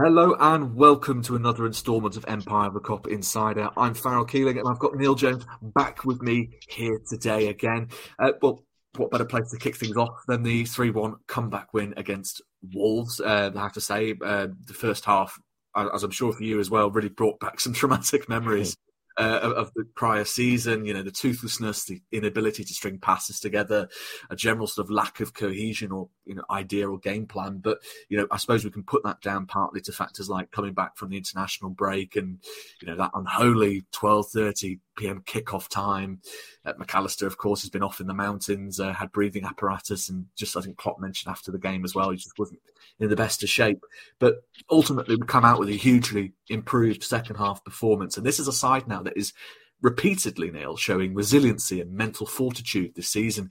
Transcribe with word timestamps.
Hello 0.00 0.36
and 0.38 0.76
welcome 0.76 1.22
to 1.22 1.34
another 1.34 1.66
instalment 1.66 2.16
of 2.16 2.24
Empire 2.28 2.68
of 2.68 2.74
the 2.74 2.80
Kop 2.80 3.08
Insider. 3.08 3.68
I'm 3.76 3.94
Farrell 3.94 4.24
Keeling 4.24 4.56
and 4.56 4.68
I've 4.68 4.78
got 4.78 4.94
Neil 4.94 5.16
Jones 5.16 5.44
back 5.60 6.04
with 6.04 6.22
me 6.22 6.50
here 6.68 7.00
today 7.08 7.48
again. 7.48 7.88
Uh, 8.16 8.30
well, 8.40 8.64
what 8.96 9.10
better 9.10 9.24
place 9.24 9.50
to 9.50 9.58
kick 9.58 9.74
things 9.74 9.96
off 9.96 10.22
than 10.28 10.44
the 10.44 10.64
3 10.66 10.90
1 10.90 11.16
comeback 11.26 11.74
win 11.74 11.94
against 11.96 12.42
Wolves? 12.72 13.18
Uh, 13.18 13.50
I 13.52 13.60
have 13.60 13.72
to 13.72 13.80
say, 13.80 14.14
uh, 14.24 14.46
the 14.66 14.72
first 14.72 15.04
half, 15.04 15.36
as 15.74 16.04
I'm 16.04 16.12
sure 16.12 16.32
for 16.32 16.44
you 16.44 16.60
as 16.60 16.70
well, 16.70 16.92
really 16.92 17.08
brought 17.08 17.40
back 17.40 17.58
some 17.58 17.72
traumatic 17.74 18.28
memories 18.28 18.76
uh, 19.18 19.52
of, 19.56 19.72
the 19.74 19.84
prior 19.94 20.24
season. 20.24 20.84
You 20.84 20.94
know, 20.94 21.02
the 21.02 21.10
toothlessness, 21.10 21.84
the 21.84 22.00
inability 22.12 22.64
to 22.64 22.72
string 22.74 22.98
passes 22.98 23.40
together, 23.40 23.88
a 24.30 24.36
general 24.36 24.66
sort 24.66 24.86
of 24.86 24.90
lack 24.90 25.20
of 25.20 25.34
cohesion 25.34 25.92
or 25.92 26.08
you 26.24 26.34
know 26.34 26.44
idea 26.50 26.88
or 26.88 26.98
game 26.98 27.26
plan. 27.26 27.58
But 27.58 27.78
you 28.08 28.16
know, 28.16 28.26
I 28.30 28.36
suppose 28.36 28.64
we 28.64 28.70
can 28.70 28.84
put 28.84 29.02
that 29.04 29.20
down 29.20 29.46
partly 29.46 29.80
to 29.82 29.92
factors 29.92 30.28
like 30.28 30.50
coming 30.50 30.74
back 30.74 30.96
from 30.96 31.10
the 31.10 31.16
international 31.16 31.70
break 31.70 32.16
and 32.16 32.38
you 32.80 32.88
know 32.88 32.96
that 32.96 33.10
unholy 33.14 33.84
twelve 33.92 34.28
thirty 34.30 34.80
p.m. 34.96 35.22
kickoff 35.26 35.68
time. 35.68 36.20
Uh, 36.68 36.74
Mac 36.78 36.94
of 37.22 37.36
course, 37.38 37.62
has 37.62 37.70
been 37.70 37.82
off 37.82 38.00
in 38.00 38.06
the 38.06 38.14
mountains, 38.14 38.80
uh, 38.80 38.92
had 38.92 39.12
breathing 39.12 39.44
apparatus, 39.44 40.08
and 40.08 40.26
just 40.36 40.56
I 40.56 40.60
think 40.60 40.76
Klopp 40.76 41.00
mentioned 41.00 41.30
after 41.30 41.50
the 41.50 41.58
game 41.58 41.84
as 41.84 41.94
well, 41.94 42.10
he 42.10 42.16
just 42.16 42.38
wasn't 42.38 42.60
in 43.00 43.08
the 43.08 43.16
best 43.16 43.42
of 43.42 43.48
shape. 43.48 43.84
But 44.18 44.42
ultimately, 44.70 45.16
we 45.16 45.26
come 45.26 45.44
out 45.44 45.58
with 45.58 45.68
a 45.68 45.72
hugely 45.72 46.32
improved 46.48 47.02
second 47.02 47.36
half 47.36 47.64
performance, 47.64 48.16
and 48.16 48.26
this 48.26 48.38
is 48.38 48.48
a 48.48 48.52
side 48.52 48.88
now 48.88 49.02
that 49.02 49.16
is 49.16 49.32
repeatedly, 49.80 50.50
Neil, 50.50 50.76
showing 50.76 51.14
resiliency 51.14 51.80
and 51.80 51.92
mental 51.92 52.26
fortitude 52.26 52.94
this 52.94 53.08
season. 53.08 53.50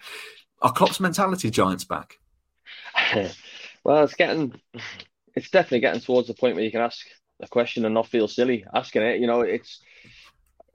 Are 0.62 0.74
Klopp's 0.74 1.00
mentality 1.00 1.50
giants 1.50 1.86
back? 1.86 2.18
well, 3.84 4.04
it's 4.04 4.16
getting, 4.16 4.60
it's 5.36 5.50
definitely 5.50 5.82
getting 5.82 6.02
towards 6.02 6.28
the 6.28 6.34
point 6.34 6.56
where 6.56 6.64
you 6.64 6.72
can 6.72 6.82
ask 6.82 7.06
a 7.40 7.48
question 7.48 7.86
and 7.86 7.94
not 7.94 8.08
feel 8.08 8.28
silly 8.28 8.66
asking 8.74 9.04
it. 9.04 9.20
You 9.20 9.28
know, 9.28 9.42
it's 9.42 9.80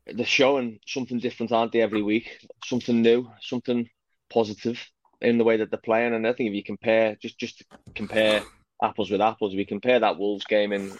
they're 0.06 0.26
showing 0.26 0.80
something 0.86 1.18
different, 1.18 1.52
aren't 1.52 1.72
they, 1.72 1.80
every 1.80 2.02
week? 2.02 2.46
Something 2.64 3.02
new, 3.02 3.30
something 3.40 3.88
positive 4.32 4.84
in 5.20 5.38
the 5.38 5.44
way 5.44 5.56
that 5.58 5.70
they're 5.70 5.78
playing. 5.78 6.14
And 6.14 6.26
I 6.26 6.32
think 6.32 6.48
if 6.48 6.54
you 6.54 6.64
compare, 6.64 7.16
just 7.20 7.38
just 7.38 7.62
compare 7.94 8.42
apples 8.82 9.10
with 9.10 9.20
apples, 9.20 9.52
if 9.52 9.58
you 9.58 9.66
compare 9.66 10.00
that 10.00 10.18
Wolves 10.18 10.44
game 10.44 10.72
in 10.72 10.92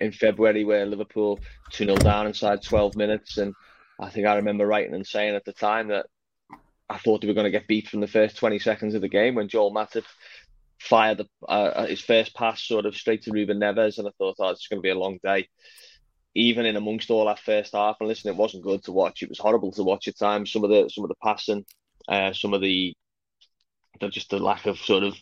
in 0.00 0.12
February 0.12 0.64
where 0.64 0.84
Liverpool 0.84 1.38
2 1.70 1.84
0 1.84 1.96
down 1.96 2.26
inside 2.26 2.62
12 2.62 2.96
minutes. 2.96 3.38
And 3.38 3.54
I 4.00 4.10
think 4.10 4.26
I 4.26 4.36
remember 4.36 4.66
writing 4.66 4.94
and 4.94 5.06
saying 5.06 5.34
at 5.34 5.44
the 5.44 5.52
time 5.52 5.88
that 5.88 6.06
I 6.88 6.98
thought 6.98 7.20
they 7.20 7.28
were 7.28 7.34
going 7.34 7.44
to 7.44 7.50
get 7.50 7.68
beat 7.68 7.88
from 7.88 8.00
the 8.00 8.08
first 8.08 8.36
20 8.36 8.58
seconds 8.58 8.94
of 8.94 9.00
the 9.00 9.08
game 9.08 9.36
when 9.36 9.48
Joel 9.48 9.72
Matip 9.72 10.04
fired 10.80 11.18
the, 11.18 11.28
uh, 11.48 11.86
his 11.86 12.00
first 12.00 12.34
pass 12.34 12.64
sort 12.64 12.86
of 12.86 12.96
straight 12.96 13.22
to 13.22 13.30
Ruben 13.30 13.60
Neves. 13.60 13.98
And 13.98 14.08
I 14.08 14.10
thought, 14.18 14.36
oh, 14.40 14.50
it's 14.50 14.66
going 14.66 14.78
to 14.78 14.82
be 14.82 14.90
a 14.90 14.98
long 14.98 15.20
day 15.22 15.48
even 16.34 16.66
in 16.66 16.76
amongst 16.76 17.10
all 17.10 17.26
that 17.26 17.38
first 17.38 17.74
half. 17.74 17.96
And 18.00 18.08
listen, 18.08 18.30
it 18.30 18.36
wasn't 18.36 18.64
good 18.64 18.82
to 18.84 18.92
watch. 18.92 19.22
It 19.22 19.28
was 19.28 19.38
horrible 19.38 19.72
to 19.72 19.82
watch 19.82 20.08
at 20.08 20.18
times. 20.18 20.52
Some 20.52 20.64
of 20.64 20.70
the 20.70 20.88
some 20.88 21.04
of 21.04 21.08
the 21.08 21.16
passing, 21.22 21.64
uh, 22.08 22.32
some 22.32 22.54
of 22.54 22.60
the, 22.60 22.94
the 24.00 24.08
just 24.08 24.30
the 24.30 24.38
lack 24.38 24.66
of 24.66 24.78
sort 24.78 25.02
of 25.02 25.14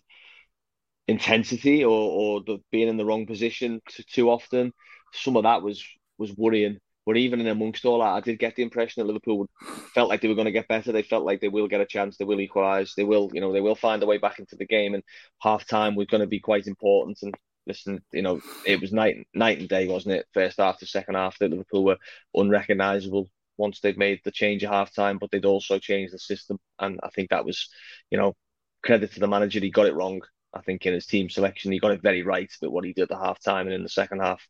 intensity 1.09 1.85
or 1.85 1.91
or 1.91 2.43
the 2.47 2.59
being 2.71 2.89
in 2.89 2.97
the 2.97 3.05
wrong 3.05 3.27
position 3.27 3.81
too, 4.13 4.31
often. 4.31 4.73
Some 5.13 5.37
of 5.37 5.45
that 5.45 5.63
was 5.63 5.85
was 6.19 6.35
worrying. 6.37 6.79
But 7.07 7.17
even 7.17 7.41
in 7.41 7.47
amongst 7.49 7.87
all 7.87 8.01
that, 8.01 8.13
I 8.13 8.21
did 8.21 8.39
get 8.39 8.55
the 8.57 8.63
impression 8.63 9.01
that 9.01 9.07
Liverpool 9.07 9.49
felt 9.95 10.09
like 10.09 10.21
they 10.21 10.29
were 10.29 10.35
going 10.35 10.45
to 10.45 10.53
get 10.53 10.69
better. 10.69 10.93
They 10.93 11.03
felt 11.03 11.25
like 11.25 11.41
they 11.41 11.49
will 11.49 11.67
get 11.67 11.81
a 11.81 11.87
chance. 11.87 12.17
They 12.17 12.27
will 12.27 12.41
equalise. 12.41 12.95
They 12.95 13.05
will, 13.05 13.31
you 13.33 13.41
know, 13.41 13.53
they 13.53 13.63
will 13.63 13.75
find 13.75 14.03
a 14.03 14.07
way 14.07 14.19
back 14.19 14.39
into 14.39 14.55
the 14.55 14.67
game. 14.67 14.95
And 14.95 15.03
half 15.41 15.67
time 15.67 15.97
was 15.97 16.07
going 16.07 16.21
to 16.21 16.27
be 16.27 16.41
quite 16.41 16.67
important. 16.67 17.19
And 17.23 17.35
listen, 17.67 18.03
you 18.13 18.23
know, 18.23 18.41
it 18.67 18.81
was 18.81 18.93
night 18.93 19.27
night 19.35 19.59
and 19.59 19.69
day, 19.69 19.87
wasn't 19.87 20.15
it? 20.15 20.27
First 20.33 20.59
half 20.59 20.79
to 20.79 20.87
second 20.87 21.15
half, 21.15 21.39
that 21.39 21.51
Liverpool 21.51 21.85
were 21.85 21.99
unrecognisable 22.35 23.29
once 23.57 23.81
they'd 23.81 23.99
made 23.99 24.21
the 24.25 24.31
change 24.31 24.65
at 24.65 24.73
half 24.73 24.95
time, 24.95 25.19
but 25.19 25.31
they'd 25.31 25.45
also 25.45 25.79
changed 25.79 26.15
the 26.15 26.19
system. 26.19 26.59
And 26.79 26.99
I 27.03 27.11
think 27.11 27.31
that 27.31 27.45
was, 27.45 27.69
you 28.11 28.19
know, 28.19 28.35
credit 28.83 29.13
to 29.13 29.21
the 29.21 29.29
manager. 29.29 29.61
He 29.61 29.71
got 29.71 29.87
it 29.87 29.95
wrong. 29.95 30.23
I 30.55 30.63
think 30.63 30.87
in 30.87 30.95
his 30.95 31.07
team 31.07 31.29
selection, 31.29 31.71
he 31.71 31.79
got 31.79 31.93
it 31.93 32.03
very 32.03 32.23
right. 32.23 32.51
But 32.61 32.73
what 32.73 32.85
he 32.85 32.93
did 32.93 33.11
at 33.11 33.19
half 33.19 33.39
time 33.41 33.67
and 33.67 33.75
in 33.75 33.83
the 33.83 33.89
second 33.89 34.21
half. 34.21 34.47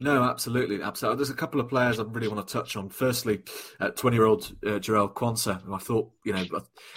No, 0.00 0.22
absolutely, 0.22 0.80
absolutely. 0.80 1.16
There's 1.16 1.30
a 1.30 1.34
couple 1.34 1.60
of 1.60 1.68
players 1.68 1.98
I 1.98 2.04
really 2.04 2.28
want 2.28 2.46
to 2.46 2.52
touch 2.52 2.76
on. 2.76 2.88
Firstly, 2.88 3.40
twenty-year-old 3.96 4.56
uh, 4.64 4.78
Jarell 4.78 5.12
Quansah, 5.12 5.62
who 5.62 5.74
I 5.74 5.78
thought, 5.78 6.12
you 6.24 6.32
know, 6.32 6.44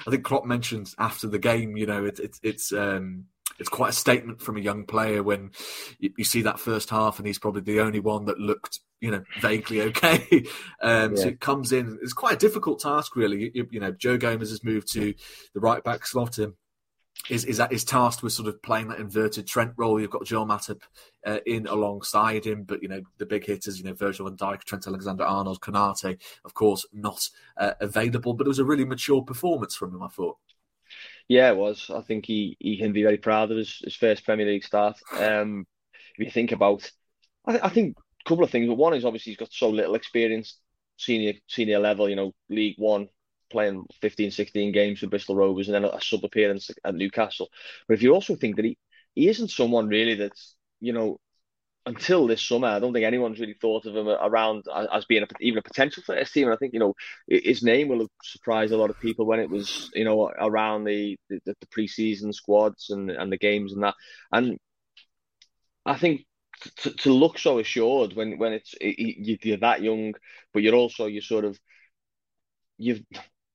I 0.06 0.12
think 0.12 0.24
Klopp 0.24 0.46
mentioned 0.46 0.94
after 1.00 1.28
the 1.28 1.40
game, 1.40 1.78
you 1.78 1.88
know, 1.88 2.06
it, 2.06 2.20
it, 2.20 2.38
it's 2.44 2.72
um, 2.72 3.26
it's 3.60 3.70
quite 3.70 3.90
a 3.90 3.94
statement 3.94 4.42
from 4.42 4.58
a 4.58 4.62
young 4.62 4.86
player 4.86 5.24
when 5.24 5.52
you, 6.00 6.12
you, 6.18 6.24
see 6.24 6.42
that 6.42 6.60
first 6.60 6.90
half 6.90 7.18
and 7.18 7.28
he's 7.28 7.40
probably 7.40 7.62
the 7.62 7.80
only 7.80 8.00
one 8.00 8.26
that 8.26 8.40
looked 8.40 8.80
you 9.00 9.12
know 9.12 9.24
vaguely 9.40 9.82
okay 9.82 10.26
um, 10.82 11.16
yeah. 11.16 11.22
so 11.22 11.28
it 11.28 11.40
comes 11.40 11.72
in 11.72 11.98
it's 12.02 12.14
quite 12.14 12.36
a 12.36 12.40
difficult 12.40 12.80
task 12.80 13.16
really 13.16 13.52
you, 13.54 13.68
you, 13.72 13.80
know 13.80 13.92
joe 13.92 14.18
gomez 14.18 14.50
has 14.50 14.64
moved 14.64 14.92
to 14.92 15.14
the 15.54 15.60
right 15.60 15.84
back 15.84 16.06
slot 16.06 16.38
and 16.38 16.54
is 17.30 17.46
is 17.46 17.58
that 17.58 17.72
is 17.72 17.84
tasked 17.84 18.24
with 18.24 18.34
sort 18.34 18.48
of 18.48 18.62
playing 18.62 18.88
that 18.88 19.00
inverted 19.00 19.48
Trent 19.48 19.74
role. 19.78 20.00
You've 20.00 20.10
got 20.10 20.26
Joel 20.26 20.48
Matip 20.48 20.82
uh, 21.26 21.40
in 21.46 21.68
alongside 21.68 22.46
him, 22.46 22.64
but 22.64 22.82
you 22.82 22.90
know 22.90 23.02
the 23.18 23.26
big 23.26 23.46
hitters, 23.46 23.78
you 23.78 23.84
know 23.84 23.94
Virgil 23.94 24.28
van 24.28 24.38
Dijk, 24.38 24.64
Trent 24.64 24.88
Alexander-Arnold, 24.88 25.62
Konate, 25.62 26.20
of 26.46 26.54
course, 26.54 26.86
not 26.92 27.30
uh, 27.58 27.74
available. 27.80 28.34
But 28.34 28.48
it 28.48 28.50
was 28.50 28.60
a 28.60 28.66
really 28.66 28.86
mature 28.86 29.22
performance 29.22 29.76
from 29.76 29.94
him, 29.94 30.02
I 30.02 30.08
thought. 30.08 30.38
Yeah, 31.32 31.50
it 31.52 31.56
was. 31.56 31.90
I 31.90 32.02
think 32.02 32.26
he, 32.26 32.58
he 32.60 32.78
can 32.78 32.92
be 32.92 33.04
very 33.04 33.18
proud 33.18 33.52
of 33.52 33.58
his, 33.58 33.80
his 33.84 33.96
first 33.96 34.26
Premier 34.26 34.46
League 34.46 34.66
start. 34.66 35.00
Um, 35.18 35.66
if 36.18 36.26
you 36.26 36.30
think 36.32 36.52
about, 36.52 36.92
I, 37.48 37.60
I 37.64 37.70
think 37.70 37.98
a 37.98 38.30
couple 38.30 38.44
of 38.44 38.50
things. 38.50 38.68
But 38.68 38.76
one 38.76 38.94
is 38.94 39.06
obviously 39.06 39.32
he's 39.32 39.38
got 39.40 39.54
so 39.54 39.70
little 39.70 39.96
experience, 39.96 40.60
senior 40.98 41.34
senior 41.48 41.80
level. 41.80 42.10
You 42.10 42.18
know, 42.18 42.34
League 42.50 42.76
One, 42.78 43.08
playing 43.50 43.86
15, 44.02 44.32
16 44.32 44.74
games 44.74 45.00
for 45.00 45.08
Bristol 45.08 45.38
Rovers, 45.38 45.70
and 45.70 45.76
then 45.76 45.86
a 45.86 46.02
sub 46.02 46.26
appearance 46.26 46.70
at 46.84 46.96
Newcastle. 46.96 47.50
But 47.88 47.94
if 47.94 48.04
you 48.04 48.14
also 48.14 48.36
think 48.36 48.58
that 48.58 48.66
he 48.66 48.78
he 49.16 49.30
isn't 49.30 49.52
someone 49.52 49.88
really 49.88 50.16
that's 50.16 50.56
you 50.82 50.92
know 50.92 51.20
until 51.86 52.28
this 52.28 52.42
summer, 52.42 52.68
I 52.68 52.80
don't 52.80 52.94
think 52.94 53.06
anyone's 53.06 53.40
really 53.40 53.56
thought 53.56 53.86
of 53.86 53.96
him 53.96 54.08
around 54.08 54.66
as 54.94 55.06
being 55.06 55.24
a, 55.24 55.28
even 55.40 55.60
a 55.60 55.64
potential 55.64 56.04
for 56.06 56.16
this 56.16 56.32
team. 56.32 56.48
And 56.48 56.54
I 56.54 56.58
think 56.58 56.74
you 56.74 56.80
know 56.80 56.94
his 57.28 57.64
name 57.64 57.88
will 57.88 58.00
have 58.00 58.10
surprised 58.24 58.74
a 58.74 58.78
lot 58.78 58.90
of 58.90 59.00
people 59.00 59.26
when 59.26 59.40
it 59.40 59.50
was 59.50 59.90
you 59.94 60.06
know 60.06 60.32
around 60.40 60.84
the 60.84 61.18
the, 61.30 61.40
the 61.46 61.68
preseason 61.68 62.34
squads 62.34 62.90
and 62.90 63.10
and 63.10 63.32
the 63.32 63.38
games 63.38 63.74
and 63.74 63.84
that. 63.84 63.96
And 64.32 64.58
I 65.86 65.98
think 65.98 66.26
to, 66.78 66.92
to 66.92 67.12
look 67.12 67.40
so 67.40 67.60
assured 67.60 68.14
when 68.14 68.38
when 68.38 68.54
it's 68.54 68.76
you're 68.80 69.58
that 69.58 69.82
young, 69.82 70.14
but 70.54 70.62
you're 70.62 70.76
also 70.76 71.08
you 71.08 71.22
sort 71.22 71.46
of 71.46 71.60
you've 72.78 73.02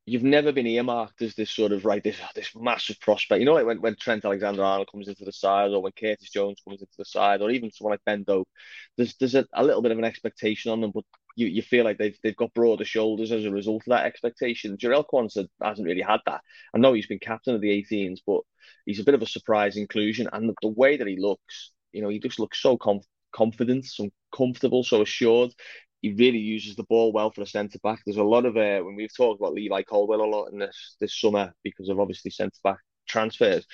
you've 0.06 0.22
never 0.22 0.53
been 0.53 0.69
earmarked 0.69 1.21
as 1.21 1.34
this 1.34 1.50
sort 1.50 1.72
of 1.72 1.84
right 1.84 2.03
this 2.03 2.17
oh, 2.22 2.28
this 2.34 2.53
massive 2.55 2.99
prospect. 3.00 3.41
You 3.41 3.44
know, 3.44 3.55
like 3.55 3.67
when, 3.67 3.81
when 3.81 3.97
Trent 3.97 4.25
Alexander 4.25 4.62
Arnold 4.62 4.89
comes 4.91 5.09
into 5.09 5.25
the 5.25 5.33
side, 5.33 5.72
or 5.72 5.83
when 5.83 5.93
Curtis 5.93 6.31
Jones 6.31 6.62
comes 6.67 6.81
into 6.81 6.94
the 6.97 7.05
side, 7.05 7.43
or 7.43 7.50
even 7.50 7.71
someone 7.72 7.93
like 7.93 8.05
Ben 8.06 8.22
Doak, 8.22 8.49
there's 8.97 9.16
there's 9.16 9.34
a, 9.34 9.45
a 9.53 9.65
little 9.65 9.83
bit 9.83 9.93
of 9.93 9.99
an 9.99 10.05
expectation 10.05 10.71
on 10.71 10.81
them, 10.81 10.93
but 10.95 11.05
you, 11.34 11.49
you 11.49 11.61
feel 11.61 11.84
like 11.84 11.99
they've 11.99 12.16
they've 12.22 12.37
got 12.37 12.55
broader 12.55 12.84
shoulders 12.84 13.33
as 13.33 13.45
a 13.45 13.50
result 13.50 13.83
of 13.83 13.91
that 13.91 14.06
expectation. 14.06 14.77
Jarell 14.77 15.05
Quansah 15.05 15.49
hasn't 15.61 15.87
really 15.87 16.03
had 16.03 16.21
that. 16.27 16.41
I 16.72 16.78
know 16.78 16.93
he's 16.93 17.09
been 17.09 17.19
captain 17.19 17.56
of 17.56 17.61
the 17.61 17.84
18s, 17.91 18.21
but 18.27 18.43
he's 18.87 19.00
a 19.00 19.05
bit 19.05 19.15
of 19.15 19.22
a 19.22 19.27
surprise 19.27 19.77
inclusion, 19.77 20.28
and 20.33 20.49
the, 20.49 20.55
the 20.62 20.69
way 20.69 20.97
that 20.97 21.06
he 21.06 21.16
looks, 21.19 21.72
you 21.93 22.00
know, 22.00 22.09
he 22.09 22.21
just 22.21 22.39
looks 22.39 22.62
so 22.62 22.78
confident, 23.33 23.84
so 23.84 24.09
comfortable, 24.34 24.84
so 24.84 25.03
assured 25.03 25.53
he 26.03 26.12
really 26.12 26.39
uses 26.39 26.77
the 26.77 26.84
ball 26.84 27.12
well 27.12 27.31
for 27.31 27.43
a 27.43 27.47
centre 27.47 27.79
back. 27.83 28.01
There's 28.05 28.17
a 28.17 28.25
lot 28.25 28.47
of 28.47 28.57
uh, 28.57 28.81
when 28.81 28.97
we've 28.97 29.15
talked 29.15 29.41
about 29.41 29.55
Levi 29.55 29.83
Colwill 29.83 30.23
a 30.23 30.27
lot 30.27 30.47
in 30.47 30.59
this 30.59 30.97
this 31.01 31.19
summer 31.19 31.53
because 31.62 31.89
of 31.89 31.99
obviously 31.99 32.31
centre 32.31 32.61
back 32.62 32.79
transfers. 33.09 33.67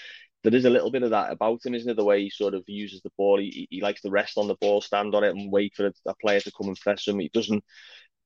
There 0.44 0.54
is 0.54 0.64
a 0.64 0.70
little 0.70 0.90
bit 0.90 1.04
of 1.04 1.10
that 1.10 1.30
about 1.30 1.64
him, 1.64 1.74
isn't 1.74 1.90
it? 1.90 1.96
The 1.96 2.04
way 2.04 2.22
he 2.22 2.30
sort 2.30 2.54
of 2.54 2.64
uses 2.66 3.00
the 3.02 3.12
ball, 3.16 3.38
he, 3.38 3.68
he 3.70 3.80
likes 3.80 4.02
to 4.02 4.10
rest 4.10 4.38
on 4.38 4.48
the 4.48 4.56
ball, 4.56 4.80
stand 4.80 5.14
on 5.14 5.22
it, 5.22 5.36
and 5.36 5.52
wait 5.52 5.72
for 5.76 5.86
a, 5.86 5.92
a 6.06 6.14
player 6.16 6.40
to 6.40 6.52
come 6.56 6.68
and 6.68 6.80
press 6.80 7.06
him. 7.06 7.18
He 7.18 7.30
doesn't. 7.32 7.64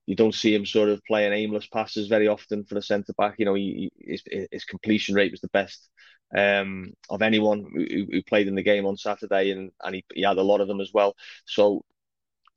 You 0.07 0.15
don't 0.15 0.35
see 0.35 0.55
him 0.55 0.65
sort 0.65 0.89
of 0.89 1.03
playing 1.05 1.33
aimless 1.33 1.67
passes 1.67 2.07
very 2.07 2.29
often 2.29 2.65
for 2.65 2.75
the 2.75 2.83
centre 2.83 3.13
back. 3.19 3.35
You 3.39 3.45
know, 3.45 3.55
he, 3.55 3.91
his, 3.99 4.23
his 4.53 4.65
completion 4.65 5.17
rate 5.17 5.33
was 5.33 5.41
the 5.41 5.49
best 5.49 5.91
um, 6.37 6.93
of 7.11 7.23
anyone 7.23 7.67
who, 7.75 8.07
who, 8.11 8.23
played 8.23 8.47
in 8.47 8.55
the 8.55 8.63
game 8.63 8.87
on 8.87 8.97
Saturday, 8.97 9.51
and, 9.51 9.73
and 9.83 9.97
he, 9.97 10.05
he 10.15 10.23
had 10.23 10.39
a 10.39 10.43
lot 10.43 10.61
of 10.61 10.69
them 10.69 10.81
as 10.81 10.93
well. 10.95 11.17
So 11.45 11.85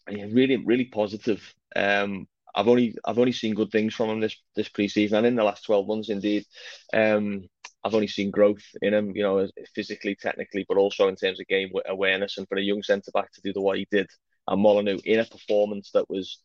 yeah, 0.09 0.25
really, 0.31 0.57
really 0.57 0.85
positive. 0.85 1.41
Um, 1.75 2.27
I've 2.55 2.67
only 2.67 2.95
I've 3.05 3.19
only 3.19 3.31
seen 3.31 3.53
good 3.53 3.71
things 3.71 3.93
from 3.93 4.09
him 4.09 4.19
this 4.19 4.35
this 4.55 4.69
preseason 4.69 5.13
and 5.13 5.27
in 5.27 5.35
the 5.35 5.43
last 5.43 5.65
twelve 5.65 5.87
months. 5.87 6.09
Indeed, 6.09 6.45
um, 6.93 7.47
I've 7.83 7.93
only 7.93 8.07
seen 8.07 8.31
growth 8.31 8.63
in 8.81 8.93
him. 8.93 9.15
You 9.15 9.23
know, 9.23 9.47
physically, 9.75 10.15
technically, 10.15 10.65
but 10.67 10.77
also 10.77 11.07
in 11.07 11.15
terms 11.15 11.39
of 11.39 11.47
game 11.47 11.69
awareness. 11.87 12.37
And 12.37 12.47
for 12.47 12.57
a 12.57 12.61
young 12.61 12.83
centre 12.83 13.11
back 13.13 13.31
to 13.33 13.41
do 13.41 13.53
the 13.53 13.61
what 13.61 13.77
he 13.77 13.87
did 13.91 14.07
and 14.47 14.61
Molineux 14.61 14.99
in 15.05 15.19
a 15.19 15.25
performance 15.25 15.91
that 15.93 16.09
was 16.09 16.39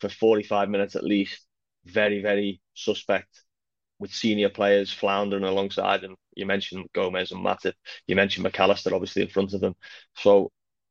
for 0.00 0.08
forty 0.08 0.42
five 0.42 0.68
minutes 0.68 0.96
at 0.96 1.04
least 1.04 1.46
very 1.84 2.22
very 2.22 2.60
suspect 2.74 3.42
with 3.98 4.12
senior 4.12 4.48
players 4.48 4.92
floundering 4.92 5.44
alongside 5.44 6.02
him. 6.02 6.16
You 6.34 6.46
mentioned 6.46 6.86
Gomez 6.94 7.32
and 7.32 7.44
Matip. 7.44 7.74
You 8.06 8.16
mentioned 8.16 8.44
Mac 8.44 8.58
Allister 8.58 8.94
obviously 8.94 9.22
in 9.22 9.28
front 9.28 9.52
of 9.52 9.60
them. 9.60 9.74
So 10.16 10.50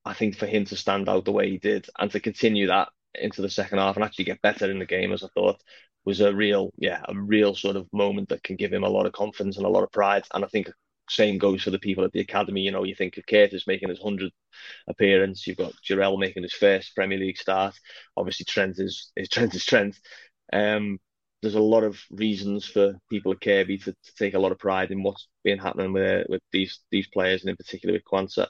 I 0.10 0.14
think 0.14 0.36
for 0.36 0.48
him 0.48 0.66
to 0.66 0.76
stand 0.76 1.08
out 1.08 1.26
the 1.26 1.32
way 1.32 1.52
he 1.52 1.60
did 1.60 1.88
and 2.00 2.10
to 2.12 2.20
continue 2.20 2.68
that 2.68 2.90
into 3.14 3.44
the 3.44 3.50
second 3.50 3.78
half 3.78 3.96
and 3.96 4.04
actually 4.04 4.26
get 4.26 4.42
better 4.42 4.70
in 4.72 4.80
the 4.80 4.86
game, 4.88 5.14
as 5.14 5.24
I 5.24 5.28
thought, 5.36 5.62
was 6.04 6.20
a 6.20 6.34
real, 6.34 6.72
yeah, 6.78 7.04
a 7.08 7.14
real 7.16 7.54
sort 7.54 7.76
of 7.76 7.88
moment 7.94 8.30
that 8.30 8.42
can 8.42 8.56
give 8.56 8.74
him 8.74 8.84
a 8.84 8.90
lot 8.90 9.06
of 9.06 9.14
confidence 9.14 9.58
and 9.58 9.68
a 9.68 9.70
lot 9.70 9.84
of 9.84 9.92
pride. 9.92 10.24
And 10.34 10.44
I 10.44 10.48
think 10.48 10.70
same 11.10 11.38
goes 11.38 11.62
for 11.62 11.70
the 11.70 11.78
people 11.78 12.04
at 12.04 12.12
the 12.12 12.22
academy. 12.22 12.62
You 12.62 12.72
know, 12.72 12.84
you 12.86 12.96
think 12.96 13.18
of 13.18 13.28
Curtis 13.28 13.68
making 13.68 13.90
his 13.90 14.00
hundredth 14.02 14.34
appearance, 14.88 15.46
you've 15.46 15.58
got 15.58 15.74
Jarell 15.88 16.18
making 16.20 16.42
his 16.42 16.54
first 16.54 16.96
Premier 16.96 17.20
League 17.20 17.38
start. 17.38 17.76
Obviously, 18.18 18.46
Trent 18.46 18.80
is, 18.80 19.12
is 19.16 19.30
Trent 19.32 19.54
is 19.54 19.66
Trent. 19.66 19.96
Um, 20.52 20.98
there's 21.44 21.56
a 21.56 21.62
lot 21.62 21.84
of 21.84 22.00
reasons 22.10 22.66
for 22.66 22.98
people 23.12 23.32
at 23.32 23.42
Kirkby 23.42 23.78
to, 23.78 23.92
to 23.94 24.16
take 24.18 24.34
a 24.34 24.40
lot 24.40 24.52
of 24.52 24.58
pride 24.58 24.90
in 24.90 25.04
what's 25.04 25.28
been 25.44 25.60
happening 25.60 25.94
with 25.94 26.26
with 26.30 26.42
these 26.52 26.80
these 26.90 27.08
players, 27.08 27.42
and 27.42 27.52
in 27.52 27.58
particular 27.58 27.94
with 27.94 28.04
Quansah. 28.06 28.48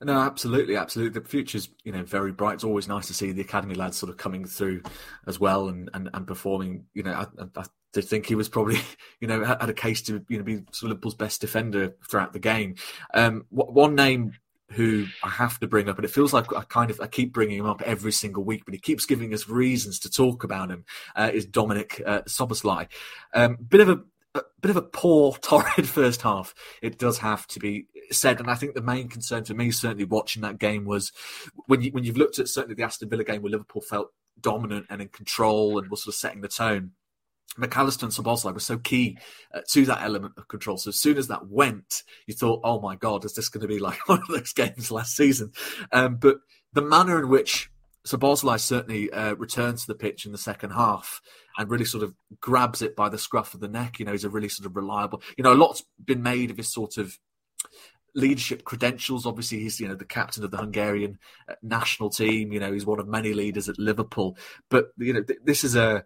No, 0.00 0.20
absolutely, 0.20 0.76
absolutely. 0.76 1.20
The 1.20 1.26
future's 1.28 1.70
you 1.82 1.90
know 1.90 2.04
very 2.04 2.30
bright. 2.30 2.54
It's 2.54 2.64
always 2.64 2.86
nice 2.86 3.08
to 3.08 3.14
see 3.14 3.32
the 3.32 3.42
academy 3.42 3.74
lads 3.74 3.96
sort 3.96 4.10
of 4.10 4.16
coming 4.16 4.44
through 4.44 4.82
as 5.26 5.40
well 5.40 5.68
and 5.68 5.90
and, 5.92 6.08
and 6.14 6.26
performing. 6.26 6.84
You 6.94 7.02
know, 7.02 7.12
I, 7.12 7.26
I 7.60 7.64
did 7.92 8.04
think 8.04 8.26
he 8.26 8.36
was 8.36 8.48
probably 8.48 8.78
you 9.20 9.26
know 9.26 9.42
had 9.44 9.68
a 9.68 9.74
case 9.74 10.02
to 10.02 10.24
you 10.28 10.38
know 10.38 10.44
be 10.44 10.56
sort 10.70 10.84
of 10.92 10.98
Liverpool's 10.98 11.14
best 11.14 11.40
defender 11.40 11.96
throughout 12.08 12.32
the 12.32 12.38
game. 12.38 12.76
Um, 13.12 13.46
one 13.50 13.96
name 13.96 14.34
who 14.70 15.06
I 15.24 15.30
have 15.30 15.58
to 15.60 15.66
bring 15.66 15.88
up, 15.88 15.96
and 15.96 16.04
it 16.04 16.10
feels 16.10 16.32
like 16.32 16.52
I 16.54 16.62
kind 16.62 16.90
of 16.90 17.00
I 17.00 17.06
keep 17.08 17.32
bringing 17.32 17.58
him 17.58 17.66
up 17.66 17.82
every 17.82 18.12
single 18.12 18.44
week, 18.44 18.64
but 18.64 18.74
he 18.74 18.80
keeps 18.80 19.06
giving 19.06 19.34
us 19.34 19.48
reasons 19.48 19.98
to 20.00 20.10
talk 20.10 20.44
about 20.44 20.70
him. 20.70 20.84
Uh, 21.16 21.30
is 21.32 21.46
Dominic 21.46 22.00
uh, 22.06 22.22
Szoboszlai? 22.22 22.86
Um, 23.34 23.56
bit 23.68 23.80
of 23.80 23.88
a, 23.88 24.00
a, 24.34 24.42
bit 24.60 24.70
of 24.70 24.76
a 24.76 24.82
poor, 24.82 25.32
torrid 25.42 25.88
first 25.88 26.22
half. 26.22 26.54
It 26.82 26.98
does 26.98 27.18
have 27.18 27.46
to 27.48 27.60
be 27.60 27.86
said, 28.10 28.40
and 28.40 28.50
I 28.50 28.54
think 28.54 28.74
the 28.74 28.82
main 28.82 29.08
concern 29.08 29.44
for 29.44 29.54
me, 29.54 29.70
certainly 29.70 30.04
watching 30.04 30.42
that 30.42 30.58
game, 30.58 30.84
was 30.84 31.12
when 31.66 31.82
you 31.82 31.90
when 31.92 32.04
you've 32.04 32.16
looked 32.16 32.38
at 32.38 32.48
certainly 32.48 32.74
the 32.74 32.84
Aston 32.84 33.08
Villa 33.08 33.24
game 33.24 33.42
where 33.42 33.52
Liverpool 33.52 33.82
felt 33.82 34.12
dominant 34.40 34.86
and 34.90 35.02
in 35.02 35.08
control 35.08 35.78
and 35.78 35.90
was 35.90 36.04
sort 36.04 36.14
of 36.14 36.18
setting 36.18 36.40
the 36.40 36.48
tone. 36.48 36.92
Mac 37.56 37.76
Allister 37.76 38.06
and 38.06 38.14
Szoboszlai 38.14 38.54
were 38.54 38.60
so 38.60 38.78
key 38.78 39.18
uh, 39.52 39.62
to 39.70 39.84
that 39.86 40.02
element 40.02 40.34
of 40.36 40.46
control. 40.48 40.76
So 40.76 40.90
as 40.90 41.00
soon 41.00 41.16
as 41.16 41.28
that 41.28 41.48
went, 41.48 42.04
you 42.26 42.34
thought, 42.34 42.60
"Oh 42.62 42.80
my 42.80 42.96
God, 42.96 43.24
is 43.24 43.34
this 43.34 43.48
going 43.48 43.62
to 43.62 43.68
be 43.68 43.78
like 43.78 43.98
one 44.08 44.20
of 44.20 44.28
those 44.28 44.52
games 44.52 44.90
last 44.90 45.16
season?" 45.16 45.52
Um, 45.92 46.16
but 46.16 46.38
the 46.72 46.82
manner 46.82 47.18
in 47.18 47.28
which 47.28 47.70
Szoboszlai 48.06 48.60
certainly 48.60 49.10
uh, 49.10 49.34
returns 49.34 49.82
to 49.82 49.88
the 49.88 49.98
pitch 49.98 50.24
in 50.24 50.32
the 50.32 50.38
second 50.38 50.70
half 50.70 51.20
and 51.58 51.70
really 51.70 51.84
sort 51.84 52.04
of 52.04 52.14
grabs 52.40 52.80
it 52.80 52.94
by 52.96 53.08
the 53.08 53.18
scruff 53.18 53.52
of 53.52 53.60
the 53.60 53.68
neck. 53.68 53.98
You 53.98 54.06
know, 54.06 54.12
he's 54.12 54.24
a 54.24 54.30
really 54.30 54.48
sort 54.48 54.66
of 54.66 54.76
reliable. 54.76 55.20
You 55.36 55.44
know, 55.44 55.52
a 55.52 55.54
lot's 55.54 55.84
been 56.02 56.22
made 56.22 56.50
of 56.50 56.56
his 56.56 56.72
sort 56.72 56.96
of 56.96 57.18
leadership 58.14 58.64
credentials. 58.64 59.26
Obviously, 59.26 59.58
he's 59.58 59.80
you 59.80 59.88
know 59.88 59.96
the 59.96 60.04
captain 60.04 60.44
of 60.44 60.52
the 60.52 60.56
Hungarian 60.56 61.18
uh, 61.48 61.54
national 61.62 62.10
team. 62.10 62.52
You 62.52 62.60
know, 62.60 62.72
he's 62.72 62.86
one 62.86 63.00
of 63.00 63.08
many 63.08 63.34
leaders 63.34 63.68
at 63.68 63.78
Liverpool. 63.78 64.38
But 64.70 64.92
you 64.96 65.12
know, 65.12 65.22
th- 65.22 65.40
this 65.44 65.64
is 65.64 65.74
a 65.74 66.04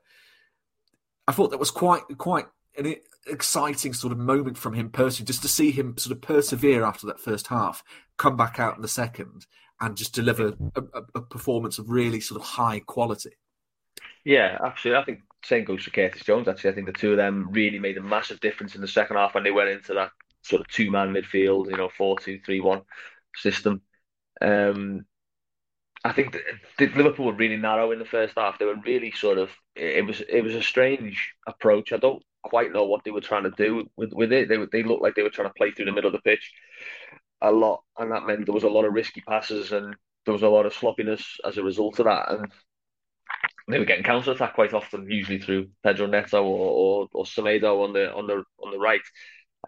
I 1.28 1.32
thought 1.32 1.50
that 1.50 1.60
was 1.60 1.70
quite 1.70 2.02
quite 2.16 2.46
an 2.76 2.96
exciting 3.26 3.92
sort 3.92 4.12
of 4.12 4.18
moment 4.18 4.56
from 4.56 4.72
him 4.72 4.88
personally, 4.88 5.26
just 5.26 5.42
to 5.42 5.48
see 5.48 5.70
him 5.70 5.96
sort 5.98 6.16
of 6.16 6.22
persevere 6.22 6.82
after 6.82 7.06
that 7.06 7.20
first 7.20 7.48
half, 7.48 7.84
come 8.16 8.36
back 8.36 8.58
out 8.58 8.76
in 8.76 8.82
the 8.82 8.88
second, 8.88 9.46
and 9.82 9.96
just 9.96 10.14
deliver 10.14 10.54
a, 10.74 10.82
a 11.14 11.20
performance 11.20 11.78
of 11.78 11.90
really 11.90 12.20
sort 12.20 12.40
of 12.40 12.46
high 12.46 12.80
quality. 12.80 13.32
Yeah, 14.24 14.58
absolutely. 14.64 15.02
I 15.02 15.04
think 15.04 15.20
same 15.44 15.64
goes 15.64 15.82
for 15.84 15.90
Curtis 15.90 16.24
Jones. 16.24 16.48
Actually, 16.48 16.70
I 16.70 16.74
think 16.74 16.86
the 16.86 16.92
two 16.92 17.12
of 17.12 17.16
them 17.16 17.48
really 17.50 17.78
made 17.78 17.98
a 17.98 18.02
massive 18.02 18.40
difference 18.40 18.74
in 18.74 18.80
the 18.80 18.88
second 18.88 19.16
half 19.16 19.34
when 19.34 19.44
they 19.44 19.50
went 19.50 19.70
into 19.70 19.94
that 19.94 20.10
sort 20.42 20.60
of 20.60 20.68
two 20.68 20.90
man 20.90 21.12
midfield, 21.12 21.70
you 21.70 21.76
know, 21.76 21.88
four 21.96 22.18
two 22.18 22.40
three 22.44 22.60
one 22.60 22.82
system. 23.34 23.82
Um, 24.40 25.04
I 26.04 26.12
think 26.12 26.36
Liverpool 26.80 27.26
were 27.26 27.32
really 27.32 27.56
narrow 27.56 27.92
in 27.92 27.98
the 27.98 28.04
first 28.04 28.34
half. 28.36 28.58
They 28.58 28.64
were 28.64 28.80
really 28.84 29.12
sort 29.12 29.38
of 29.38 29.50
it 29.76 30.04
was 30.04 30.20
it 30.20 30.42
was 30.42 30.54
a 30.54 30.62
strange 30.62 31.34
approach. 31.46 31.92
I 31.92 31.98
don't 31.98 32.22
quite 32.42 32.72
know 32.72 32.84
what 32.84 33.04
they 33.04 33.12
were 33.12 33.20
trying 33.20 33.44
to 33.44 33.50
do 33.50 33.88
with, 33.96 34.12
with 34.12 34.32
it. 34.32 34.48
They 34.48 34.56
they 34.70 34.82
looked 34.82 35.02
like 35.02 35.14
they 35.14 35.22
were 35.22 35.30
trying 35.30 35.48
to 35.48 35.54
play 35.54 35.70
through 35.70 35.84
the 35.86 35.92
middle 35.92 36.08
of 36.08 36.14
the 36.14 36.30
pitch 36.30 36.52
a 37.40 37.52
lot, 37.52 37.82
and 37.98 38.10
that 38.12 38.24
meant 38.26 38.46
there 38.46 38.54
was 38.54 38.64
a 38.64 38.68
lot 38.68 38.84
of 38.84 38.92
risky 38.92 39.20
passes 39.20 39.72
and 39.72 39.94
there 40.24 40.32
was 40.32 40.42
a 40.42 40.48
lot 40.48 40.66
of 40.66 40.74
sloppiness 40.74 41.38
as 41.44 41.58
a 41.58 41.62
result 41.62 41.98
of 41.98 42.06
that. 42.06 42.30
And 42.30 42.52
they 43.68 43.78
were 43.78 43.84
getting 43.84 44.04
counter 44.04 44.32
attack 44.32 44.54
quite 44.54 44.74
often, 44.74 45.10
usually 45.10 45.38
through 45.38 45.68
Pedro 45.82 46.06
Neto 46.06 46.42
or 46.42 47.02
or, 47.02 47.08
or 47.12 47.24
Semedo 47.24 47.84
on 47.84 47.92
the 47.92 48.12
on 48.12 48.26
the 48.26 48.44
on 48.62 48.72
the 48.72 48.78
right. 48.78 49.00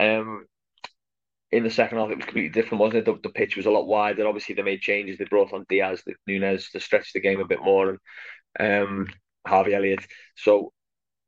Um, 0.00 0.46
in 1.52 1.62
the 1.62 1.70
second 1.70 1.99
half, 1.99 2.11
it 2.11 2.17
was 2.17 2.25
completely 2.25 2.50
different, 2.50 2.81
wasn't 2.81 2.96
it? 2.96 3.05
The, 3.05 3.29
the 3.29 3.32
pitch 3.32 3.56
was 3.56 3.67
a 3.67 3.70
lot 3.70 3.87
wider. 3.87 4.26
Obviously, 4.26 4.56
they 4.56 4.62
made 4.62 4.81
changes. 4.81 5.19
They 5.19 5.25
brought 5.25 5.52
on 5.52 5.67
Diaz, 5.69 6.02
the 6.05 6.14
Nunez 6.26 6.70
to 6.70 6.81
stretch 6.81 7.12
the 7.12 7.20
game 7.20 7.41
a 7.41 7.46
bit 7.46 7.62
more, 7.62 7.91
and 8.58 8.82
um, 8.82 9.06
Harvey 9.46 9.75
Elliott. 9.75 10.05
So 10.37 10.73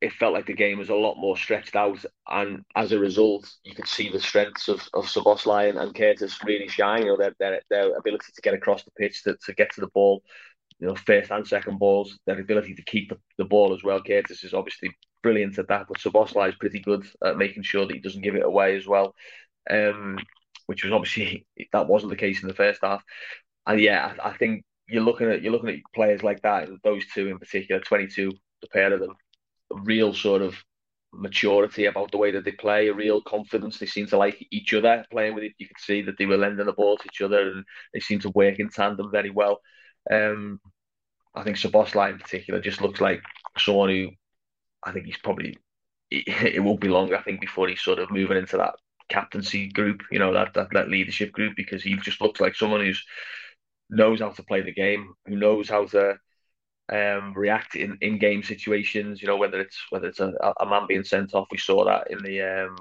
it 0.01 0.11
felt 0.11 0.33
like 0.33 0.45
the 0.45 0.53
game 0.53 0.77
was 0.77 0.89
a 0.89 0.95
lot 0.95 1.15
more 1.15 1.37
stretched 1.37 1.75
out, 1.75 2.03
and 2.27 2.63
as 2.75 2.91
a 2.91 2.99
result, 2.99 3.49
you 3.63 3.73
could 3.73 3.87
see 3.87 4.09
the 4.09 4.19
strengths 4.19 4.67
of 4.67 4.81
of 4.93 5.05
Szoboszlai 5.05 5.69
and, 5.69 5.77
and 5.77 5.95
Curtis 5.95 6.43
really 6.43 6.67
shine. 6.67 7.03
You 7.03 7.09
know, 7.09 7.17
their, 7.17 7.33
their 7.39 7.61
their 7.69 7.97
ability 7.97 8.33
to 8.35 8.41
get 8.41 8.53
across 8.53 8.83
the 8.83 8.91
pitch, 8.91 9.23
to, 9.23 9.37
to 9.45 9.53
get 9.53 9.71
to 9.75 9.81
the 9.81 9.87
ball, 9.87 10.21
you 10.79 10.87
know, 10.87 10.95
first 10.95 11.31
and 11.31 11.47
second 11.47 11.79
balls, 11.79 12.19
their 12.25 12.39
ability 12.39 12.75
to 12.75 12.83
keep 12.83 13.09
the, 13.09 13.17
the 13.37 13.45
ball 13.45 13.73
as 13.73 13.83
well. 13.83 14.01
Curtis 14.01 14.43
is 14.43 14.53
obviously 14.53 14.91
brilliant 15.23 15.57
at 15.57 15.67
that, 15.67 15.87
but 15.87 15.97
Szoboszlai 15.97 16.49
is 16.49 16.55
pretty 16.55 16.79
good 16.79 17.05
at 17.23 17.37
making 17.37 17.63
sure 17.63 17.85
that 17.85 17.93
he 17.93 17.99
doesn't 17.99 18.21
give 18.21 18.35
it 18.35 18.45
away 18.45 18.75
as 18.75 18.87
well 18.87 19.13
um, 19.69 20.17
which 20.65 20.83
was 20.83 20.93
obviously 20.93 21.45
that 21.73 21.87
wasn't 21.87 22.09
the 22.09 22.15
case 22.17 22.41
in 22.41 22.47
the 22.47 22.53
first 22.53 22.79
half. 22.83 23.03
And 23.65 23.79
yeah, 23.79 24.13
I, 24.23 24.29
I 24.29 24.37
think 24.37 24.63
you're 24.87 25.03
looking 25.03 25.29
at 25.29 25.41
you're 25.41 25.51
looking 25.51 25.69
at 25.69 25.93
players 25.93 26.23
like 26.23 26.41
that, 26.41 26.69
those 26.83 27.03
two 27.13 27.27
in 27.27 27.39
particular, 27.39 27.81
22, 27.81 28.31
the 28.61 28.67
pair 28.67 28.93
of 28.93 28.99
them, 28.99 29.15
a 29.73 29.81
real 29.81 30.13
sort 30.13 30.41
of 30.41 30.55
maturity 31.13 31.85
about 31.85 32.11
the 32.11 32.17
way 32.17 32.31
that 32.31 32.45
they 32.45 32.51
play, 32.51 32.87
a 32.87 32.93
real 32.93 33.21
confidence. 33.21 33.79
They 33.79 33.85
seem 33.85 34.07
to 34.07 34.17
like 34.17 34.45
each 34.51 34.73
other 34.73 35.05
playing 35.11 35.35
with 35.35 35.43
it. 35.45 35.53
You 35.57 35.67
could 35.67 35.79
see 35.79 36.01
that 36.03 36.17
they 36.17 36.25
were 36.25 36.37
lending 36.37 36.65
the 36.65 36.73
ball 36.73 36.97
to 36.97 37.05
each 37.11 37.21
other, 37.21 37.51
and 37.51 37.65
they 37.93 37.99
seem 37.99 38.19
to 38.19 38.29
work 38.29 38.59
in 38.59 38.69
tandem 38.69 39.11
very 39.11 39.29
well. 39.29 39.59
Um, 40.11 40.59
I 41.35 41.43
think 41.43 41.57
Szoboszlai 41.57 42.11
in 42.11 42.19
particular 42.19 42.59
just 42.59 42.81
looks 42.81 43.01
like 43.01 43.21
someone 43.57 43.89
who 43.89 44.09
I 44.83 44.91
think 44.91 45.05
he's 45.05 45.17
probably 45.17 45.57
it, 46.11 46.27
it 46.55 46.63
won't 46.63 46.81
be 46.81 46.87
long. 46.87 47.13
I 47.13 47.21
think 47.21 47.41
before 47.41 47.67
he's 47.67 47.81
sort 47.81 47.99
of 47.99 48.11
moving 48.11 48.37
into 48.37 48.57
that 48.57 48.75
captaincy 49.09 49.69
group, 49.69 50.01
you 50.11 50.19
know, 50.19 50.33
that, 50.33 50.53
that, 50.53 50.67
that 50.73 50.89
leadership 50.89 51.31
group, 51.31 51.55
because 51.55 51.83
he 51.83 51.95
just 51.97 52.21
looks 52.21 52.39
like 52.39 52.55
someone 52.55 52.81
who's 52.81 53.03
knows 53.89 54.19
how 54.19 54.29
to 54.29 54.43
play 54.43 54.61
the 54.61 54.73
game, 54.73 55.13
who 55.25 55.35
knows 55.37 55.69
how 55.69 55.85
to 55.85 56.17
um, 56.91 57.33
react 57.35 57.75
in, 57.75 57.97
in 58.01 58.19
game 58.19 58.43
situations. 58.43 59.21
You 59.21 59.27
know, 59.27 59.37
whether 59.37 59.59
it's 59.59 59.77
whether 59.89 60.07
it's 60.07 60.19
a, 60.19 60.33
a 60.59 60.65
man 60.65 60.87
being 60.87 61.03
sent 61.03 61.33
off, 61.33 61.47
we 61.51 61.57
saw 61.57 61.85
that 61.85 62.11
in 62.11 62.23
the 62.23 62.41
um, 62.41 62.75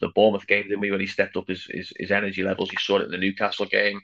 the 0.00 0.08
Bournemouth 0.14 0.46
game, 0.46 0.64
didn't 0.64 0.80
we? 0.80 0.90
When 0.90 1.00
he 1.00 1.06
stepped 1.06 1.36
up 1.36 1.48
his, 1.48 1.66
his 1.70 1.92
his 1.98 2.10
energy 2.10 2.42
levels, 2.42 2.70
you 2.72 2.78
saw 2.78 2.98
it 2.98 3.04
in 3.04 3.10
the 3.10 3.18
Newcastle 3.18 3.66
game. 3.66 4.00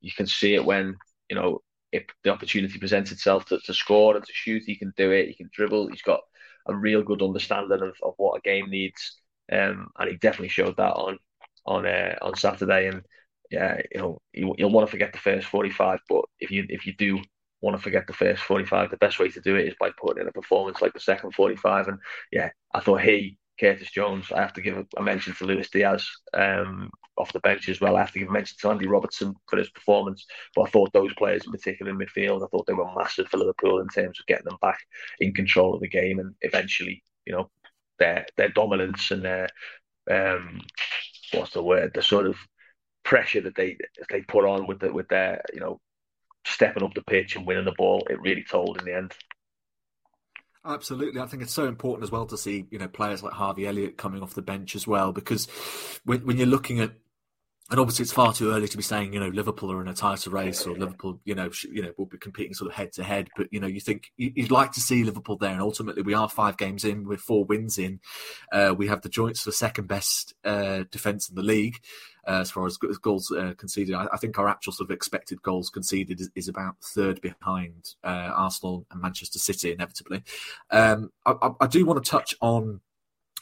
You 0.00 0.12
can 0.12 0.26
see 0.26 0.54
it 0.54 0.64
when 0.64 0.96
you 1.28 1.36
know 1.36 1.60
if 1.92 2.04
the 2.24 2.30
opportunity 2.30 2.78
presents 2.78 3.12
itself 3.12 3.44
to, 3.46 3.58
to 3.60 3.74
score 3.74 4.16
and 4.16 4.24
to 4.24 4.32
shoot, 4.32 4.62
he 4.66 4.76
can 4.76 4.92
do 4.96 5.10
it. 5.12 5.28
He 5.28 5.34
can 5.34 5.50
dribble. 5.52 5.88
He's 5.88 6.02
got 6.02 6.20
a 6.66 6.74
real 6.74 7.02
good 7.02 7.22
understanding 7.22 7.82
of, 7.82 7.94
of 8.02 8.14
what 8.16 8.38
a 8.38 8.40
game 8.40 8.70
needs. 8.70 9.20
Um, 9.50 9.88
and 9.98 10.10
he 10.10 10.16
definitely 10.16 10.48
showed 10.48 10.76
that 10.78 10.94
on 10.94 11.18
on 11.66 11.86
uh, 11.86 12.16
on 12.22 12.36
Saturday. 12.36 12.88
And 12.88 13.02
yeah, 13.50 13.80
you 13.92 14.00
know, 14.00 14.18
you, 14.32 14.54
will 14.58 14.70
want 14.70 14.86
to 14.86 14.90
forget 14.90 15.12
the 15.12 15.18
first 15.18 15.46
forty 15.46 15.70
five, 15.70 16.00
but 16.08 16.24
if 16.40 16.50
you 16.50 16.64
if 16.68 16.86
you 16.86 16.94
do 16.94 17.20
want 17.60 17.76
to 17.76 17.82
forget 17.82 18.06
the 18.06 18.12
first 18.12 18.42
forty 18.42 18.64
five, 18.64 18.90
the 18.90 18.96
best 18.96 19.18
way 19.18 19.28
to 19.28 19.40
do 19.40 19.56
it 19.56 19.68
is 19.68 19.74
by 19.78 19.90
putting 20.00 20.22
in 20.22 20.28
a 20.28 20.32
performance 20.32 20.80
like 20.80 20.94
the 20.94 21.00
second 21.00 21.32
forty 21.34 21.56
five. 21.56 21.88
And 21.88 21.98
yeah, 22.30 22.50
I 22.72 22.80
thought 22.80 23.02
he 23.02 23.36
Curtis 23.62 23.92
Jones. 23.92 24.32
I 24.32 24.40
have 24.40 24.52
to 24.54 24.60
give 24.60 24.84
a, 24.96 25.02
mention 25.02 25.34
to 25.34 25.44
Luis 25.44 25.70
Diaz 25.70 26.08
um, 26.34 26.90
off 27.16 27.32
the 27.32 27.38
bench 27.40 27.68
as 27.68 27.80
well. 27.80 27.96
I 27.96 28.00
have 28.00 28.10
to 28.12 28.18
give 28.18 28.28
a 28.28 28.32
mention 28.32 28.56
to 28.60 28.70
Andy 28.70 28.88
Robertson 28.88 29.34
for 29.48 29.56
his 29.56 29.70
performance. 29.70 30.26
But 30.56 30.62
I 30.62 30.70
thought 30.70 30.92
those 30.92 31.14
players, 31.14 31.46
in 31.46 31.52
particular 31.52 31.92
in 31.92 31.98
midfield, 31.98 32.42
I 32.42 32.48
thought 32.48 32.66
they 32.66 32.72
were 32.72 32.92
massive 32.96 33.28
for 33.28 33.36
Liverpool 33.36 33.80
in 33.80 33.88
terms 33.88 34.18
of 34.18 34.26
getting 34.26 34.46
them 34.46 34.58
back 34.60 34.80
in 35.20 35.32
control 35.32 35.74
of 35.74 35.80
the 35.80 35.88
game 35.88 36.18
and 36.18 36.34
eventually, 36.40 37.04
you 37.24 37.32
know, 37.32 37.50
their 38.00 38.26
their 38.36 38.48
dominance 38.48 39.12
and 39.12 39.22
their 39.22 39.48
um, 40.10 40.60
what's 41.32 41.52
the 41.52 41.62
word? 41.62 41.92
The 41.94 42.02
sort 42.02 42.26
of 42.26 42.36
pressure 43.04 43.42
that 43.42 43.54
they 43.54 43.76
they 44.10 44.22
put 44.22 44.44
on 44.44 44.66
with 44.66 44.80
the, 44.80 44.92
with 44.92 45.08
their 45.08 45.42
you 45.54 45.60
know 45.60 45.80
stepping 46.44 46.82
up 46.82 46.94
the 46.94 47.02
pitch 47.02 47.36
and 47.36 47.46
winning 47.46 47.64
the 47.64 47.74
ball. 47.78 48.04
It 48.10 48.20
really 48.20 48.44
told 48.44 48.78
in 48.78 48.84
the 48.84 48.96
end. 48.96 49.14
Absolutely, 50.64 51.20
I 51.20 51.26
think 51.26 51.42
it's 51.42 51.52
so 51.52 51.66
important 51.66 52.04
as 52.04 52.12
well 52.12 52.26
to 52.26 52.38
see 52.38 52.66
you 52.70 52.78
know 52.78 52.86
players 52.86 53.22
like 53.22 53.32
Harvey 53.32 53.66
Elliott 53.66 53.96
coming 53.96 54.22
off 54.22 54.34
the 54.34 54.42
bench 54.42 54.76
as 54.76 54.86
well 54.86 55.12
because 55.12 55.46
when 56.04 56.24
when 56.24 56.38
you're 56.38 56.46
looking 56.46 56.78
at 56.78 56.92
and 57.70 57.80
obviously 57.80 58.04
it's 58.04 58.12
far 58.12 58.32
too 58.32 58.52
early 58.52 58.68
to 58.68 58.76
be 58.76 58.82
saying 58.82 59.12
you 59.12 59.18
know 59.18 59.28
Liverpool 59.28 59.72
are 59.72 59.80
in 59.80 59.88
a 59.88 59.94
tighter 59.94 60.30
race 60.30 60.64
or 60.64 60.76
Liverpool 60.76 61.20
you 61.24 61.34
know 61.34 61.50
sh- 61.50 61.66
you 61.72 61.82
know 61.82 61.90
will 61.98 62.06
be 62.06 62.18
competing 62.18 62.54
sort 62.54 62.70
of 62.70 62.76
head 62.76 62.92
to 62.92 63.02
head 63.02 63.28
but 63.36 63.48
you 63.50 63.58
know 63.58 63.66
you 63.66 63.80
think 63.80 64.12
you'd 64.16 64.52
like 64.52 64.70
to 64.72 64.80
see 64.80 65.02
Liverpool 65.02 65.36
there 65.36 65.50
and 65.50 65.60
ultimately 65.60 66.02
we 66.02 66.14
are 66.14 66.28
five 66.28 66.56
games 66.56 66.84
in 66.84 67.08
with 67.08 67.20
four 67.20 67.44
wins 67.44 67.76
in 67.78 67.98
uh, 68.52 68.72
we 68.76 68.86
have 68.86 69.02
the 69.02 69.08
joints 69.08 69.42
for 69.42 69.50
second 69.50 69.88
best 69.88 70.34
uh, 70.44 70.84
defense 70.92 71.28
in 71.28 71.34
the 71.34 71.42
league 71.42 71.78
uh, 72.26 72.40
as 72.40 72.50
far 72.50 72.66
as 72.66 72.76
goals 72.76 73.30
uh, 73.30 73.54
conceded. 73.56 73.94
I, 73.94 74.06
I, 74.12 74.16
think 74.16 74.38
our 74.38 74.48
actual 74.48 74.72
sort 74.72 74.90
of 74.90 74.94
expected 74.94 75.42
goals 75.42 75.70
conceded 75.70 76.20
is, 76.20 76.30
is 76.34 76.48
about 76.48 76.76
third 76.80 77.20
behind 77.20 77.94
uh, 78.04 78.30
Arsenal 78.34 78.86
and 78.90 79.00
Manchester 79.00 79.38
City, 79.38 79.72
inevitably. 79.72 80.22
Um, 80.70 81.10
I, 81.26 81.50
I, 81.60 81.66
do 81.66 81.84
want 81.84 82.02
to 82.02 82.10
touch 82.10 82.34
on. 82.40 82.80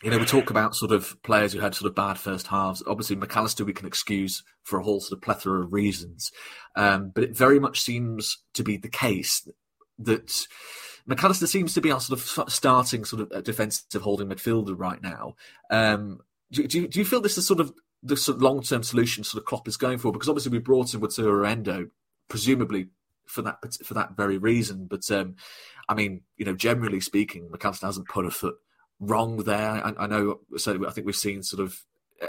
You 0.03 0.11
know, 0.11 0.19
we 0.19 0.25
talk 0.25 0.49
about 0.49 0.75
sort 0.75 0.93
of 0.93 1.23
players 1.23 1.53
who 1.53 1.61
had 1.61 1.75
sort 1.75 1.91
of 1.91 1.95
bad 1.95 2.19
first 2.19 2.47
halves. 2.47 2.83
Obviously, 2.87 3.17
Mac 3.17 3.37
Allister 3.37 3.67
we 3.67 3.75
can 3.75 3.87
excuse 3.87 4.43
for 4.63 4.79
a 4.79 4.83
whole 4.83 5.01
sort 5.01 5.19
of 5.19 5.23
plethora 5.23 5.61
of 5.63 5.75
reasons, 5.75 6.33
um, 6.75 7.11
but 7.15 7.23
it 7.23 7.37
very 7.37 7.61
much 7.61 7.83
seems 7.83 8.39
to 8.55 8.63
be 8.63 8.79
the 8.79 8.89
case 8.89 9.47
that 9.99 10.47
Mac 11.07 11.23
Allister 11.23 11.47
seems 11.47 11.75
to 11.75 11.83
be 11.83 11.91
our 11.91 12.01
sort 12.01 12.19
of 12.19 12.51
starting 12.51 13.05
sort 13.05 13.31
of 13.31 13.45
defensive 13.45 14.01
holding 14.01 14.29
midfielder 14.29 14.75
right 14.79 15.03
now. 15.03 15.35
Um, 15.71 16.21
do, 16.51 16.67
do, 16.67 16.89
do, 16.89 16.99
you 16.99 17.05
feel 17.05 17.21
this 17.21 17.37
is 17.37 17.47
sort 17.47 17.61
of 17.61 17.73
the 18.03 18.17
sort 18.17 18.37
of 18.37 18.43
long 18.43 18.63
term 18.63 18.83
solution 18.83 19.25
sort 19.25 19.43
of 19.43 19.47
Klopp 19.47 19.69
is 19.69 19.77
going 19.77 19.99
for? 19.99 20.13
Because 20.13 20.29
obviously 20.29 20.53
we 20.53 20.59
brought 20.59 20.95
in 20.95 21.01
Wataru 21.01 21.49
Endo, 21.49 21.89
presumably 22.29 22.89
for 23.27 23.43
that 23.43 23.59
for 23.85 23.95
that 23.95 24.17
very 24.17 24.39
reason. 24.39 24.87
But 24.87 25.11
um, 25.11 25.37
I 25.89 25.95
mean, 25.95 26.23
you 26.37 26.45
know, 26.45 26.55
generally 26.55 27.01
speaking, 27.01 27.51
Mac 27.51 27.65
Allister 27.65 27.87
hasn't 27.87 28.09
put 28.09 28.27
a 28.27 28.31
foot 28.31 28.57
wrong 28.99 29.39
there. 29.39 29.85
I, 29.85 29.93
I 29.99 30.07
know. 30.07 30.41
So 30.57 30.87
I 30.87 30.91
think 30.91 31.07
we've 31.07 31.17
seen 31.17 31.43
sort 31.43 31.63
of 31.63 31.85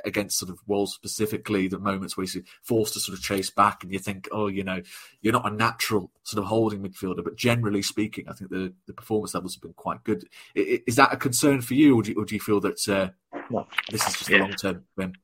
against 0.05 0.37
sort 0.37 0.49
of 0.49 0.59
Wolves 0.67 0.93
specifically, 0.93 1.67
the 1.67 1.79
moments 1.79 2.15
where 2.15 2.23
he's 2.23 2.37
forced 2.63 2.93
to 2.93 2.99
sort 2.99 3.17
of 3.17 3.23
chase 3.23 3.49
back, 3.49 3.83
and 3.83 3.91
you 3.91 3.99
think, 3.99 4.29
oh, 4.31 4.47
you 4.47 4.63
know, 4.63 4.81
you're 5.21 5.33
not 5.33 5.51
a 5.51 5.53
natural 5.53 6.11
sort 6.23 6.41
of 6.41 6.47
holding 6.47 6.81
midfielder. 6.81 7.23
But 7.23 7.35
generally 7.35 7.81
speaking, 7.81 8.25
I 8.29 8.33
think 8.33 8.51
the, 8.51 8.73
the 8.87 8.93
performance 8.93 9.33
levels 9.33 9.55
have 9.55 9.61
been 9.61 9.73
quite 9.73 10.03
good. 10.03 10.25
Is 10.55 10.95
that 10.95 11.13
a 11.13 11.17
concern 11.17 11.61
for 11.61 11.73
you, 11.73 11.97
or 11.97 12.03
do 12.03 12.11
you, 12.11 12.21
or 12.21 12.25
do 12.25 12.35
you 12.35 12.41
feel 12.41 12.59
that 12.61 12.87
uh, 12.87 13.09
no. 13.49 13.67
this 13.89 14.07
is 14.07 14.13
just 14.13 14.29
yeah. 14.29 14.37
a 14.37 14.39
long 14.39 14.53
term 14.53 14.83
win? 14.95 15.15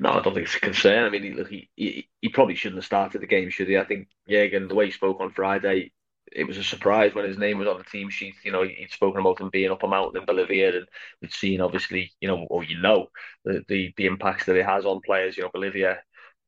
No, 0.00 0.10
I 0.10 0.20
don't 0.22 0.34
think 0.34 0.46
it's 0.46 0.56
a 0.56 0.60
concern. 0.60 1.04
I 1.04 1.10
mean, 1.10 1.36
look, 1.36 1.48
he, 1.48 1.70
he, 1.76 2.08
he 2.20 2.28
probably 2.28 2.56
shouldn't 2.56 2.78
have 2.78 2.84
started 2.84 3.20
the 3.20 3.26
game, 3.26 3.50
should 3.50 3.68
he? 3.68 3.78
I 3.78 3.84
think 3.84 4.08
Jurgen, 4.28 4.66
the 4.68 4.74
way 4.74 4.86
he 4.86 4.92
spoke 4.92 5.20
on 5.20 5.30
Friday, 5.30 5.92
it 6.32 6.44
was 6.44 6.58
a 6.58 6.64
surprise 6.64 7.14
when 7.14 7.26
his 7.26 7.38
name 7.38 7.58
was 7.58 7.68
on 7.68 7.78
the 7.78 7.84
team 7.84 8.10
sheet. 8.10 8.34
You 8.42 8.50
know, 8.50 8.64
he'd 8.64 8.90
spoken 8.90 9.20
about 9.20 9.40
him 9.40 9.50
being 9.50 9.70
up 9.70 9.84
a 9.84 9.88
mountain 9.88 10.20
in 10.20 10.26
Bolivia, 10.26 10.76
and 10.78 10.88
we'd 11.22 11.32
seen 11.32 11.60
obviously, 11.60 12.12
you 12.20 12.26
know, 12.26 12.38
or 12.50 12.64
you 12.64 12.80
know, 12.80 13.06
the 13.44 13.62
the, 13.68 13.94
the 13.96 14.06
impacts 14.06 14.46
that 14.46 14.56
it 14.56 14.66
has 14.66 14.84
on 14.84 15.00
players. 15.00 15.36
You 15.36 15.44
know, 15.44 15.50
Bolivia 15.52 15.98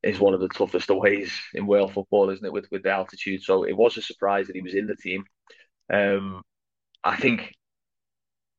is 0.03 0.19
one 0.19 0.33
of 0.33 0.41
the 0.41 0.49
toughest 0.49 0.89
aways 0.89 1.31
in 1.53 1.67
world 1.67 1.93
football, 1.93 2.29
isn't 2.29 2.45
it? 2.45 2.51
With 2.51 2.67
with 2.69 2.83
the 2.83 2.91
altitude, 2.91 3.43
so 3.43 3.63
it 3.63 3.77
was 3.77 3.95
a 3.97 4.01
surprise 4.01 4.47
that 4.47 4.55
he 4.57 4.61
was 4.61 4.75
in 4.75 4.87
the 4.87 4.95
team. 4.95 5.23
Um, 5.93 6.43
I 7.03 7.17
think 7.17 7.53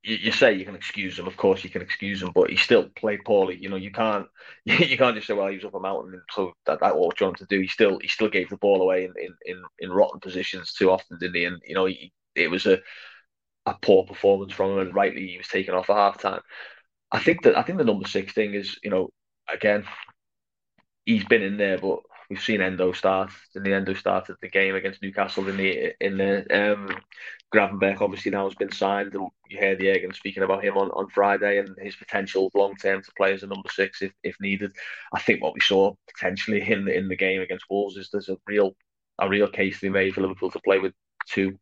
you, 0.08 0.16
you, 0.16 0.32
say 0.32 0.54
you 0.54 0.64
can 0.64 0.74
excuse 0.74 1.18
him. 1.18 1.26
Of 1.26 1.36
course, 1.36 1.62
you 1.62 1.70
can 1.70 1.82
excuse 1.82 2.22
him, 2.22 2.32
but 2.34 2.50
he 2.50 2.56
still 2.56 2.88
played 2.96 3.24
poorly. 3.24 3.56
You 3.60 3.68
know, 3.68 3.76
you 3.76 3.90
can't 3.92 4.26
you 4.64 4.96
can't 4.96 5.14
just 5.14 5.26
say, 5.26 5.34
well, 5.34 5.48
he 5.48 5.56
was 5.56 5.64
up 5.64 5.74
a 5.74 5.80
mountain, 5.80 6.14
and 6.14 6.22
so 6.30 6.52
that 6.66 6.80
that 6.80 6.96
what 6.96 7.16
John 7.16 7.34
to 7.34 7.46
do. 7.46 7.60
He 7.60 7.68
still 7.68 7.98
he 8.00 8.08
still 8.08 8.28
gave 8.28 8.48
the 8.48 8.56
ball 8.56 8.82
away 8.82 9.04
in 9.04 9.12
in 9.20 9.34
in, 9.46 9.62
in 9.78 9.90
rotten 9.90 10.20
positions 10.20 10.72
too 10.72 10.90
often, 10.90 11.18
didn't 11.18 11.36
he? 11.36 11.44
And 11.44 11.60
you 11.66 11.74
know, 11.74 11.86
he, 11.86 12.12
it 12.34 12.50
was 12.50 12.66
a 12.66 12.78
a 13.66 13.74
poor 13.82 14.04
performance 14.04 14.52
from 14.52 14.72
him, 14.72 14.78
and 14.78 14.94
rightly 14.94 15.26
he 15.26 15.38
was 15.38 15.48
taken 15.48 15.74
off 15.74 15.90
at 15.90 15.96
half 15.96 16.18
time. 16.20 16.40
I 17.12 17.20
think 17.20 17.42
that 17.44 17.56
I 17.56 17.62
think 17.62 17.78
the 17.78 17.84
number 17.84 18.08
six 18.08 18.32
thing 18.32 18.54
is, 18.54 18.78
you 18.82 18.90
know, 18.90 19.10
again, 19.52 19.84
he's 21.04 21.24
been 21.24 21.42
in 21.42 21.56
there, 21.56 21.78
but 21.78 22.00
we've 22.28 22.42
seen 22.42 22.60
Endo 22.60 22.92
start, 22.92 23.30
and 23.54 23.64
the 23.64 23.72
Endo 23.72 23.94
started 23.94 24.36
the 24.40 24.48
game 24.48 24.74
against 24.74 25.02
Newcastle 25.02 25.48
in 25.48 25.56
the 25.56 25.94
in 26.04 26.18
the 26.18 26.72
um, 26.72 26.88
Gravenberch 27.54 28.00
obviously 28.00 28.30
now 28.30 28.44
has 28.44 28.54
been 28.54 28.72
signed, 28.72 29.14
and 29.14 29.28
you 29.48 29.58
hear 29.58 29.76
the 29.76 29.84
Jurgen 29.84 30.12
speaking 30.12 30.42
about 30.42 30.64
him 30.64 30.76
on, 30.76 30.90
on 30.90 31.08
Friday 31.08 31.58
and 31.58 31.76
his 31.80 31.96
potential 31.96 32.50
long 32.54 32.74
term 32.76 33.02
to 33.02 33.12
play 33.16 33.32
as 33.32 33.42
a 33.42 33.46
number 33.46 33.68
six 33.70 34.02
if, 34.02 34.12
if 34.22 34.36
needed. 34.40 34.72
I 35.12 35.20
think 35.20 35.42
what 35.42 35.54
we 35.54 35.60
saw 35.60 35.94
potentially 36.14 36.60
in 36.70 36.84
the, 36.84 36.96
in 36.96 37.08
the 37.08 37.16
game 37.16 37.40
against 37.40 37.66
Wolves 37.70 37.96
is 37.96 38.10
there's 38.10 38.28
a 38.28 38.36
real 38.46 38.76
a 39.18 39.28
real 39.28 39.48
case 39.48 39.76
to 39.76 39.86
be 39.86 39.90
made 39.90 40.14
for 40.14 40.20
Liverpool 40.20 40.50
to 40.50 40.60
play 40.60 40.78
with 40.78 40.92
two 41.28 41.58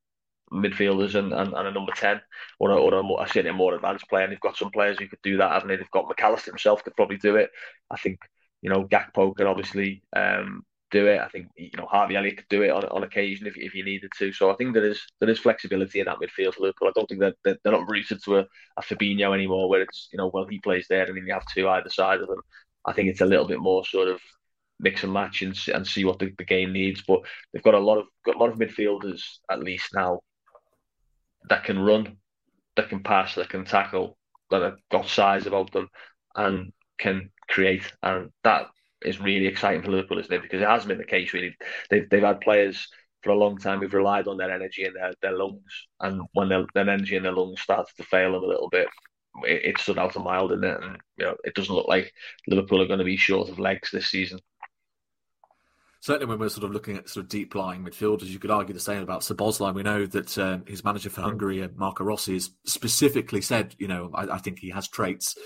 midfielders 0.53 1.15
and, 1.15 1.33
and, 1.33 1.55
and 1.55 1.69
a 1.69 1.73
number 1.73 1.93
10 1.93 2.21
or 2.61 2.71
or 2.71 2.95
a, 2.95 3.03
more, 3.03 3.25
a 3.25 3.53
more 3.53 3.75
advanced 3.75 4.09
player. 4.09 4.25
And 4.25 4.33
they've 4.33 4.41
got 4.41 4.57
some 4.57 4.71
players 4.71 4.99
who 4.99 5.09
could 5.09 5.23
do 5.23 5.39
that, 5.39 5.53
haven't 5.53 5.69
they? 5.69 5.77
They've 5.77 5.91
got 5.91 6.09
Mac 6.09 6.21
Allister 6.23 6.51
himself 6.51 6.85
could 6.85 6.97
probably 6.97 7.17
do 7.17 7.37
it. 7.37 7.51
I 7.91 7.97
think, 7.97 8.19
you 8.63 8.71
know, 8.71 8.85
Gakpo 8.85 9.35
could 9.35 9.47
obviously 9.47 10.03
um, 10.15 10.65
do 10.91 11.07
it. 11.07 11.21
I 11.21 11.29
think 11.29 11.49
you 11.57 11.71
know 11.77 11.87
Harvey 11.87 12.17
Elliott 12.17 12.39
could 12.39 12.49
do 12.49 12.63
it 12.63 12.71
on, 12.71 12.85
on 12.87 13.03
occasion 13.03 13.47
if, 13.47 13.57
if 13.57 13.73
he 13.73 13.83
needed 13.83 14.11
to. 14.19 14.33
So 14.33 14.51
I 14.51 14.55
think 14.55 14.75
there 14.75 14.85
is 14.85 15.01
there 15.21 15.31
is 15.31 15.39
flexibility 15.39 16.01
in 16.01 16.07
that 16.07 16.19
midfield 16.19 16.55
for 16.55 16.63
Liverpool. 16.63 16.89
I 16.89 16.93
don't 16.95 17.09
think 17.09 17.21
that 17.21 17.35
they're, 17.45 17.59
they're, 17.63 17.73
not 17.73 17.89
rooted 17.89 18.23
to 18.25 18.39
a, 18.39 18.47
a 18.77 18.83
Fabinho 18.83 19.35
anymore, 19.35 19.69
where 19.69 19.83
it's 19.83 20.09
you 20.13 20.19
know 20.19 20.31
well 20.33 20.47
he 20.47 20.59
plays 20.61 20.87
there 20.89 21.05
and 21.05 21.17
then 21.17 21.27
you 21.27 21.33
have 21.33 21.47
two 21.53 21.69
either 21.69 21.91
side 21.91 22.21
of 22.21 22.29
them. 22.29 22.41
I 22.85 22.93
think 22.93 23.09
it's 23.09 23.21
a 23.21 23.27
little 23.27 23.47
bit 23.47 23.61
more 23.61 23.85
sort 23.85 24.09
of 24.09 24.21
mix 24.79 25.03
and 25.03 25.13
match 25.13 25.43
and, 25.43 25.59
and 25.75 25.87
see 25.87 26.05
what 26.05 26.19
the, 26.19 26.33
the 26.39 26.45
game 26.45 26.73
needs. 26.73 27.03
But 27.07 27.21
they've 27.53 27.63
got 27.63 27.75
a 27.75 27.79
lot 27.79 27.99
of 27.99 28.07
got 28.25 28.37
a 28.37 28.39
lot 28.39 28.51
of 28.51 28.59
midfielders 28.59 29.23
at 29.51 29.63
least 29.63 29.89
now 29.95 30.21
that 31.49 31.65
can 31.65 31.79
run, 31.79 32.17
that 32.77 32.89
can 32.89 33.03
pass, 33.03 33.35
that 33.35 33.49
can 33.49 33.65
tackle, 33.65 34.17
that 34.51 34.63
have 34.63 34.79
got 34.91 35.09
size 35.09 35.47
about 35.47 35.73
them, 35.73 35.89
and 36.35 36.73
can 36.99 37.31
create. 37.49 37.93
And 38.03 38.31
that 38.45 38.67
is 39.03 39.21
really 39.21 39.47
exciting 39.47 39.83
for 39.83 39.91
Liverpool, 39.91 40.19
isn't 40.19 40.33
it? 40.33 40.43
Because 40.43 40.63
it 40.63 40.69
hasn't 40.69 40.89
been 40.89 40.99
the 40.99 41.05
case 41.05 41.33
really. 41.33 41.57
They've 41.91 42.09
they've 42.09 42.23
had 42.23 42.41
players 42.41 42.89
for 43.23 43.31
a 43.31 43.37
long 43.37 43.59
time 43.59 43.81
who've 43.81 43.93
relied 43.93 44.29
on 44.29 44.37
their 44.37 44.53
energy 44.53 44.85
and 44.85 44.95
their, 44.95 45.13
their 45.21 45.37
lungs, 45.37 45.87
and 46.01 46.23
when 46.33 46.49
their, 46.49 46.65
their 46.75 46.89
energy 46.89 47.17
and 47.17 47.25
their 47.25 47.33
lungs 47.33 47.61
started 47.61 47.93
to 47.97 48.05
fail 48.05 48.33
them 48.33 48.45
a 48.45 48.47
little 48.47 48.69
bit, 48.69 48.89
it, 49.43 49.65
it 49.65 49.79
stood 49.79 49.99
out 49.99 50.17
a 50.17 50.21
mile, 50.21 50.49
didn't 50.49 50.65
it? 50.65 50.83
And 50.83 50.97
you 51.19 51.25
know, 51.25 51.37
it 51.45 51.55
doesn't 51.55 51.75
look 51.75 51.89
like 51.89 52.13
Liverpool 52.47 52.83
are 52.83 52.87
going 52.87 53.01
to 53.01 53.05
be 53.05 53.17
short 53.17 53.49
of 53.49 53.59
legs 53.59 53.91
this 53.91 54.09
season. 54.09 54.39
Certainly, 56.01 56.27
when 56.27 56.39
we're 56.39 56.51
sort 56.51 56.65
of 56.65 56.71
looking 56.71 56.97
at 56.97 57.09
sort 57.09 57.25
of 57.25 57.31
deep 57.31 57.55
lying 57.55 57.85
midfielders, 57.85 58.27
you 58.27 58.39
could 58.39 58.51
argue 58.51 58.73
the 58.73 58.79
same 58.79 59.03
about 59.03 59.23
Szoboszlai. 59.23 59.75
We 59.75 59.83
know 59.83 60.07
that 60.07 60.39
um, 60.39 60.65
his 60.67 60.85
manager 60.85 61.11
for 61.11 61.23
Hungary, 61.23 61.69
Marco 61.75 62.05
Rossi, 62.05 62.35
has 62.35 62.51
specifically 62.65 63.41
said, 63.41 63.75
you 63.79 63.89
know, 63.89 64.11
I, 64.15 64.35
I 64.35 64.39
think 64.39 64.61
he 64.61 64.71
has 64.71 64.87
traits 64.87 65.37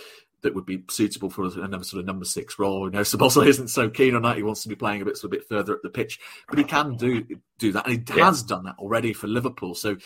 that 0.42 0.54
would 0.54 0.66
be 0.66 0.85
suitable 0.88 1.30
for 1.30 1.44
another 1.44 1.85
sort 1.85 2.00
of 2.00 2.06
number 2.06 2.25
six 2.25 2.59
role. 2.59 2.87
You 2.87 2.90
know, 2.90 3.00
Szoboszlai 3.02 3.47
isn't 3.47 3.68
so 3.68 3.90
keen 3.90 4.14
on 4.14 4.23
that. 4.23 4.37
He 4.37 4.42
wants 4.42 4.62
to 4.62 4.68
be 4.68 4.76
playing 4.76 5.02
a 5.02 5.04
bit, 5.04 5.16
sort 5.16 5.32
of 5.32 5.38
bit 5.38 5.49
further 5.49 5.75
up 5.75 5.82
the 5.82 5.90
pitch, 5.90 6.20
but 6.49 6.59
he 6.59 6.64
can 6.64 6.97
do 6.97 7.25
do 7.59 7.73
that, 7.73 7.87
and 7.87 8.09
he 8.09 8.16
yeah. 8.16 8.26
has 8.26 8.42
done 8.42 8.64
that 8.64 8.76
already 8.78 9.12
for 9.12 9.26
Liverpool. 9.26 9.75
So 9.75 9.97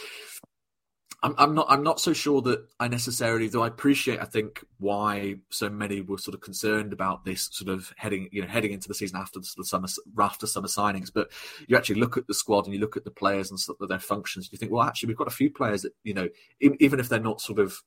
I'm, 1.25 1.35
I'm 1.39 1.55
not 1.55 1.67
I'm 1.71 1.83
not 1.83 2.01
so 2.01 2.13
sure 2.13 2.43
that 2.43 2.67
I 2.79 2.87
necessarily, 2.87 3.49
though 3.49 3.63
I 3.63 3.69
appreciate 3.69 4.21
I 4.21 4.27
think 4.27 4.63
why 4.79 5.37
so 5.49 5.71
many 5.71 6.03
were 6.03 6.19
sort 6.19 6.35
of 6.35 6.43
concerned 6.43 6.93
about 6.93 7.25
this 7.25 7.49
sort 7.51 7.71
of 7.75 7.91
heading 7.97 8.29
you 8.31 8.43
know 8.43 8.49
heading 8.49 8.73
into 8.73 8.89
the 8.89 8.95
season 8.95 9.17
after 9.17 9.41
the 9.41 9.47
sort 9.47 9.65
of 9.65 9.69
summer 9.69 9.89
after 10.23 10.47
summer 10.47 10.69
signings. 10.69 11.11
But 11.13 11.33
you 11.67 11.79
actually 11.79 11.99
look 11.99 12.19
at 12.19 12.27
the 12.27 12.35
squad 12.35 12.67
and 12.67 12.75
you 12.75 12.81
look 12.81 12.99
at 12.99 13.05
the 13.05 13.11
players 13.11 13.51
and 13.51 13.59
sort 13.59 13.79
of 13.81 13.89
their 13.89 13.99
functions. 13.99 14.47
and 14.47 14.53
You 14.53 14.59
think, 14.59 14.71
well, 14.71 14.83
actually, 14.83 15.09
we've 15.09 15.17
got 15.17 15.27
a 15.27 15.31
few 15.31 15.51
players 15.51 15.81
that 15.83 15.95
you 16.03 16.13
know 16.13 16.29
even 16.61 17.01
if 17.01 17.09
they're 17.09 17.19
not 17.19 17.41
sort 17.41 17.59
of 17.59 17.83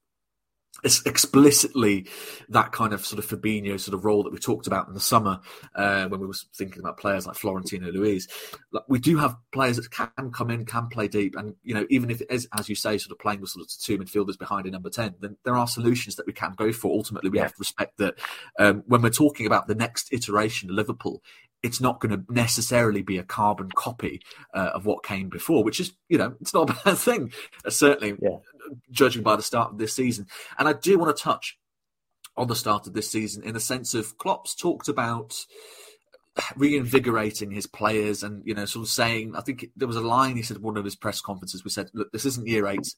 it's 0.84 1.04
explicitly 1.06 2.08
that 2.50 2.72
kind 2.72 2.94
of 2.94 3.06
sort 3.06 3.24
of 3.24 3.28
Fabinho 3.28 3.80
sort 3.80 3.96
of 3.96 4.06
role 4.06 4.24
that 4.24 4.32
we 4.32 4.38
talked 4.38 4.68
about 4.68 4.88
in 4.88 4.94
the 4.94 5.00
summer 5.00 5.40
uh, 5.76 6.08
when 6.08 6.20
we 6.20 6.28
were 6.28 6.36
thinking 6.56 6.80
about 6.80 6.98
players 6.98 7.26
like 7.26 7.36
Florentino 7.36 7.92
Luis. 7.92 8.28
Like, 8.72 8.84
we 8.88 9.00
do 9.00 9.18
have 9.18 9.36
players 9.52 9.78
that 9.78 9.90
can 9.90 10.32
come 10.32 10.52
in, 10.52 10.66
can 10.66 10.88
play 10.88 11.08
deep, 11.08 11.36
and 11.36 11.56
you 11.64 11.74
know 11.74 11.86
even 11.90 12.12
if 12.12 12.22
it 12.22 12.28
is 12.30 12.48
as 12.58 12.70
you 12.70 12.76
say, 12.76 12.98
sort 12.98 13.12
of 13.12 13.20
playing 13.20 13.42
with 13.42 13.50
sort 13.50 13.66
of 13.66 13.72
two 13.78 13.98
midfielders 13.98 14.38
behind 14.38 14.68
a 14.68 14.72
number 14.72 14.90
ten, 14.90 15.16
then 15.20 15.38
there 15.44 15.56
are 15.56 15.68
solutions 15.68 16.16
that 16.16 16.28
we 16.28 16.34
can 16.34 16.54
go 16.56 16.72
for. 16.72 16.92
Ultimately, 16.92 17.30
we 17.30 17.38
yeah. 17.38 17.44
have 17.44 17.54
to 17.54 17.60
respect 17.60 17.98
that 17.98 18.16
um, 18.60 18.84
when 18.86 19.02
we're 19.02 19.10
talking 19.10 19.48
about 19.48 19.68
the 19.68 19.76
next 19.76 20.14
iteration 20.14 20.70
of 20.70 20.76
Liverpool, 20.76 21.24
it's 21.64 21.82
not 21.82 22.00
going 22.00 22.12
to 22.12 22.34
necessarily 22.34 23.02
be 23.02 23.18
a 23.18 23.24
carbon 23.24 23.70
copy 23.76 24.22
uh, 24.54 24.72
of 24.76 24.86
what 24.86 25.04
came 25.04 25.28
before, 25.28 25.64
which 25.64 25.80
is, 25.80 25.94
you 26.08 26.20
know, 26.20 26.36
it's 26.40 26.54
not 26.54 26.70
a 26.70 26.74
bad 26.86 26.98
thing. 26.98 27.32
Uh, 27.66 27.72
certainly, 27.72 28.16
yeah 28.22 28.38
judging 28.92 29.24
by 29.24 29.36
the 29.36 29.44
start 29.44 29.72
of 29.72 29.78
this 29.78 29.94
season. 29.94 30.28
And 30.58 30.68
I 30.68 30.74
do 30.74 30.98
want 30.98 31.16
to 31.16 31.24
touch 31.24 31.58
on 32.36 32.48
the 32.48 32.56
start 32.56 32.88
of 32.88 32.94
this 32.94 33.10
season 33.10 33.44
in 33.44 33.54
the 33.54 33.60
sense 33.60 33.94
of 33.94 34.18
Klopp's 34.18 34.56
talked 34.56 34.88
about 34.88 35.46
reinvigorating 36.56 37.50
his 37.50 37.66
players 37.66 38.22
and 38.22 38.44
you 38.46 38.54
know 38.54 38.66
sort 38.66 38.86
of 38.86 38.92
saying 38.92 39.36
I 39.36 39.42
think 39.42 39.66
there 39.76 39.88
was 39.88 39.98
a 39.98 40.02
line 40.02 40.36
he 40.36 40.44
said 40.44 40.60
one 40.60 40.78
of 40.78 40.86
his 40.86 40.96
press 40.96 41.20
conferences 41.20 41.64
we 41.64 41.72
said 41.72 41.90
look 41.96 42.12
this 42.12 42.26
isn't 42.26 42.46
year 42.46 42.68
8 42.68 42.94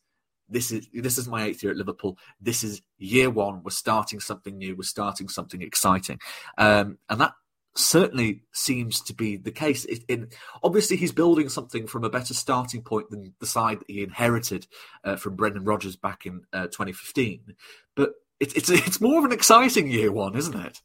this 0.49 0.71
is 0.71 0.87
this 0.93 1.17
is 1.17 1.27
my 1.27 1.43
eighth 1.43 1.63
year 1.63 1.71
at 1.71 1.77
Liverpool. 1.77 2.17
This 2.41 2.63
is 2.63 2.81
year 2.97 3.29
one. 3.29 3.61
We're 3.63 3.71
starting 3.71 4.19
something 4.19 4.57
new. 4.57 4.75
We're 4.75 4.83
starting 4.83 5.29
something 5.29 5.61
exciting, 5.61 6.19
um, 6.57 6.97
and 7.09 7.21
that 7.21 7.33
certainly 7.79 8.41
seems 8.51 9.01
to 9.01 9.13
be 9.13 9.37
the 9.37 9.51
case. 9.51 9.85
in, 9.85 10.29
obviously, 10.63 10.97
he's 10.97 11.11
building 11.11 11.49
something 11.49 11.87
from 11.87 12.03
a 12.03 12.09
better 12.09 12.33
starting 12.33 12.81
point 12.81 13.09
than 13.09 13.33
the 13.39 13.45
side 13.45 13.79
that 13.79 13.89
he 13.89 14.03
inherited 14.03 14.67
uh, 15.03 15.15
from 15.15 15.35
Brendan 15.35 15.63
Rodgers 15.63 15.95
back 15.95 16.25
in 16.25 16.41
uh, 16.53 16.67
2015. 16.67 17.55
But 17.95 18.13
it, 18.39 18.55
it's 18.55 18.69
it's 18.69 19.01
more 19.01 19.19
of 19.19 19.25
an 19.25 19.31
exciting 19.31 19.89
year 19.89 20.11
one, 20.11 20.35
isn't 20.35 20.59
it? 20.59 20.81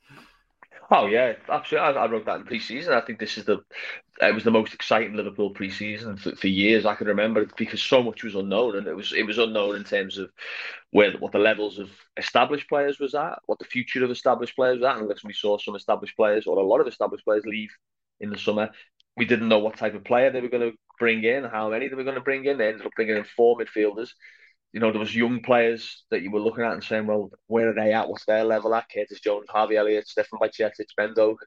Oh 0.91 1.07
yeah, 1.07 1.35
absolutely. 1.49 1.89
I, 1.89 2.05
I 2.05 2.07
wrote 2.07 2.27
that 2.27 2.41
in 2.41 2.45
pre-season. 2.45 2.93
I 2.93 3.01
think 3.01 3.19
this 3.19 3.39
is 3.39 3.45
the 3.45 3.59
it 4.21 4.35
was 4.35 4.45
the 4.45 4.51
most 4.51 4.75
exciting 4.75 5.15
Liverpool 5.15 5.51
pre-season 5.51 6.17
for, 6.17 6.35
for 6.37 6.47
years 6.47 6.87
I 6.87 6.95
can 6.95 7.09
remember 7.09 7.47
because 7.57 7.83
so 7.83 8.03
much 8.03 8.23
was 8.23 8.35
unknown 8.35 8.77
and 8.77 8.87
it 8.87 8.95
was 8.95 9.13
it 9.13 9.27
was 9.27 9.39
unknown 9.39 9.77
in 9.77 9.85
terms 9.85 10.19
of 10.19 10.31
where 10.91 11.13
what 11.19 11.33
the 11.33 11.39
levels 11.39 11.79
of 11.79 11.91
established 12.17 12.69
players 12.69 12.99
was 13.01 13.15
at, 13.15 13.41
what 13.47 13.59
the 13.59 13.65
future 13.65 14.05
of 14.05 14.11
established 14.11 14.55
players 14.55 14.79
was 14.79 14.87
at, 14.87 14.99
and 14.99 15.13
we 15.25 15.33
saw 15.33 15.59
some 15.59 15.75
established 15.75 16.17
players 16.17 16.47
or 16.47 16.59
a 16.59 16.67
lot 16.67 16.81
of 16.81 16.87
established 16.87 17.25
players 17.25 17.45
leave 17.47 17.71
in 18.21 18.31
the 18.31 18.39
summer. 18.39 18.71
We 19.17 19.25
didn't 19.25 19.49
know 19.49 19.59
what 19.59 19.77
type 19.77 19.95
of 19.95 20.05
player 20.05 20.31
they 20.31 20.41
were 20.41 20.49
going 20.49 20.71
to 20.71 20.77
bring 20.99 21.23
in, 21.25 21.45
how 21.45 21.71
many 21.71 21.89
they 21.89 21.95
were 21.95 22.05
going 22.05 22.17
to 22.17 22.21
bring 22.21 22.45
in. 22.45 22.59
They 22.59 22.69
ended 22.69 22.87
up 22.87 22.93
bringing 22.97 23.17
in 23.17 23.25
four 23.25 23.57
midfielders 23.57 24.11
you 24.75 24.81
know, 24.81 24.91
there 24.91 25.01
was 25.01 25.15
young 25.15 25.41
players 25.41 26.05
that 26.11 26.23
you 26.23 26.33
were 26.33 26.41
looking 26.41 26.65
at 26.65 26.73
and 26.73 26.83
saying, 26.83 27.07
well, 27.07 27.31
where 27.47 27.71
are 27.71 27.75
they 27.75 27.93
at? 27.93 28.09
What's 28.09 28.25
their 28.25 28.43
level 28.43 28.75
at? 28.75 28.91
Curtis 28.93 29.21
Jones, 29.21 29.47
Harvey 29.49 29.77
Elliott, 29.77 30.09
Stefan 30.09 30.41
Bajcetic, 30.41 30.87
Ben 30.97 31.15
Doak, 31.15 31.39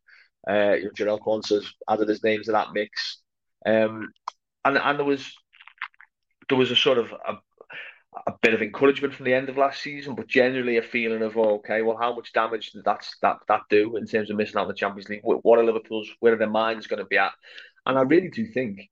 uh, 0.49 0.73
you 0.73 1.05
know, 1.05 1.17
Quansah's 1.17 1.73
added 1.89 2.09
his 2.09 2.23
names 2.23 2.45
to 2.45 2.53
that 2.53 2.73
mix. 2.73 3.21
Um, 3.65 4.11
and 4.65 4.77
and 4.77 4.99
there 4.99 5.05
was 5.05 5.33
there 6.49 6.57
was 6.57 6.71
a 6.71 6.75
sort 6.75 6.97
of 6.97 7.11
a, 7.11 7.33
a 8.27 8.33
bit 8.41 8.53
of 8.53 8.61
encouragement 8.61 9.13
from 9.13 9.25
the 9.25 9.33
end 9.33 9.49
of 9.49 9.57
last 9.57 9.81
season, 9.81 10.15
but 10.15 10.27
generally 10.27 10.77
a 10.77 10.81
feeling 10.81 11.21
of 11.21 11.37
oh, 11.37 11.55
okay, 11.55 11.81
well, 11.81 11.97
how 11.99 12.15
much 12.15 12.33
damage 12.33 12.71
did 12.71 12.85
that 12.85 13.07
that 13.21 13.37
that 13.47 13.61
do 13.69 13.97
in 13.97 14.05
terms 14.05 14.29
of 14.29 14.37
missing 14.37 14.57
out 14.57 14.63
on 14.63 14.67
the 14.67 14.73
Champions 14.73 15.09
League? 15.09 15.21
What 15.23 15.59
are 15.59 15.65
Liverpool's 15.65 16.09
where 16.19 16.33
are 16.33 16.37
their 16.37 16.49
minds 16.49 16.87
going 16.87 16.99
to 16.99 17.05
be 17.05 17.17
at? 17.17 17.33
And 17.85 17.97
I 17.97 18.01
really 18.01 18.29
do 18.29 18.45
think 18.47 18.89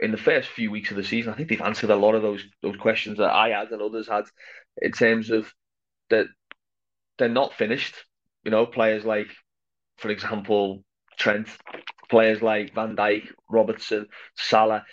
in 0.00 0.12
the 0.12 0.16
first 0.16 0.48
few 0.48 0.70
weeks 0.70 0.90
of 0.90 0.96
the 0.96 1.04
season, 1.04 1.32
I 1.32 1.36
think 1.36 1.48
they've 1.48 1.60
answered 1.60 1.90
a 1.90 1.96
lot 1.96 2.14
of 2.14 2.22
those 2.22 2.44
those 2.62 2.76
questions 2.76 3.18
that 3.18 3.32
I 3.32 3.50
had 3.50 3.70
and 3.70 3.82
others 3.82 4.08
had 4.08 4.24
in 4.80 4.92
terms 4.92 5.30
of 5.30 5.52
that 6.10 6.26
they're 7.18 7.28
not 7.28 7.54
finished. 7.54 7.94
You 8.44 8.50
know, 8.50 8.66
players 8.66 9.04
like, 9.04 9.28
for 9.98 10.10
example, 10.10 10.84
Trent, 11.18 11.48
players 12.08 12.42
like 12.42 12.74
Van 12.74 12.96
Dijk, 12.96 13.28
Robertson, 13.50 14.06
Salah, 14.36 14.84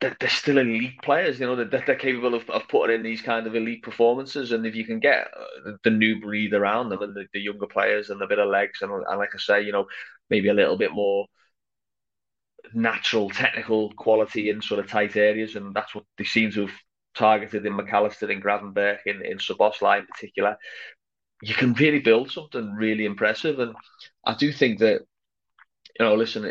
they're, 0.00 0.16
they're 0.20 0.28
still 0.28 0.58
elite 0.58 1.00
players. 1.02 1.40
You 1.40 1.46
know, 1.46 1.56
they're, 1.56 1.82
they're 1.86 1.96
capable 1.96 2.34
of, 2.34 2.48
of 2.50 2.68
putting 2.68 2.96
in 2.96 3.02
these 3.02 3.22
kind 3.22 3.46
of 3.46 3.56
elite 3.56 3.82
performances. 3.82 4.52
And 4.52 4.66
if 4.66 4.74
you 4.74 4.84
can 4.84 5.00
get 5.00 5.28
the, 5.64 5.78
the 5.84 5.90
new 5.90 6.20
breed 6.20 6.52
around 6.52 6.90
them 6.90 7.02
and 7.02 7.14
the, 7.14 7.26
the 7.32 7.40
younger 7.40 7.66
players 7.66 8.10
and 8.10 8.22
a 8.22 8.26
bit 8.26 8.38
of 8.38 8.48
legs 8.48 8.82
and, 8.82 8.92
and 8.92 9.18
like 9.18 9.30
I 9.34 9.38
say, 9.38 9.62
you 9.62 9.72
know, 9.72 9.86
maybe 10.30 10.48
a 10.48 10.54
little 10.54 10.76
bit 10.76 10.92
more 10.92 11.26
natural 12.74 13.30
technical 13.30 13.92
quality 13.92 14.50
in 14.50 14.60
sort 14.60 14.80
of 14.80 14.88
tight 14.88 15.16
areas, 15.16 15.56
and 15.56 15.74
that's 15.74 15.94
what 15.94 16.04
they 16.18 16.24
seem 16.24 16.50
to 16.52 16.62
have 16.62 16.76
targeted 17.14 17.64
in 17.64 17.76
Mac 17.76 17.92
Allister, 17.92 18.30
in 18.30 18.40
Gravenberch, 18.40 18.98
in, 19.06 19.24
in 19.24 19.38
Szoboszlai 19.38 20.00
in 20.00 20.06
particular. 20.06 20.56
You 21.42 21.54
can 21.54 21.74
really 21.74 22.00
build 22.00 22.30
something 22.30 22.72
really 22.72 23.04
impressive, 23.04 23.58
and 23.58 23.74
I 24.24 24.34
do 24.34 24.52
think 24.52 24.78
that 24.80 25.02
you 25.98 26.04
know, 26.04 26.14
listen, 26.14 26.50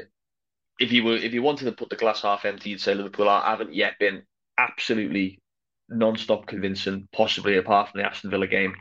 if 0.79 0.91
you 0.91 1.03
were 1.03 1.15
if 1.15 1.33
you 1.33 1.41
wanted 1.41 1.65
to 1.65 1.71
put 1.71 1.89
the 1.89 1.95
glass 1.95 2.21
half 2.21 2.45
empty, 2.45 2.71
you'd 2.71 2.81
say 2.81 2.93
Liverpool 2.93 3.29
I 3.29 3.49
haven't 3.49 3.73
yet 3.73 3.99
been 3.99 4.23
absolutely 4.57 5.41
non-stop 5.89 6.47
convincing, 6.47 7.07
possibly 7.13 7.57
apart 7.57 7.89
from 7.89 8.01
the 8.01 8.07
Aston 8.07 8.31
Villa 8.31 8.47
game. 8.47 8.75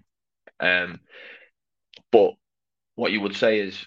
Um, 0.60 1.00
but 2.10 2.32
what 2.94 3.12
you 3.12 3.20
would 3.20 3.36
say 3.36 3.60
is 3.60 3.84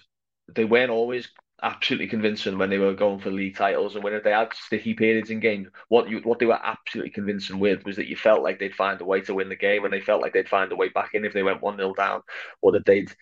they 0.54 0.64
weren't 0.64 0.90
always 0.90 1.28
absolutely 1.62 2.06
convincing 2.06 2.58
when 2.58 2.70
they 2.70 2.78
were 2.78 2.94
going 2.94 3.18
for 3.18 3.30
league 3.30 3.56
titles 3.56 3.94
and 3.94 4.04
when 4.04 4.20
they 4.22 4.30
had 4.30 4.52
sticky 4.54 4.94
periods 4.94 5.30
in 5.30 5.40
games. 5.40 5.68
What 5.88 6.08
you 6.08 6.20
what 6.20 6.38
they 6.38 6.46
were 6.46 6.60
absolutely 6.62 7.10
convincing 7.10 7.58
with 7.58 7.84
was 7.84 7.96
that 7.96 8.08
you 8.08 8.16
felt 8.16 8.42
like 8.42 8.58
they'd 8.58 8.74
find 8.74 9.00
a 9.00 9.04
way 9.04 9.20
to 9.22 9.34
win 9.34 9.48
the 9.48 9.56
game 9.56 9.84
and 9.84 9.92
they 9.92 10.00
felt 10.00 10.22
like 10.22 10.32
they'd 10.32 10.48
find 10.48 10.70
a 10.72 10.76
way 10.76 10.88
back 10.88 11.14
in 11.14 11.24
if 11.24 11.32
they 11.32 11.42
went 11.42 11.62
one 11.62 11.76
0 11.76 11.94
down, 11.94 12.22
or 12.62 12.72
that 12.72 12.86
they'd 12.86 13.12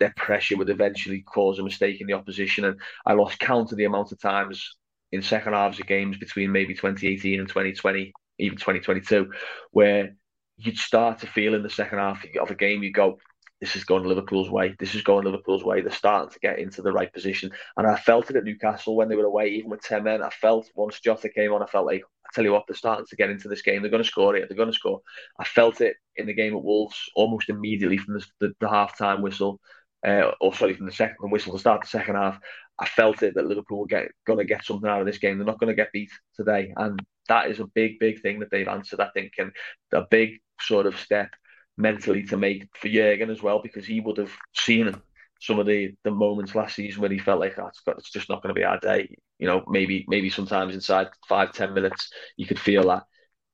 their 0.00 0.12
pressure 0.16 0.56
would 0.56 0.70
eventually 0.70 1.22
cause 1.22 1.58
a 1.58 1.62
mistake 1.62 2.00
in 2.00 2.06
the 2.06 2.14
opposition. 2.14 2.64
And 2.64 2.80
I 3.04 3.12
lost 3.12 3.38
count 3.38 3.72
of 3.72 3.78
the 3.78 3.84
amount 3.84 4.12
of 4.12 4.20
times 4.20 4.76
in 5.12 5.22
second 5.22 5.52
halves 5.52 5.78
of 5.78 5.86
games 5.86 6.16
between 6.18 6.52
maybe 6.52 6.74
2018 6.74 7.38
and 7.38 7.48
2020, 7.48 8.12
even 8.38 8.58
2022, 8.58 9.30
where 9.70 10.16
you'd 10.56 10.78
start 10.78 11.20
to 11.20 11.26
feel 11.26 11.54
in 11.54 11.62
the 11.62 11.70
second 11.70 11.98
half 11.98 12.24
of 12.40 12.50
a 12.50 12.54
game, 12.54 12.82
you 12.82 12.92
go, 12.92 13.18
this 13.60 13.74
is 13.74 13.84
going 13.84 14.04
Liverpool's 14.04 14.50
way. 14.50 14.74
This 14.78 14.94
is 14.94 15.02
going 15.02 15.24
Liverpool's 15.24 15.64
way. 15.64 15.80
They're 15.80 15.90
starting 15.90 16.30
to 16.30 16.38
get 16.40 16.58
into 16.58 16.82
the 16.82 16.92
right 16.92 17.12
position. 17.12 17.50
And 17.76 17.86
I 17.86 17.96
felt 17.96 18.28
it 18.30 18.36
at 18.36 18.44
Newcastle 18.44 18.96
when 18.96 19.08
they 19.08 19.16
were 19.16 19.24
away, 19.24 19.48
even 19.48 19.70
with 19.70 19.80
10 19.80 20.04
men. 20.04 20.22
I 20.22 20.30
felt 20.30 20.70
once 20.74 21.00
Jota 21.00 21.30
came 21.30 21.52
on, 21.52 21.62
I 21.62 21.66
felt 21.66 21.86
like, 21.86 22.02
I 22.24 22.28
tell 22.34 22.44
you 22.44 22.52
what, 22.52 22.64
they're 22.68 22.76
starting 22.76 23.06
to 23.06 23.16
get 23.16 23.30
into 23.30 23.48
this 23.48 23.62
game. 23.62 23.80
They're 23.80 23.90
going 23.90 24.02
to 24.02 24.08
score 24.08 24.36
it. 24.36 24.48
They're 24.48 24.56
going 24.56 24.70
to 24.70 24.74
score. 24.74 25.00
I 25.38 25.44
felt 25.44 25.80
it 25.80 25.96
in 26.16 26.26
the 26.26 26.34
game 26.34 26.54
at 26.54 26.62
Wolves 26.62 27.10
almost 27.14 27.48
immediately 27.48 27.96
from 27.96 28.14
the, 28.14 28.26
the, 28.40 28.52
the 28.60 28.68
half 28.68 28.98
time 28.98 29.22
whistle, 29.22 29.58
uh, 30.06 30.32
or 30.40 30.54
sorry, 30.54 30.74
from 30.74 30.86
the 30.86 30.92
second 30.92 31.30
whistle 31.30 31.54
to 31.54 31.58
start 31.58 31.80
the 31.80 31.86
second 31.86 32.16
half. 32.16 32.38
I 32.78 32.86
felt 32.86 33.22
it 33.22 33.34
that 33.36 33.46
Liverpool 33.46 33.80
were 33.80 33.86
get, 33.86 34.08
going 34.26 34.38
to 34.38 34.44
get 34.44 34.64
something 34.64 34.88
out 34.88 35.00
of 35.00 35.06
this 35.06 35.18
game. 35.18 35.38
They're 35.38 35.46
not 35.46 35.58
going 35.58 35.74
to 35.74 35.82
get 35.82 35.92
beat 35.92 36.10
today. 36.34 36.74
And 36.76 37.00
that 37.28 37.50
is 37.50 37.58
a 37.58 37.66
big, 37.66 37.98
big 37.98 38.20
thing 38.20 38.40
that 38.40 38.50
they've 38.50 38.68
answered, 38.68 39.00
I 39.00 39.08
think, 39.14 39.32
and 39.38 39.50
a 39.94 40.04
big 40.10 40.40
sort 40.60 40.84
of 40.84 40.98
step 40.98 41.30
mentally 41.76 42.22
to 42.24 42.36
make 42.36 42.68
for 42.74 42.88
Jurgen 42.88 43.30
as 43.30 43.42
well 43.42 43.60
because 43.62 43.86
he 43.86 44.00
would 44.00 44.18
have 44.18 44.32
seen 44.54 44.94
some 45.40 45.58
of 45.58 45.66
the 45.66 45.94
the 46.04 46.10
moments 46.10 46.54
last 46.54 46.76
season 46.76 47.00
where 47.00 47.10
he 47.10 47.18
felt 47.18 47.40
like 47.40 47.58
oh, 47.58 47.70
it's 47.88 48.10
just 48.10 48.28
not 48.28 48.42
going 48.42 48.54
to 48.54 48.58
be 48.58 48.64
our 48.64 48.78
day. 48.80 49.14
You 49.38 49.46
know, 49.46 49.64
maybe 49.68 50.04
maybe 50.08 50.30
sometimes 50.30 50.74
inside 50.74 51.08
five 51.28 51.52
ten 51.52 51.74
minutes 51.74 52.10
you 52.36 52.46
could 52.46 52.58
feel 52.58 52.88
that 52.88 53.04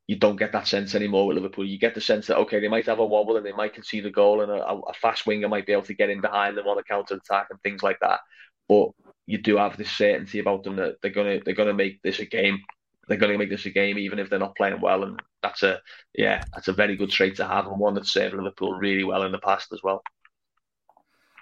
you 0.07 0.17
don't 0.17 0.37
get 0.37 0.53
that 0.53 0.67
sense 0.67 0.95
anymore 0.95 1.27
with 1.27 1.37
Liverpool. 1.37 1.65
You 1.65 1.79
get 1.79 1.95
the 1.95 2.01
sense 2.01 2.27
that 2.27 2.39
okay, 2.39 2.61
they 2.61 2.69
might 2.69 2.87
have 2.87 2.99
a 2.99 3.07
wobble 3.07 3.37
and 3.37 3.47
they 3.47 3.53
might 3.53 3.75
concede 3.75 4.07
a 4.07 4.11
goal, 4.11 4.43
and 4.43 4.51
a, 4.51 4.63
a 4.63 4.93
fast 4.95 5.27
winger 5.27 5.49
might 5.49 5.67
be 5.67 5.73
able 5.73 5.83
to 5.83 5.95
get 5.95 6.11
in 6.11 6.21
behind 6.21 6.57
them 6.57 6.67
on 6.67 6.79
a 6.79 6.83
counter 6.83 7.15
attack 7.15 7.49
and 7.51 7.61
things 7.63 7.83
like 7.83 7.99
that. 8.01 8.21
But 8.69 8.91
you 9.27 9.39
do 9.39 9.57
have 9.57 9.77
this 9.77 9.91
certainty 9.91 10.39
about 10.39 10.65
them 10.65 10.77
that 10.77 10.97
they're 11.03 11.11
gonna 11.11 11.41
they're 11.45 11.55
gonna 11.55 11.75
make 11.75 12.03
this 12.03 12.19
a 12.19 12.27
game 12.27 12.61
they're 13.09 13.17
going 13.17 13.33
to 13.33 13.39
make 13.39 13.51
this 13.51 13.67
a 13.67 13.71
game, 13.71 13.99
even 13.99 14.19
if 14.19 14.31
they're 14.31 14.39
not 14.39 14.57
playing 14.57 14.81
well. 14.81 15.05
And 15.05 15.21
that's 15.43 15.63
a 15.63 15.81
yeah, 16.15 16.45
that's 16.55 16.69
a 16.69 16.73
very 16.73 16.97
good 16.97 17.11
trait 17.11 17.37
to 17.37 17.47
have, 17.47 17.67
and 17.67 17.79
one 17.79 17.95
that's 17.95 18.13
served 18.13 18.35
Liverpool 18.35 18.75
really 18.75 19.05
well 19.05 19.25
in 19.25 19.33
the 19.33 19.39
past 19.39 19.73
as 19.73 19.83
well. 19.83 20.03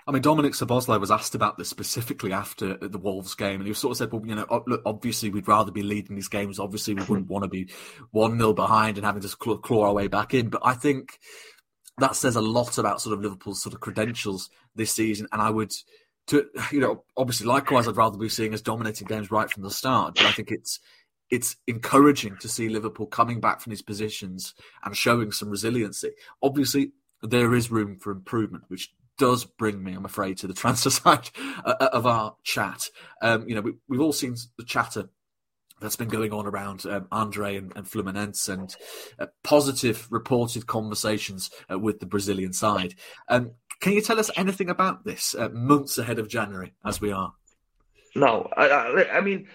I 0.07 0.13
mean, 0.13 0.23
Dominic 0.23 0.55
Szoboszlai 0.55 0.99
was 0.99 1.11
asked 1.11 1.35
about 1.35 1.59
this 1.59 1.69
specifically 1.69 2.33
after 2.33 2.77
the 2.77 2.99
Wolves 2.99 3.35
game, 3.35 3.61
and 3.61 3.69
he 3.69 3.75
sort 3.75 3.93
of 3.93 3.99
said, 3.99 4.13
"Well, 4.13 4.27
you 4.27 4.35
know, 4.35 4.81
obviously 4.85 5.31
we'd 5.31 5.47
rather 5.47 5.71
be 5.71 5.83
leading 5.83 6.17
these 6.17 6.29
games. 6.29 6.59
Obviously, 6.59 6.95
we 6.95 7.05
wouldn't 7.05 7.29
want 7.29 7.45
to 7.45 7.49
be 7.49 7.71
one 8.11 8.39
0 8.39 8.55
behind 8.55 8.97
and 8.97 9.07
having 9.07 9.23
to 9.23 9.29
claw 9.29 9.87
our 9.87 9.93
way 9.93 10.09
back 10.09 10.35
in." 10.35 10.49
But 10.49 10.63
I 10.65 10.75
think 10.75 11.19
that 11.99 12.17
says 12.17 12.35
a 12.37 12.41
lot 12.41 12.79
about 12.79 13.01
sort 13.01 13.15
of 13.15 13.23
Liverpool's 13.23 13.63
sort 13.63 13.75
of 13.75 13.81
credentials 13.81 14.51
this 14.75 14.93
season, 14.93 15.29
and 15.33 15.41
I 15.41 15.51
would. 15.51 15.73
To 16.27 16.47
you 16.71 16.81
know, 16.81 17.05
obviously, 17.17 17.47
likewise, 17.47 17.89
I'd 17.89 17.97
rather 17.97 18.19
be 18.19 18.29
seeing 18.29 18.55
us 18.55 18.61
dominating 18.61 19.09
games 19.09 19.31
right 19.31 19.51
from 19.51 19.63
the 19.63 19.71
start. 19.71 20.15
But 20.15 20.27
I 20.27 20.33
think 20.33 20.51
it's 20.51 20.79
it's 21.31 21.57
encouraging 21.67 22.37
to 22.39 22.49
see 22.49 22.69
Liverpool 22.69 23.07
coming 23.07 23.41
back 23.41 23.61
from 23.61 23.71
these 23.71 23.83
positions 23.83 24.55
and 24.85 24.97
showing 24.97 25.33
some 25.33 25.51
resiliency. 25.51 26.11
Obviously, 26.43 26.93
there 27.23 27.55
is 27.55 27.71
room 27.71 27.99
for 27.99 28.11
improvement, 28.11 28.65
which 28.69 28.93
does 29.19 29.45
bring 29.45 29.83
me, 29.83 29.93
I'm 29.93 30.05
afraid, 30.05 30.39
to 30.39 30.47
the 30.47 30.55
transfer 30.63 30.91
side 30.91 31.31
uh, 31.65 31.75
uh, 31.81 31.91
of 31.93 32.07
our 32.07 32.35
chat. 32.43 32.83
Um, 33.23 33.49
you 33.49 33.55
know, 33.55 33.61
we, 33.61 33.97
have 33.97 34.01
all 34.01 34.13
seen 34.13 34.35
the 34.59 34.65
chatter 34.65 35.09
that's 35.81 35.97
been 35.97 36.09
going 36.09 36.33
on 36.33 36.47
around 36.47 36.85
um, 36.87 37.07
Andre 37.11 37.57
and, 37.57 37.73
and 37.77 37.87
Fluminense 37.87 38.49
and 38.49 38.75
uh, 39.19 39.27
positive 39.43 40.07
reported 40.11 40.67
conversations 40.67 41.51
uh, 41.71 41.79
with 41.79 42.01
the 42.01 42.07
Brazilian 42.07 42.53
side. 42.53 42.95
Um, 43.29 43.53
can 43.81 43.95
you 43.95 44.03
tell 44.03 44.19
us 44.19 44.31
anything 44.37 44.69
about 44.69 45.05
this 45.05 45.35
uh, 45.35 45.49
months 45.51 45.97
ahead 45.97 46.19
of 46.19 46.29
January 46.29 46.75
as 46.85 47.01
we 47.01 47.13
are? 47.13 47.33
No, 48.15 48.49
I, 48.57 48.69
I, 48.69 49.19
I 49.19 49.21
mean, 49.21 49.49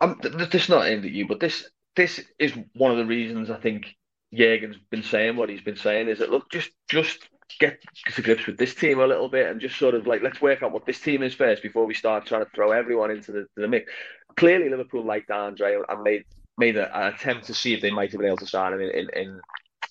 I'm, 0.00 0.18
this 0.22 0.62
is 0.62 0.68
not 0.68 0.86
aimed 0.86 1.04
at 1.04 1.10
you, 1.10 1.26
but 1.26 1.40
this 1.40 1.68
this 1.96 2.20
is 2.38 2.52
one 2.74 2.90
of 2.90 2.98
the 2.98 3.06
reasons 3.06 3.50
I 3.50 3.58
think 3.58 3.96
Jurgen's 4.32 4.76
been 4.90 5.02
saying 5.02 5.36
what 5.36 5.48
he's 5.48 5.62
been 5.62 5.76
saying 5.76 6.08
is 6.08 6.18
that 6.18 6.30
look, 6.30 6.50
just 6.50 6.70
just 6.88 7.28
get 7.58 7.80
to 8.14 8.22
grips 8.22 8.46
with 8.46 8.56
this 8.58 8.74
team 8.74 9.00
a 9.00 9.06
little 9.06 9.28
bit 9.28 9.50
and 9.50 9.60
just 9.60 9.76
sort 9.76 9.94
of 9.94 10.06
like 10.06 10.22
let's 10.22 10.40
work 10.40 10.62
out 10.62 10.72
what 10.72 10.86
this 10.86 11.00
team 11.00 11.22
is 11.22 11.34
first 11.34 11.62
before 11.62 11.84
we 11.84 11.94
start 11.94 12.26
trying 12.26 12.44
to 12.44 12.50
throw 12.54 12.70
everyone 12.70 13.10
into 13.10 13.32
the, 13.32 13.46
the 13.56 13.68
mix. 13.68 13.90
Clearly, 14.36 14.68
Liverpool 14.68 15.04
liked 15.04 15.30
Andre 15.30 15.80
and 15.88 16.02
made 16.02 16.24
made 16.58 16.76
a, 16.76 16.96
an 16.96 17.14
attempt 17.14 17.46
to 17.46 17.54
see 17.54 17.74
if 17.74 17.80
they 17.80 17.90
might 17.90 18.12
have 18.12 18.20
been 18.20 18.28
able 18.28 18.36
to 18.38 18.46
sign 18.46 18.72
him 18.72 18.80
in, 18.80 18.90
in 18.90 19.08
in 19.14 19.40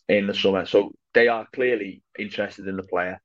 in 0.08 0.28
the 0.28 0.34
summer. 0.34 0.65
So 0.65 0.91
they 1.13 1.28
are 1.28 1.47
clearly 1.54 2.02
interested 2.17 2.67
in 2.67 2.78
the 2.78 2.84
player. 2.84 3.19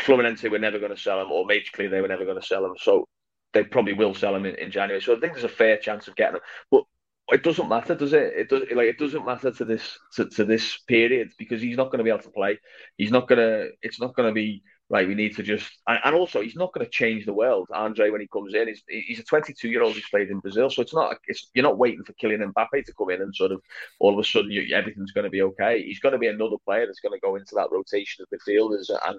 Fluminense 0.00 0.48
were 0.50 0.58
never 0.58 0.78
going 0.78 0.94
to 0.94 1.00
sell 1.00 1.20
him, 1.20 1.30
or 1.30 1.44
made 1.44 1.70
clear 1.72 1.88
they 1.88 2.00
were 2.00 2.08
never 2.08 2.24
going 2.24 2.40
to 2.40 2.46
sell 2.46 2.64
him. 2.64 2.74
So 2.78 3.06
they 3.52 3.64
probably 3.64 3.92
will 3.92 4.14
sell 4.14 4.34
him 4.34 4.46
in, 4.46 4.54
in 4.56 4.70
January. 4.70 5.00
So 5.02 5.16
I 5.16 5.20
think 5.20 5.34
there's 5.34 5.44
a 5.44 5.48
fair 5.48 5.76
chance 5.76 6.08
of 6.08 6.16
getting 6.16 6.36
him. 6.36 6.42
But 6.70 6.84
it 7.30 7.42
doesn't 7.42 7.68
matter, 7.68 7.94
does 7.94 8.12
it? 8.12 8.32
It 8.36 8.48
does 8.48 8.62
like 8.74 8.88
it 8.88 8.98
doesn't 8.98 9.24
matter 9.24 9.50
to 9.50 9.64
this 9.64 9.98
to, 10.14 10.28
to 10.30 10.44
this 10.44 10.78
period 10.88 11.32
because 11.38 11.62
he's 11.62 11.76
not 11.76 11.86
going 11.86 11.98
to 11.98 12.04
be 12.04 12.10
able 12.10 12.22
to 12.22 12.30
play. 12.30 12.58
He's 12.96 13.10
not 13.10 13.28
gonna. 13.28 13.66
It's 13.80 14.00
not 14.00 14.14
going 14.14 14.28
to 14.28 14.34
be 14.34 14.62
right. 14.90 15.06
We 15.06 15.14
need 15.14 15.36
to 15.36 15.42
just 15.42 15.70
and, 15.86 15.98
and 16.04 16.14
also 16.14 16.42
he's 16.42 16.56
not 16.56 16.72
going 16.74 16.84
to 16.84 16.90
change 16.90 17.24
the 17.24 17.32
world. 17.32 17.68
Andre 17.72 18.10
when 18.10 18.20
he 18.20 18.26
comes 18.26 18.54
in, 18.54 18.68
he's 18.68 18.82
he's 18.88 19.20
a 19.20 19.24
22 19.24 19.68
year 19.68 19.82
old 19.82 19.94
who's 19.94 20.08
played 20.10 20.30
in 20.30 20.40
Brazil, 20.40 20.68
so 20.68 20.82
it's 20.82 20.94
not. 20.94 21.16
It's 21.26 21.48
you're 21.54 21.62
not 21.62 21.78
waiting 21.78 22.04
for 22.04 22.12
Kylian 22.14 22.52
Mbappe 22.52 22.84
to 22.84 22.94
come 22.94 23.10
in 23.10 23.22
and 23.22 23.34
sort 23.34 23.52
of 23.52 23.62
all 23.98 24.12
of 24.12 24.18
a 24.18 24.28
sudden 24.28 24.50
you, 24.50 24.74
everything's 24.74 25.12
going 25.12 25.24
to 25.24 25.30
be 25.30 25.42
okay. 25.42 25.82
He's 25.82 26.00
going 26.00 26.12
to 26.12 26.18
be 26.18 26.28
another 26.28 26.56
player 26.64 26.86
that's 26.86 27.00
going 27.00 27.18
to 27.18 27.24
go 27.24 27.36
into 27.36 27.54
that 27.54 27.70
rotation 27.70 28.24
of 28.24 28.38
midfielders 28.38 28.90
and 29.06 29.18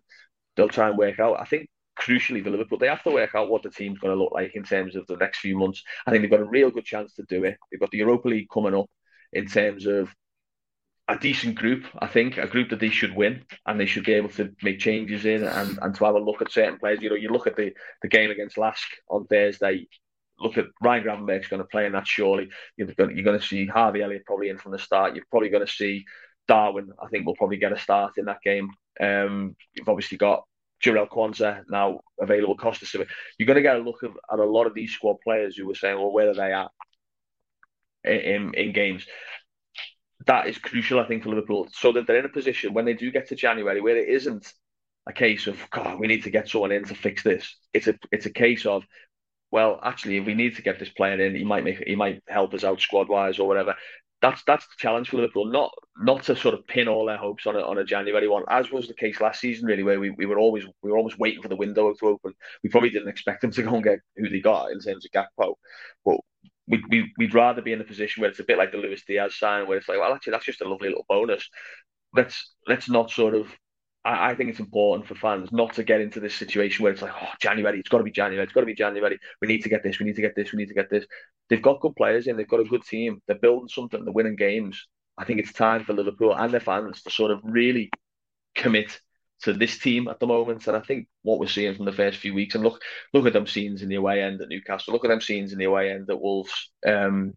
they'll 0.56 0.68
try 0.68 0.90
and 0.90 0.98
work 0.98 1.20
out. 1.20 1.40
I 1.40 1.46
think 1.46 1.70
crucially 2.00 2.44
for 2.44 2.50
Liverpool, 2.50 2.78
they 2.78 2.88
have 2.88 3.04
to 3.04 3.12
work 3.12 3.36
out 3.36 3.50
what 3.50 3.64
the 3.64 3.70
team's 3.70 4.00
going 4.00 4.16
to 4.16 4.22
look 4.22 4.34
like 4.34 4.56
in 4.56 4.64
terms 4.64 4.96
of 4.96 5.06
the 5.08 5.18
next 5.18 5.40
few 5.40 5.58
months. 5.58 5.84
I 6.06 6.12
think 6.12 6.22
they've 6.22 6.32
got 6.32 6.40
a 6.40 6.46
real 6.46 6.72
good 6.72 6.86
chance 6.86 7.14
to 7.16 7.24
do 7.24 7.44
it. 7.44 7.58
They've 7.72 7.80
got 7.80 7.92
the 7.92 8.00
Europa 8.00 8.28
League 8.28 8.50
coming 8.52 8.76
up 8.76 8.90
in 9.32 9.48
terms 9.48 9.86
of 9.86 10.14
a 11.08 11.18
decent 11.18 11.56
group, 11.56 11.86
I 12.00 12.08
think, 12.08 12.38
a 12.38 12.48
group 12.48 12.70
that 12.70 12.80
they 12.80 12.90
should 12.90 13.16
win 13.16 13.44
and 13.66 13.80
they 13.80 13.86
should 13.86 14.06
be 14.06 14.14
able 14.14 14.30
to 14.30 14.52
make 14.62 14.80
changes 14.80 15.26
in 15.26 15.44
and, 15.44 15.78
and 15.82 15.96
to 15.96 16.06
have 16.06 16.16
a 16.16 16.20
look 16.20 16.42
at 16.42 16.52
certain 16.52 16.80
players. 16.80 17.02
You 17.02 17.10
know, 17.10 17.16
you 17.16 17.30
look 17.30 17.48
at 17.48 17.58
the, 17.58 17.74
the 18.02 18.08
game 18.08 18.32
against 18.32 18.58
Lask 18.58 18.88
on 19.10 19.26
Thursday, 19.26 19.88
look 20.40 20.58
at 20.58 20.66
Ryan 20.82 21.04
Gravenberch's 21.04 21.50
going 21.50 21.62
to 21.62 21.68
play 21.68 21.86
in 21.86 21.92
that 21.92 22.08
surely. 22.08 22.50
You're 22.78 22.88
going, 22.88 23.16
you're 23.16 23.26
going 23.26 23.40
to 23.40 23.46
see 23.46 23.66
Harvey 23.66 24.02
Elliott 24.02 24.26
probably 24.26 24.50
in 24.50 24.58
from 24.58 24.72
the 24.72 24.80
start. 24.80 25.16
You're 25.16 25.26
probably 25.30 25.50
going 25.50 25.66
to 25.66 25.72
see 25.72 26.06
Darwin, 26.48 26.92
I 27.02 27.08
think, 27.08 27.26
will 27.26 27.36
probably 27.36 27.58
get 27.58 27.74
a 27.74 27.78
start 27.78 28.14
in 28.18 28.26
that 28.26 28.42
game. 28.42 28.70
Um, 29.00 29.56
you've 29.74 29.90
obviously 29.90 30.18
got 30.18 30.44
Jarell 30.84 31.10
Quansah 31.10 31.64
now 31.70 32.02
available, 32.20 32.58
Costa 32.58 32.86
Silva. 32.86 33.08
You're 33.38 33.48
going 33.48 33.56
to 33.56 33.62
get 33.62 33.78
a 33.78 33.80
look 33.80 34.04
at, 34.04 34.12
at 34.32 34.40
a 34.40 34.46
lot 34.46 34.68
of 34.68 34.74
these 34.74 34.92
squad 34.92 35.18
players 35.24 35.56
who 35.56 35.66
were 35.68 35.76
saying, 35.76 35.98
well, 35.98 36.12
where 36.12 36.30
are 36.30 36.34
they 36.34 36.54
at 36.54 36.70
in, 38.04 38.54
in 38.54 38.74
games? 38.74 39.06
that 40.26 40.48
is 40.48 40.58
crucial, 40.58 41.00
I 41.00 41.08
think, 41.08 41.24
for 41.24 41.30
Liverpool, 41.30 41.68
so 41.72 41.92
that 41.94 42.08
they're 42.08 42.20
in 42.20 42.26
a 42.26 42.30
position 42.30 42.74
when 42.74 42.86
they 42.86 42.94
do 42.94 43.12
get 43.12 43.30
to 43.30 43.36
January 43.36 43.82
where 43.82 43.98
it 43.98 44.10
isn't 44.10 44.54
a 45.08 45.14
case 45.14 45.48
of 45.48 45.58
God, 45.70 46.00
we 46.00 46.08
need 46.08 46.24
to 46.24 46.30
get 46.30 46.48
someone 46.48 46.72
in 46.72 46.86
to 46.86 46.96
fix 46.96 47.24
this. 47.24 47.58
It's 47.74 47.88
a 47.88 47.96
it's 48.12 48.26
a 48.26 48.32
case 48.32 48.66
of 48.66 48.84
well, 49.52 49.80
actually, 49.84 50.18
if 50.18 50.26
we 50.26 50.34
need 50.34 50.56
to 50.56 50.64
get 50.64 50.80
this 50.80 50.90
player 50.90 51.20
in, 51.22 51.36
he 51.36 51.44
might 51.44 51.64
make 51.64 51.84
he 51.86 51.96
might 51.96 52.24
help 52.28 52.54
us 52.54 52.64
out 52.64 52.82
squad 52.82 53.10
wise 53.10 53.40
or 53.40 53.48
whatever. 53.48 53.76
That's 54.24 54.42
that's 54.46 54.66
the 54.66 54.76
challenge 54.78 55.10
for 55.10 55.18
Liverpool, 55.18 55.46
not 55.52 55.72
not 55.98 56.24
to 56.24 56.36
sort 56.38 56.56
of 56.56 56.66
pin 56.66 56.88
all 56.88 57.06
their 57.06 57.18
hopes 57.18 57.46
on 57.46 57.58
a, 57.58 57.60
on 57.60 57.78
a 57.78 57.84
January 57.84 58.30
one, 58.30 58.46
as 58.50 58.72
was 58.72 58.88
the 58.88 58.94
case 58.94 59.20
last 59.20 59.42
season, 59.42 59.66
really, 59.68 59.84
where 59.84 60.00
we, 60.00 60.12
we 60.12 60.26
were 60.26 60.40
always 60.40 60.66
we 60.82 60.92
were 60.92 60.98
always 60.98 61.20
waiting 61.20 61.42
for 61.42 61.50
the 61.50 61.58
window 61.58 61.94
to 61.94 62.08
open. 62.08 62.34
We 62.64 62.70
probably 62.70 62.90
didn't 62.90 63.10
expect 63.10 63.42
them 63.42 63.52
to 63.52 63.64
go 63.64 63.76
and 63.76 63.84
get 63.84 64.00
who 64.16 64.30
they 64.30 64.40
got 64.40 64.72
in 64.72 64.80
terms 64.80 65.06
of 65.06 65.12
Gakpo, 65.12 65.56
but 66.06 66.18
we'd, 66.70 66.84
we, 66.90 67.12
would 67.20 67.34
rather 67.34 67.62
be 67.62 67.74
in 67.74 67.82
a 67.82 67.84
position 67.84 68.22
where 68.22 68.30
it's 68.30 68.40
a 68.40 68.46
bit 68.46 68.58
like 68.58 68.72
the 68.72 68.78
Luis 68.78 69.04
Diaz 69.06 69.38
sign, 69.38 69.68
where 69.68 69.78
it's 69.78 69.90
like, 69.90 70.00
well, 70.00 70.14
actually, 70.14 70.32
that's 70.32 70.46
just 70.46 70.62
a 70.62 70.70
lovely 70.70 70.88
little 70.90 71.06
bonus. 71.10 71.50
Let's 72.16 72.56
let's 72.68 72.90
not 72.90 73.12
sort 73.12 73.36
of. 73.36 73.48
I, 74.06 74.32
I 74.32 74.36
think 74.36 74.50
it's 74.50 74.60
important 74.60 75.08
for 75.08 75.16
fans 75.16 75.52
not 75.52 75.74
to 75.76 75.84
get 75.84 76.02
into 76.02 76.20
this 76.20 76.36
situation 76.36 76.84
where 76.84 76.92
it's 76.92 77.02
like, 77.02 77.14
oh, 77.14 77.30
January, 77.40 77.80
it's 77.80 77.90
got 77.90 78.00
to 78.00 78.04
be 78.04 78.12
January, 78.12 78.44
it's 78.44 78.54
got 78.54 78.62
to 78.62 78.66
be 78.66 78.76
January. 78.76 79.20
We 79.42 79.48
need 79.48 79.64
to 79.64 79.70
get 79.70 79.84
this, 79.84 80.00
we 80.00 80.06
need 80.06 80.16
to 80.16 80.22
get 80.22 80.36
this, 80.36 80.52
we 80.52 80.58
need 80.58 80.70
to 80.70 80.74
get 80.74 80.90
this. 80.90 81.06
They've 81.50 81.62
got 81.62 81.82
good 81.82 81.96
players 81.96 82.28
in, 82.28 82.38
they've 82.38 82.48
got 82.48 82.60
a 82.60 82.66
good 82.66 82.84
team, 82.84 83.22
they're 83.28 83.38
building 83.38 83.70
something, 83.70 84.04
they're 84.04 84.14
winning 84.14 84.36
games. 84.36 84.86
I 85.18 85.26
think 85.26 85.40
it's 85.40 85.54
time 85.54 85.84
for 85.84 85.94
Liverpool 85.94 86.36
and 86.36 86.52
their 86.52 86.60
fans 86.60 87.04
to 87.04 87.12
sort 87.12 87.32
of 87.32 87.40
really 87.44 87.92
commit 88.56 89.00
to 89.44 89.54
this 89.54 89.78
team 89.78 90.08
at 90.08 90.20
the 90.20 90.28
moment. 90.28 90.68
And 90.68 90.76
I 90.76 90.80
think 90.80 91.08
what 91.22 91.40
we're 91.40 91.48
seeing 91.48 91.76
from 91.76 91.86
the 91.86 91.92
first 91.92 92.18
few 92.18 92.34
weeks, 92.34 92.56
and 92.56 92.64
look, 92.64 92.82
look 93.14 93.26
at 93.28 93.34
them 93.34 93.48
scenes 93.48 93.82
in 93.82 93.90
the 93.90 93.96
away 93.96 94.24
end 94.24 94.42
at 94.42 94.50
Newcastle, 94.50 94.94
look 94.94 95.06
at 95.06 95.10
them 95.10 95.22
scenes 95.22 95.52
in 95.52 95.60
the 95.60 95.66
away 95.66 95.92
end 95.92 96.10
at 96.10 96.20
Wolves 96.20 96.72
um, 96.88 97.34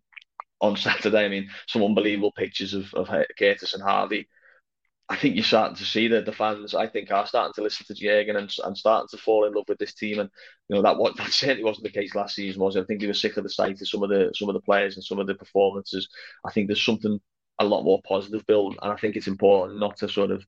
on 0.61 0.77
Saturday. 0.77 1.25
I 1.25 1.29
mean, 1.29 1.51
some 1.67 1.83
unbelievable 1.83 2.33
pictures 2.33 2.75
of, 2.75 2.93
of 2.95 3.09
Curtis 3.39 3.75
and 3.75 3.83
Harvey. 3.83 4.29
I 5.09 5.17
think 5.17 5.37
you're 5.37 5.45
starting 5.45 5.77
to 5.77 5.85
see 5.85 6.09
that 6.09 6.27
the 6.27 6.33
fans, 6.33 6.75
I 6.75 6.89
think, 6.89 7.13
are 7.13 7.27
starting 7.27 7.53
to 7.55 7.63
listen 7.63 7.87
to 7.87 7.95
Jurgen 7.95 8.37
and, 8.37 8.53
and 8.65 8.77
starting 8.77 9.07
to 9.11 9.17
fall 9.17 9.45
in 9.45 9.53
love 9.53 9.67
with 9.69 9.79
this 9.79 9.95
team. 9.95 10.19
And 10.19 10.29
you 10.69 10.77
know 10.77 10.83
that 10.83 10.99
what 10.99 11.17
that 11.19 11.33
certainly 11.33 11.65
wasn't 11.65 11.85
the 11.85 11.91
case 11.91 12.15
last 12.15 12.35
season. 12.35 12.61
Was 12.61 12.77
it? 12.77 12.83
I 12.83 12.85
think 12.85 13.01
they 13.01 13.07
were 13.07 13.15
sick 13.15 13.37
of 13.37 13.45
the 13.45 13.51
sight 13.51 13.81
of 13.81 13.89
some 13.89 14.03
of 14.03 14.11
the 14.11 14.33
some 14.35 14.49
of 14.49 14.55
the 14.55 14.61
players 14.61 14.97
and 14.97 15.05
some 15.05 15.19
of 15.19 15.27
the 15.27 15.35
performances. 15.35 16.09
I 16.45 16.51
think 16.51 16.67
there's 16.67 16.85
something 16.85 17.21
a 17.59 17.65
lot 17.65 17.85
more 17.85 18.01
positive 18.07 18.45
build, 18.47 18.77
and 18.83 18.93
I 18.93 18.97
think 18.97 19.17
it's 19.17 19.29
important 19.29 19.79
not 19.79 19.97
to 19.99 20.09
sort 20.09 20.31
of 20.31 20.45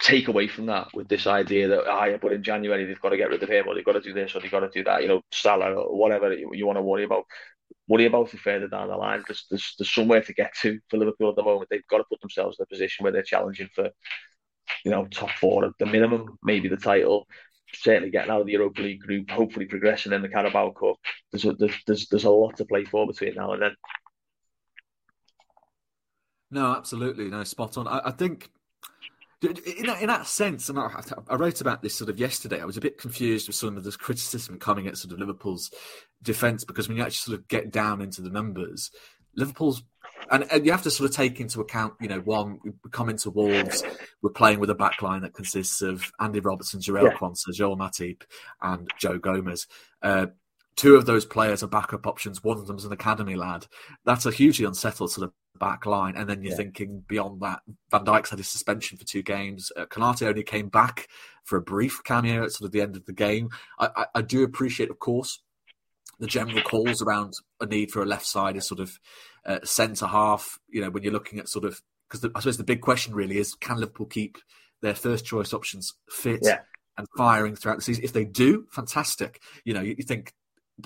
take 0.00 0.28
away 0.28 0.48
from 0.48 0.66
that 0.66 0.88
with 0.94 1.08
this 1.08 1.26
idea 1.26 1.68
that 1.68 1.86
ah, 1.86 2.16
but 2.20 2.32
in 2.32 2.42
January 2.42 2.86
they've 2.86 3.00
got 3.00 3.10
to 3.10 3.16
get 3.18 3.28
rid 3.28 3.42
of 3.42 3.48
him 3.50 3.68
or 3.68 3.74
they've 3.74 3.84
got 3.84 3.92
to 3.92 4.00
do 4.00 4.14
this 4.14 4.34
or 4.34 4.40
they've 4.40 4.50
got 4.50 4.60
to 4.60 4.70
do 4.70 4.82
that. 4.84 5.02
You 5.02 5.08
know, 5.08 5.22
Salah 5.30 5.74
or 5.74 5.96
whatever 5.96 6.32
you, 6.32 6.50
you 6.54 6.66
want 6.66 6.78
to 6.78 6.82
worry 6.82 7.04
about. 7.04 7.24
Worry 7.90 8.06
about 8.06 8.32
it 8.32 8.38
further 8.38 8.68
down 8.68 8.86
the 8.86 8.96
line 8.96 9.18
because 9.18 9.46
there's 9.50 9.74
there's 9.76 9.92
somewhere 9.92 10.22
to 10.22 10.32
get 10.32 10.54
to 10.62 10.78
for 10.88 10.96
Liverpool 10.96 11.30
at 11.30 11.34
the 11.34 11.42
moment. 11.42 11.68
They've 11.70 11.86
got 11.90 11.98
to 11.98 12.04
put 12.04 12.20
themselves 12.20 12.56
in 12.56 12.62
a 12.62 12.66
position 12.66 13.02
where 13.02 13.10
they're 13.10 13.22
challenging 13.24 13.68
for, 13.74 13.90
you 14.84 14.92
know, 14.92 15.06
top 15.06 15.30
four 15.40 15.64
at 15.64 15.72
the 15.80 15.86
minimum, 15.86 16.38
maybe 16.40 16.68
the 16.68 16.76
title. 16.76 17.26
Certainly 17.74 18.12
getting 18.12 18.30
out 18.30 18.42
of 18.42 18.46
the 18.46 18.52
Europa 18.52 18.80
League 18.80 19.00
group, 19.00 19.28
hopefully 19.28 19.66
progressing 19.66 20.12
in 20.12 20.22
the 20.22 20.28
Carabao 20.28 20.70
Cup. 20.70 20.98
There's 21.32 21.44
a, 21.44 21.54
there's, 21.54 22.06
there's 22.06 22.24
a 22.24 22.30
lot 22.30 22.56
to 22.58 22.64
play 22.64 22.84
for 22.84 23.08
between 23.08 23.34
now 23.34 23.54
and 23.54 23.62
then. 23.62 23.74
No, 26.52 26.76
absolutely, 26.76 27.28
no, 27.28 27.42
spot 27.42 27.76
on. 27.76 27.88
I, 27.88 28.02
I 28.04 28.10
think 28.12 28.50
in 29.42 29.86
that, 29.86 30.02
in 30.02 30.08
that 30.08 30.26
sense, 30.26 30.68
and 30.68 30.78
I, 30.78 31.02
I, 31.28 31.34
wrote 31.36 31.62
about 31.62 31.82
this 31.82 31.94
sort 31.94 32.10
of 32.10 32.18
yesterday. 32.18 32.60
I 32.60 32.66
was 32.66 32.76
a 32.76 32.80
bit 32.80 32.98
confused 32.98 33.48
with 33.48 33.56
some 33.56 33.76
of 33.76 33.84
this 33.84 33.96
criticism 33.96 34.58
coming 34.58 34.86
at 34.86 34.98
sort 34.98 35.14
of 35.14 35.18
Liverpool's 35.18 35.70
defence 36.22 36.64
because 36.64 36.88
when 36.88 36.98
you 36.98 37.02
actually 37.02 37.32
sort 37.32 37.38
of 37.38 37.48
get 37.48 37.70
down 37.70 38.02
into 38.02 38.20
the 38.20 38.28
numbers, 38.28 38.90
Liverpool's 39.34 39.82
and, 40.30 40.46
and, 40.52 40.66
you 40.66 40.72
have 40.72 40.82
to 40.82 40.90
sort 40.90 41.08
of 41.08 41.16
take 41.16 41.40
into 41.40 41.60
account, 41.60 41.94
you 42.00 42.08
know, 42.08 42.20
one, 42.20 42.58
we 42.62 42.72
come 42.90 43.08
into 43.08 43.30
Wolves, 43.30 43.82
we're 44.22 44.30
playing 44.30 44.60
with 44.60 44.68
a 44.68 44.74
back 44.74 45.00
line 45.00 45.22
that 45.22 45.34
consists 45.34 45.80
of 45.80 46.12
Andy 46.20 46.40
Robertson, 46.40 46.80
Jarell 46.80 47.04
yeah. 47.04 47.16
Quansah, 47.16 47.54
Joel 47.54 47.78
Matip, 47.78 48.22
and 48.60 48.90
Joe 48.98 49.18
Gomez. 49.18 49.66
Uh, 50.02 50.26
two 50.76 50.96
of 50.96 51.06
those 51.06 51.24
players 51.24 51.62
are 51.62 51.68
backup 51.68 52.06
options. 52.06 52.44
One 52.44 52.58
of 52.58 52.66
them's 52.66 52.84
an 52.84 52.92
academy 52.92 53.34
lad. 53.34 53.66
That's 54.04 54.26
a 54.26 54.30
hugely 54.30 54.66
unsettled 54.66 55.10
sort 55.10 55.26
of 55.26 55.32
back 55.60 55.86
line. 55.86 56.16
And 56.16 56.28
then 56.28 56.42
you're 56.42 56.52
yeah. 56.52 56.56
thinking 56.56 57.04
beyond 57.06 57.40
that, 57.42 57.60
Van 57.92 58.04
Dijk's 58.04 58.30
had 58.30 58.40
his 58.40 58.48
suspension 58.48 58.98
for 58.98 59.04
two 59.04 59.22
games. 59.22 59.70
Uh, 59.76 59.86
only 59.96 60.42
came 60.42 60.68
back 60.68 61.08
for 61.44 61.56
a 61.56 61.62
brief 61.62 62.00
cameo 62.02 62.42
at 62.42 62.50
sort 62.50 62.66
of 62.66 62.72
the 62.72 62.80
end 62.80 62.96
of 62.96 63.04
the 63.06 63.12
game. 63.12 63.50
I, 63.78 63.90
I, 63.94 64.06
I 64.16 64.22
do 64.22 64.42
appreciate, 64.42 64.90
of 64.90 64.98
course, 64.98 65.40
the 66.18 66.26
general 66.26 66.62
calls 66.62 67.00
around 67.00 67.34
a 67.60 67.66
need 67.66 67.92
for 67.92 68.02
a 68.02 68.06
left 68.06 68.26
side 68.26 68.56
is 68.56 68.66
sort 68.66 68.80
of 68.80 68.98
uh, 69.46 69.60
centre 69.62 70.06
half. 70.06 70.58
You 70.68 70.80
know, 70.82 70.90
when 70.90 71.02
you're 71.02 71.12
looking 71.12 71.38
at 71.38 71.48
sort 71.48 71.64
of 71.64 71.80
because 72.08 72.28
I 72.34 72.40
suppose 72.40 72.56
the 72.56 72.64
big 72.64 72.80
question 72.80 73.14
really 73.14 73.38
is 73.38 73.54
can 73.54 73.78
Liverpool 73.78 74.06
keep 74.06 74.38
their 74.82 74.94
first 74.94 75.24
choice 75.24 75.54
options 75.54 75.94
fit 76.10 76.40
yeah. 76.42 76.60
and 76.98 77.06
firing 77.16 77.56
throughout 77.56 77.76
the 77.76 77.82
season? 77.82 78.04
If 78.04 78.12
they 78.12 78.24
do, 78.24 78.66
fantastic. 78.70 79.40
You 79.64 79.74
know, 79.74 79.80
you, 79.80 79.94
you 79.96 80.04
think 80.04 80.34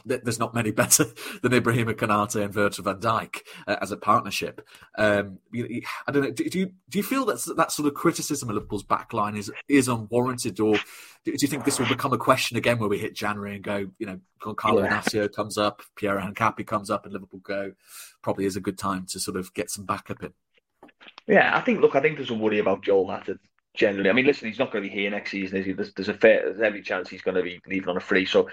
there's 0.04 0.38
not 0.38 0.54
many 0.54 0.70
better 0.72 1.06
than 1.42 1.52
Ibrahim 1.52 1.88
Konate 1.88 2.42
and 2.42 2.52
Virgil 2.52 2.84
van 2.84 3.00
Dijk 3.00 3.40
uh, 3.66 3.76
as 3.80 3.90
a 3.90 3.96
partnership. 3.96 4.66
Um, 4.96 5.38
you, 5.52 5.82
I 6.06 6.12
don't 6.12 6.22
know. 6.22 6.30
Do, 6.30 6.48
do, 6.48 6.58
you 6.58 6.72
do 6.88 6.98
you 6.98 7.04
feel 7.04 7.24
that 7.26 7.44
that 7.56 7.72
sort 7.72 7.88
of 7.88 7.94
criticism 7.94 8.48
of 8.48 8.54
Liverpool's 8.54 8.84
backline 8.84 9.36
is 9.36 9.50
is 9.68 9.88
unwarranted, 9.88 10.60
or 10.60 10.76
do, 11.24 11.32
you 11.32 11.48
think 11.48 11.64
this 11.64 11.78
will 11.78 11.88
become 11.88 12.12
a 12.12 12.18
question 12.18 12.56
again 12.56 12.78
where 12.78 12.88
we 12.88 12.98
hit 12.98 13.14
January 13.14 13.54
and 13.54 13.64
go, 13.64 13.86
you 13.98 14.06
know, 14.06 14.20
Carlo 14.56 14.82
yeah. 14.82 15.28
Comes 15.28 15.56
up, 15.56 15.82
Pierre 15.96 16.18
Hincapié 16.18 16.66
comes 16.66 16.90
up, 16.90 17.04
and 17.04 17.12
Liverpool 17.12 17.40
go? 17.42 17.72
Probably 18.22 18.44
is 18.44 18.56
a 18.56 18.60
good 18.60 18.78
time 18.78 19.06
to 19.10 19.20
sort 19.20 19.36
of 19.36 19.52
get 19.54 19.70
some 19.70 19.86
backup 19.86 20.22
in. 20.22 20.32
Yeah, 21.26 21.56
I 21.56 21.60
think. 21.60 21.80
Look, 21.80 21.94
I 21.94 22.00
think 22.00 22.16
there's 22.16 22.30
a 22.30 22.34
worry 22.34 22.58
about 22.58 22.82
Joel 22.82 23.06
Matip 23.06 23.38
generally. 23.74 24.08
I 24.08 24.12
mean, 24.12 24.26
listen, 24.26 24.48
he's 24.48 24.58
not 24.58 24.72
going 24.72 24.84
to 24.84 24.88
be 24.88 24.94
here 24.94 25.10
next 25.10 25.30
season, 25.30 25.58
is 25.58 25.66
he? 25.66 25.72
There's, 25.72 25.92
there's 25.94 26.08
a 26.08 26.14
fair, 26.14 26.42
there's 26.44 26.60
every 26.60 26.82
chance 26.82 27.08
he's 27.08 27.22
going 27.22 27.36
to 27.36 27.42
be 27.42 27.60
leaving 27.66 27.88
on 27.88 27.96
a 27.96 28.00
free. 28.00 28.24
So 28.24 28.48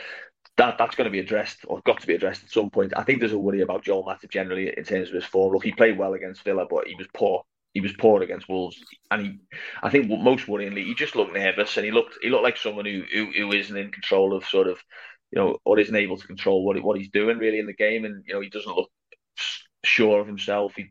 that 0.58 0.78
that's 0.78 0.96
going 0.96 1.06
to 1.06 1.12
be 1.12 1.20
addressed 1.20 1.60
or 1.68 1.82
got 1.86 2.02
to 2.02 2.08
be 2.08 2.16
addressed 2.16 2.44
at 2.44 2.52
some 2.52 2.70
point. 2.70 2.94
I 2.96 3.04
think 3.04 3.20
there's 3.20 3.34
a 3.34 3.40
worry 3.40 3.62
about 3.62 3.84
Joel 3.84 4.04
Matip 4.04 4.30
generally 4.30 4.74
in 4.76 4.84
terms 4.84 5.10
of 5.10 5.16
his 5.16 5.26
form. 5.26 5.54
Look, 5.54 5.64
he 5.64 5.72
played 5.72 5.98
well 5.98 6.14
against 6.14 6.44
Villa, 6.44 6.66
but 6.70 6.88
he 6.88 6.96
was 6.96 7.08
poor. 7.14 7.44
He 7.74 7.80
was 7.82 7.94
poor 7.94 8.22
against 8.22 8.50
Wolves, 8.50 8.84
and 9.10 9.22
he, 9.22 9.40
I 9.82 9.90
think, 9.90 10.10
most 10.10 10.48
worryingly, 10.48 10.84
he 10.84 10.94
just 10.94 11.16
looked 11.16 11.34
nervous, 11.34 11.78
and 11.78 11.86
he 11.86 11.92
looked 11.92 12.18
he 12.22 12.30
looked 12.30 12.44
like 12.44 12.58
someone 12.58 12.86
who 12.86 13.04
who, 13.14 13.32
who 13.32 13.54
isn't 13.54 13.78
in 13.78 13.92
control 13.92 14.36
of 14.36 14.44
sort 14.46 14.68
of, 14.68 14.78
you 15.32 15.40
know, 15.40 15.58
or 15.64 15.80
isn't 15.80 15.96
able 15.96 16.18
to 16.18 16.28
control 16.28 16.66
what 16.66 16.82
what 16.84 16.98
he's 16.98 17.10
doing 17.12 17.38
really 17.38 17.60
in 17.60 17.68
the 17.68 17.74
game, 17.74 18.04
and 18.04 18.26
you 18.28 18.34
know, 18.34 18.42
he 18.42 18.50
doesn't 18.50 18.76
look 18.76 18.90
sure 19.86 20.20
of 20.20 20.28
himself. 20.28 20.74
He, 20.76 20.88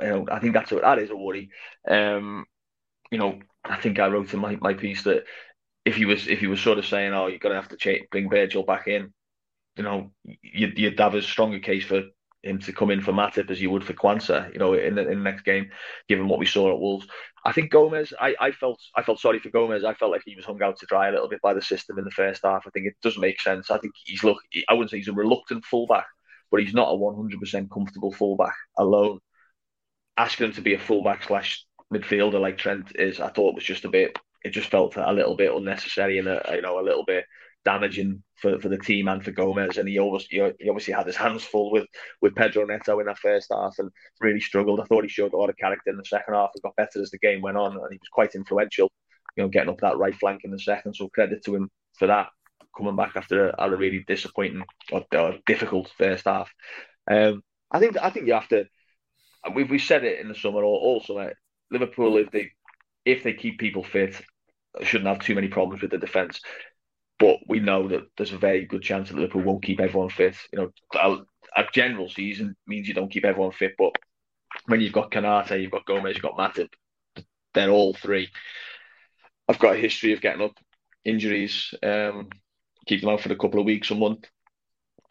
you 0.00 0.08
know, 0.08 0.26
I 0.32 0.38
think 0.38 0.54
that's 0.54 0.72
a, 0.72 0.76
that 0.76 0.98
is 0.98 1.10
a 1.10 1.16
worry. 1.16 1.50
Um, 1.86 2.46
you 3.10 3.18
know, 3.18 3.38
I 3.62 3.76
think 3.76 3.98
I 3.98 4.08
wrote 4.08 4.32
in 4.32 4.40
my, 4.40 4.56
my 4.60 4.74
piece 4.74 5.02
that 5.02 5.24
if 5.84 5.96
he 5.96 6.04
was 6.04 6.28
if 6.28 6.40
he 6.40 6.46
was 6.46 6.60
sort 6.60 6.78
of 6.78 6.86
saying, 6.86 7.12
"Oh, 7.12 7.26
you're 7.26 7.38
gonna 7.38 7.54
have 7.56 7.68
to 7.68 7.76
ch- 7.76 8.08
bring 8.10 8.30
Virgil 8.30 8.62
back 8.62 8.86
in," 8.88 9.12
you 9.76 9.82
know, 9.82 10.12
you'd, 10.24 10.78
you'd 10.78 11.00
have 11.00 11.14
a 11.14 11.22
stronger 11.22 11.58
case 11.58 11.84
for 11.84 12.02
him 12.42 12.58
to 12.58 12.72
come 12.72 12.90
in 12.90 13.00
for 13.00 13.12
Matip 13.12 13.50
as 13.50 13.60
you 13.60 13.70
would 13.70 13.84
for 13.84 13.92
Quansah, 13.94 14.52
you 14.52 14.58
know, 14.58 14.74
in 14.74 14.96
the, 14.96 15.02
in 15.02 15.18
the 15.18 15.24
next 15.24 15.42
game, 15.42 15.70
given 16.08 16.28
what 16.28 16.40
we 16.40 16.46
saw 16.46 16.72
at 16.72 16.80
Wolves. 16.80 17.06
I 17.44 17.52
think 17.52 17.70
Gomez, 17.70 18.12
I, 18.20 18.34
I 18.40 18.50
felt 18.52 18.80
I 18.96 19.02
felt 19.02 19.20
sorry 19.20 19.38
for 19.38 19.50
Gomez. 19.50 19.84
I 19.84 19.94
felt 19.94 20.12
like 20.12 20.22
he 20.24 20.36
was 20.36 20.44
hung 20.44 20.62
out 20.62 20.78
to 20.78 20.86
dry 20.86 21.08
a 21.08 21.12
little 21.12 21.28
bit 21.28 21.42
by 21.42 21.54
the 21.54 21.62
system 21.62 21.98
in 21.98 22.04
the 22.04 22.10
first 22.10 22.42
half. 22.44 22.64
I 22.66 22.70
think 22.70 22.86
it 22.86 22.94
doesn't 23.02 23.20
make 23.20 23.40
sense. 23.40 23.70
I 23.70 23.78
think 23.78 23.94
he's 24.04 24.24
look. 24.24 24.38
I 24.68 24.74
wouldn't 24.74 24.90
say 24.90 24.98
he's 24.98 25.08
a 25.08 25.12
reluctant 25.12 25.64
fullback, 25.64 26.06
but 26.50 26.60
he's 26.60 26.74
not 26.74 26.92
a 26.92 26.96
100% 26.96 27.70
comfortable 27.70 28.12
fullback 28.12 28.54
alone. 28.78 29.18
Asking 30.16 30.48
him 30.48 30.52
to 30.54 30.60
be 30.60 30.74
a 30.74 30.78
fullback 30.78 31.24
slash 31.24 31.64
midfielder 31.92 32.40
like 32.40 32.58
Trent 32.58 32.92
is, 32.94 33.18
I 33.18 33.30
thought 33.30 33.54
was 33.54 33.64
just 33.64 33.84
a 33.84 33.88
bit 33.88 34.16
it 34.44 34.50
just 34.50 34.70
felt 34.70 34.96
a 34.96 35.12
little 35.12 35.36
bit 35.36 35.54
unnecessary 35.54 36.18
and 36.18 36.28
a, 36.28 36.42
you 36.54 36.62
know 36.62 36.80
a 36.80 36.82
little 36.82 37.04
bit 37.04 37.24
damaging 37.64 38.22
for, 38.36 38.58
for 38.58 38.68
the 38.68 38.78
team 38.78 39.08
and 39.08 39.24
for 39.24 39.30
Gomez. 39.30 39.78
And 39.78 39.88
he 39.88 39.98
always 39.98 40.26
he 40.26 40.40
obviously 40.40 40.94
had 40.94 41.06
his 41.06 41.16
hands 41.16 41.44
full 41.44 41.70
with 41.70 41.86
with 42.20 42.34
Pedro 42.34 42.64
Neto 42.64 42.98
in 43.00 43.06
that 43.06 43.18
first 43.18 43.48
half 43.52 43.74
and 43.78 43.90
really 44.20 44.40
struggled. 44.40 44.80
I 44.80 44.84
thought 44.84 45.04
he 45.04 45.08
showed 45.08 45.32
a 45.32 45.36
lot 45.36 45.50
of 45.50 45.56
character 45.56 45.90
in 45.90 45.96
the 45.96 46.04
second 46.04 46.34
half. 46.34 46.50
It 46.54 46.62
got 46.62 46.76
better 46.76 47.00
as 47.00 47.10
the 47.10 47.18
game 47.18 47.40
went 47.40 47.56
on, 47.56 47.72
and 47.72 47.86
he 47.90 47.98
was 47.98 48.08
quite 48.12 48.34
influential. 48.34 48.90
You 49.36 49.44
know, 49.44 49.48
getting 49.48 49.70
up 49.70 49.80
that 49.80 49.96
right 49.96 50.14
flank 50.14 50.42
in 50.44 50.50
the 50.50 50.58
second. 50.58 50.94
So 50.94 51.08
credit 51.08 51.44
to 51.44 51.54
him 51.54 51.70
for 51.98 52.06
that 52.06 52.28
coming 52.76 52.96
back 52.96 53.12
after 53.16 53.50
a, 53.50 53.70
a 53.70 53.76
really 53.76 54.04
disappointing 54.06 54.62
or, 54.90 55.04
or, 55.14 55.34
difficult 55.46 55.92
first 55.98 56.24
half. 56.24 56.50
Um, 57.10 57.42
I 57.70 57.78
think 57.78 57.96
I 58.00 58.10
think 58.10 58.26
you 58.26 58.34
have 58.34 58.48
to. 58.48 58.66
We've 59.54 59.70
we 59.70 59.78
said 59.78 60.04
it 60.04 60.20
in 60.20 60.28
the 60.28 60.34
summer 60.34 60.58
or 60.58 60.78
also. 60.78 61.14
Like 61.14 61.34
Liverpool, 61.70 62.16
if 62.18 62.30
they 62.30 62.50
if 63.04 63.22
they 63.22 63.32
keep 63.32 63.58
people 63.58 63.82
fit, 63.82 64.20
shouldn't 64.82 65.08
have 65.08 65.20
too 65.20 65.34
many 65.34 65.48
problems 65.48 65.82
with 65.82 65.90
the 65.90 65.98
defence. 65.98 66.40
But 67.18 67.38
we 67.46 67.60
know 67.60 67.88
that 67.88 68.02
there's 68.16 68.32
a 68.32 68.38
very 68.38 68.64
good 68.64 68.82
chance 68.82 69.08
that 69.08 69.16
Liverpool 69.16 69.42
won't 69.42 69.62
keep 69.62 69.80
everyone 69.80 70.08
fit. 70.08 70.36
You 70.52 70.72
know, 70.94 71.24
a, 71.56 71.64
general 71.72 72.08
season 72.08 72.56
means 72.66 72.88
you 72.88 72.94
don't 72.94 73.10
keep 73.10 73.24
everyone 73.24 73.52
fit, 73.52 73.74
but 73.78 73.92
when 74.66 74.80
you've 74.80 74.92
got 74.92 75.10
Konate, 75.10 75.60
you've 75.60 75.70
got 75.70 75.86
Gomez, 75.86 76.14
you've 76.14 76.22
got 76.22 76.36
Matip, 76.36 76.68
they're 77.54 77.70
all 77.70 77.94
three. 77.94 78.28
I've 79.48 79.58
got 79.58 79.74
a 79.74 79.78
history 79.78 80.12
of 80.12 80.20
getting 80.20 80.42
up 80.42 80.56
injuries, 81.04 81.74
um, 81.82 82.28
keep 82.86 83.00
them 83.00 83.10
out 83.10 83.20
for 83.20 83.32
a 83.32 83.36
couple 83.36 83.60
of 83.60 83.66
weeks, 83.66 83.90
a 83.90 83.94
month. 83.94 84.28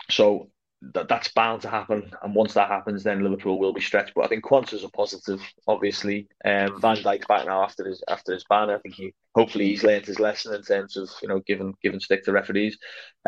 So 0.10 0.50
that, 0.82 1.08
that's 1.08 1.32
bound 1.32 1.62
to 1.62 1.70
happen. 1.70 2.12
And 2.24 2.34
once 2.34 2.54
that 2.54 2.70
happens, 2.70 3.04
then 3.04 3.24
Liverpool 3.24 3.60
will 3.60 3.74
be 3.74 3.82
stretched. 3.82 4.13
But 4.15 4.26
I 4.26 4.28
think 4.28 4.44
Quansah's 4.44 4.84
a 4.84 4.89
positive, 4.89 5.41
obviously. 5.67 6.28
Um, 6.44 6.82
Van 6.82 6.98
Dijk's 6.98 7.28
back 7.28 7.46
now 7.46 7.63
after 7.63 7.86
his 7.86 8.04
after 8.08 8.34
his 8.34 8.46
ban. 8.50 8.70
I 8.70 8.80
think 8.80 8.96
he 8.96 9.13
hopefully 9.36 9.67
he's 9.67 9.84
learned 9.84 10.06
his 10.06 10.20
lesson 10.20 10.54
in 10.56 10.63
terms 10.63 10.98
of 10.98 11.10
you 11.22 11.28
know 11.28 11.39
giving 11.46 11.74
giving 11.82 12.00
stick 12.00 12.24
to 12.26 12.32
referees. 12.32 12.78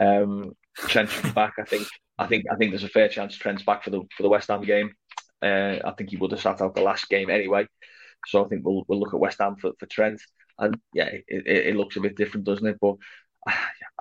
Um, 0.01 0.53
Trent's 0.75 1.19
back. 1.33 1.53
I 1.59 1.63
think 1.63 1.87
I 2.17 2.27
think 2.27 2.45
I 2.51 2.55
think 2.55 2.71
there's 2.71 2.83
a 2.83 2.89
fair 2.89 3.09
chance 3.09 3.35
Trent's 3.35 3.63
back 3.63 3.83
for 3.83 3.91
the 3.91 4.01
for 4.15 4.23
the 4.23 4.29
West 4.29 4.49
Ham 4.49 4.63
game. 4.63 4.93
Uh, 5.41 5.79
I 5.83 5.93
think 5.97 6.09
he 6.09 6.17
would 6.17 6.31
have 6.31 6.41
sat 6.41 6.61
out 6.61 6.75
the 6.75 6.81
last 6.81 7.09
game 7.09 7.29
anyway. 7.29 7.67
So 8.27 8.43
I 8.43 8.47
think 8.47 8.65
we'll 8.65 8.83
we'll 8.87 8.99
look 8.99 9.13
at 9.13 9.19
West 9.19 9.39
Ham 9.39 9.57
for, 9.57 9.71
for 9.79 9.85
Trent. 9.85 10.21
And 10.57 10.77
yeah, 10.93 11.05
it, 11.05 11.23
it, 11.27 11.67
it 11.67 11.75
looks 11.75 11.97
a 11.97 12.01
bit 12.01 12.15
different, 12.15 12.45
doesn't 12.45 12.65
it? 12.65 12.77
But 12.79 12.95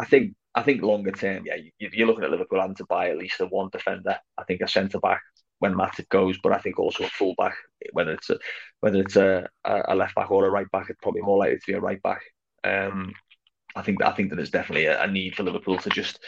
I 0.02 0.04
think 0.04 0.34
I 0.54 0.62
think 0.62 0.82
longer 0.82 1.12
term, 1.12 1.44
yeah, 1.46 1.56
you, 1.78 2.04
are 2.04 2.06
looking 2.06 2.24
at 2.24 2.30
Liverpool 2.30 2.60
having 2.60 2.76
to 2.76 2.86
buy 2.86 3.10
at 3.10 3.18
least 3.18 3.40
a 3.40 3.46
one 3.46 3.70
defender. 3.70 4.18
I 4.36 4.42
think 4.44 4.60
a 4.60 4.68
centre 4.68 4.98
back 4.98 5.22
when 5.60 5.74
Matip 5.74 6.08
goes, 6.08 6.38
but 6.42 6.52
I 6.52 6.58
think 6.58 6.80
also 6.80 7.04
a 7.04 7.08
full 7.08 7.34
back, 7.38 7.54
whether 7.92 8.10
it's 8.10 8.28
a 8.28 8.38
whether 8.80 9.00
it's 9.00 9.14
a, 9.14 9.48
a 9.64 9.94
left 9.94 10.16
back 10.16 10.32
or 10.32 10.44
a 10.44 10.50
right 10.50 10.68
back, 10.72 10.90
it's 10.90 10.98
probably 11.00 11.22
more 11.22 11.38
likely 11.38 11.58
to 11.58 11.66
be 11.68 11.74
a 11.74 11.80
right 11.80 12.02
back. 12.02 12.20
Um, 12.64 13.14
I 13.76 13.82
think 13.82 14.02
I 14.02 14.10
think 14.10 14.30
that 14.30 14.36
there's 14.36 14.50
definitely 14.50 14.86
a, 14.86 15.00
a 15.00 15.06
need 15.06 15.36
for 15.36 15.44
Liverpool 15.44 15.78
to 15.78 15.90
just 15.90 16.18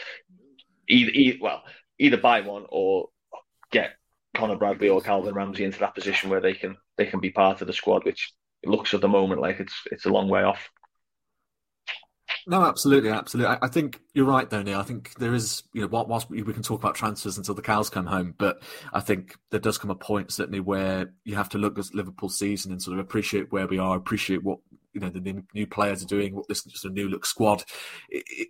either, 0.87 1.11
either 1.11 1.37
well 1.41 1.63
either 1.99 2.17
buy 2.17 2.41
one 2.41 2.65
or 2.69 3.09
get 3.71 3.91
Conor 4.35 4.55
Bradley 4.55 4.87
or 4.87 5.01
Calvin 5.01 5.35
Ramsey 5.35 5.65
into 5.65 5.79
that 5.79 5.95
position 5.95 6.29
where 6.29 6.41
they 6.41 6.53
can 6.53 6.77
they 6.97 7.05
can 7.05 7.19
be 7.19 7.29
part 7.29 7.59
of 7.59 7.67
the 7.67 7.73
squad, 7.73 8.05
which 8.05 8.31
looks 8.63 8.93
at 8.93 9.01
the 9.01 9.07
moment 9.09 9.41
like 9.41 9.59
it's 9.59 9.81
it's 9.91 10.05
a 10.05 10.09
long 10.09 10.29
way 10.29 10.43
off. 10.43 10.69
No, 12.47 12.63
absolutely, 12.63 13.09
absolutely. 13.09 13.55
I, 13.55 13.65
I, 13.65 13.67
think 13.67 14.01
you're 14.13 14.25
right, 14.25 14.47
though, 14.47 14.61
Neil. 14.61 14.79
I 14.79 14.83
think 14.83 15.15
there 15.15 15.33
is, 15.33 15.63
you 15.73 15.81
know, 15.81 15.87
whilst 15.87 16.29
we, 16.29 16.43
can 16.43 16.61
talk 16.61 16.79
about 16.79 16.93
transfers 16.93 17.37
until 17.37 17.55
the 17.55 17.61
cows 17.61 17.89
come 17.89 18.05
home, 18.05 18.35
but 18.37 18.61
I 18.93 18.99
think 18.99 19.35
there 19.49 19.59
does 19.59 19.79
come 19.79 19.89
a 19.89 19.95
point 19.95 20.31
certainly 20.31 20.59
where 20.59 21.11
you 21.23 21.35
have 21.35 21.49
to 21.49 21.57
look 21.57 21.79
at 21.79 21.93
Liverpool 21.95 22.29
season 22.29 22.71
and 22.71 22.81
sort 22.81 22.99
of 22.99 23.03
appreciate 23.03 23.51
where 23.51 23.67
we 23.67 23.79
are, 23.79 23.97
appreciate 23.97 24.43
what 24.43 24.59
you 24.93 25.01
know 25.01 25.09
the 25.09 25.19
new, 25.19 25.43
new 25.53 25.65
players 25.65 26.03
are 26.03 26.07
doing, 26.07 26.35
what 26.35 26.47
this 26.47 26.61
sort 26.61 26.91
of 26.91 26.93
new 26.93 27.09
look 27.09 27.25
squad 27.25 27.63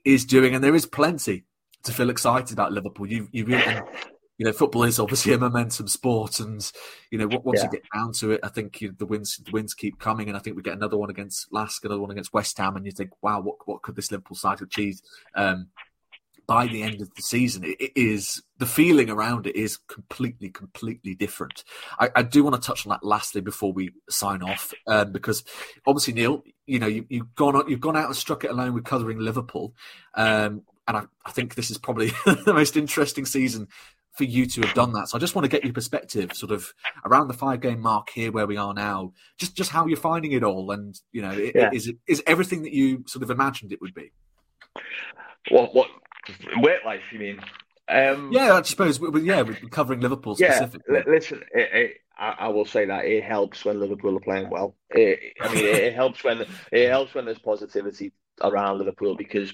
is 0.04 0.26
doing, 0.26 0.54
and 0.54 0.64
there 0.64 0.76
is 0.76 0.86
plenty 0.86 1.46
to 1.84 1.94
feel 1.94 2.10
excited 2.10 2.52
about 2.52 2.74
Liverpool. 2.74 3.08
You 3.08 3.30
you 3.32 3.46
really 3.46 3.82
you 4.38 4.46
know, 4.46 4.52
football 4.52 4.84
is 4.84 5.00
obviously 5.00 5.34
a 5.34 5.38
momentum 5.38 5.88
sport, 5.88 6.40
and 6.40 6.72
you 7.10 7.18
know, 7.18 7.28
once 7.44 7.60
yeah. 7.60 7.66
you 7.66 7.72
get 7.72 7.84
down 7.94 8.12
to 8.14 8.32
it, 8.32 8.42
I 8.44 8.50
think 8.50 8.82
you 8.82 8.94
the 8.98 9.06
wins 9.06 9.38
the 9.38 9.52
wins 9.52 9.74
keep 9.74 10.00
coming, 10.00 10.28
and 10.28 10.36
I 10.36 10.40
think 10.40 10.56
we 10.56 10.62
get 10.62 10.76
another 10.76 10.98
one 10.98 11.10
against 11.10 11.52
Lask, 11.54 11.84
another 11.86 12.02
one 12.02 12.12
against 12.12 12.34
West 12.34 12.58
Ham, 12.58 12.76
and 12.76 12.86
you 12.86 12.92
think, 12.92 13.12
wow, 13.22 13.40
what 13.40 13.56
what 13.66 13.82
could 13.82 13.96
this 13.96 14.12
Liverpool 14.12 14.36
side 14.36 14.62
achieve? 14.62 15.00
Um, 15.36 15.68
by 16.48 16.68
the 16.68 16.84
end 16.84 17.02
of 17.02 17.14
the 17.16 17.22
season, 17.22 17.64
it, 17.64 17.78
it 17.80 17.92
is 17.96 18.44
the 18.58 18.66
feeling 18.66 19.10
around 19.10 19.48
it 19.48 19.56
is 19.56 19.78
completely, 19.78 20.50
completely 20.50 21.16
different. 21.16 21.64
I, 22.00 22.10
I 22.16 22.22
do 22.22 22.44
want 22.44 22.56
to 22.56 22.62
touch 22.62 22.86
on 22.86 22.92
that 22.92 23.04
lastly 23.04 23.42
before 23.42 23.74
we 23.74 23.92
sign 24.10 24.44
off, 24.44 24.74
um, 24.88 25.12
because 25.12 25.44
obviously, 25.88 26.14
Neil, 26.14 26.44
you 26.68 26.80
know, 26.80 26.88
you, 26.88 27.06
have 27.12 27.36
gone 27.36 27.64
you've 27.70 27.80
gone 27.80 27.98
out 27.98 28.08
and 28.08 28.16
struck 28.16 28.44
it 28.44 28.52
alone 28.52 28.74
with 28.74 28.84
covering 28.84 29.20
Liverpool, 29.20 29.74
um, 30.14 30.64
and 30.88 30.98
I, 30.98 31.04
I, 31.26 31.32
think 31.32 31.56
this 31.56 31.72
is 31.72 31.78
probably 31.78 32.10
the 32.26 32.54
most 32.54 32.78
interesting 32.78 33.26
season 33.26 33.68
for 34.16 34.24
you 34.24 34.46
to 34.46 34.62
have 34.62 34.74
done 34.74 34.94
that. 34.94 35.10
So 35.10 35.18
I 35.18 35.20
just 35.20 35.36
want 35.36 35.44
to 35.46 35.50
get 35.50 35.64
your 35.64 35.74
perspective, 35.74 36.32
sort 36.34 36.52
of 36.52 36.74
around 37.06 37.28
the 37.28 37.34
five 37.34 37.62
game 37.62 37.82
mark 37.82 38.10
here, 38.10 38.32
where 38.32 38.48
we 38.48 38.58
are 38.58 38.74
now. 38.74 39.14
Just 39.38 39.56
just 39.56 39.72
how 39.72 39.86
you're 39.88 39.98
finding 39.98 40.32
it 40.32 40.44
all, 40.44 40.72
and 40.72 41.00
you 41.12 41.22
know, 41.22 41.32
yeah. 41.32 41.70
is 41.74 41.88
it 41.88 41.98
is 42.08 42.24
everything 42.26 42.64
that 42.64 42.74
you 42.74 43.04
sort 43.08 43.24
of 43.24 43.30
imagined 43.30 43.72
it 43.72 43.82
would 43.82 43.94
be? 43.94 44.12
What 45.50 45.76
what 45.76 45.90
wet 46.60 46.80
life? 46.86 47.02
You 47.12 47.20
mean? 47.20 47.40
Um, 47.88 48.32
yeah, 48.32 48.54
I 48.54 48.62
suppose. 48.64 49.00
Yeah, 49.00 49.42
we're 49.42 49.56
covering 49.70 50.00
Liverpool 50.00 50.36
specifically. 50.36 50.96
Yeah, 50.96 51.04
listen, 51.08 51.44
it, 51.54 51.70
it, 51.74 51.98
I, 52.18 52.36
I, 52.40 52.48
will 52.48 52.66
say 52.66 52.86
that 52.86 53.06
it 53.06 53.24
helps 53.24 53.64
when 53.64 53.80
Liverpool 53.80 54.18
are 54.18 54.22
playing 54.22 54.50
well. 54.50 54.76
It, 54.90 55.20
I 55.40 55.54
mean, 55.54 55.66
it, 55.66 55.94
helps 55.94 56.24
when 56.24 56.46
it 56.72 56.90
helps 56.90 57.14
when 57.14 57.26
there's 57.26 57.38
positivity 57.38 58.12
around 58.42 58.80
Liverpool 58.80 59.16
because 59.16 59.54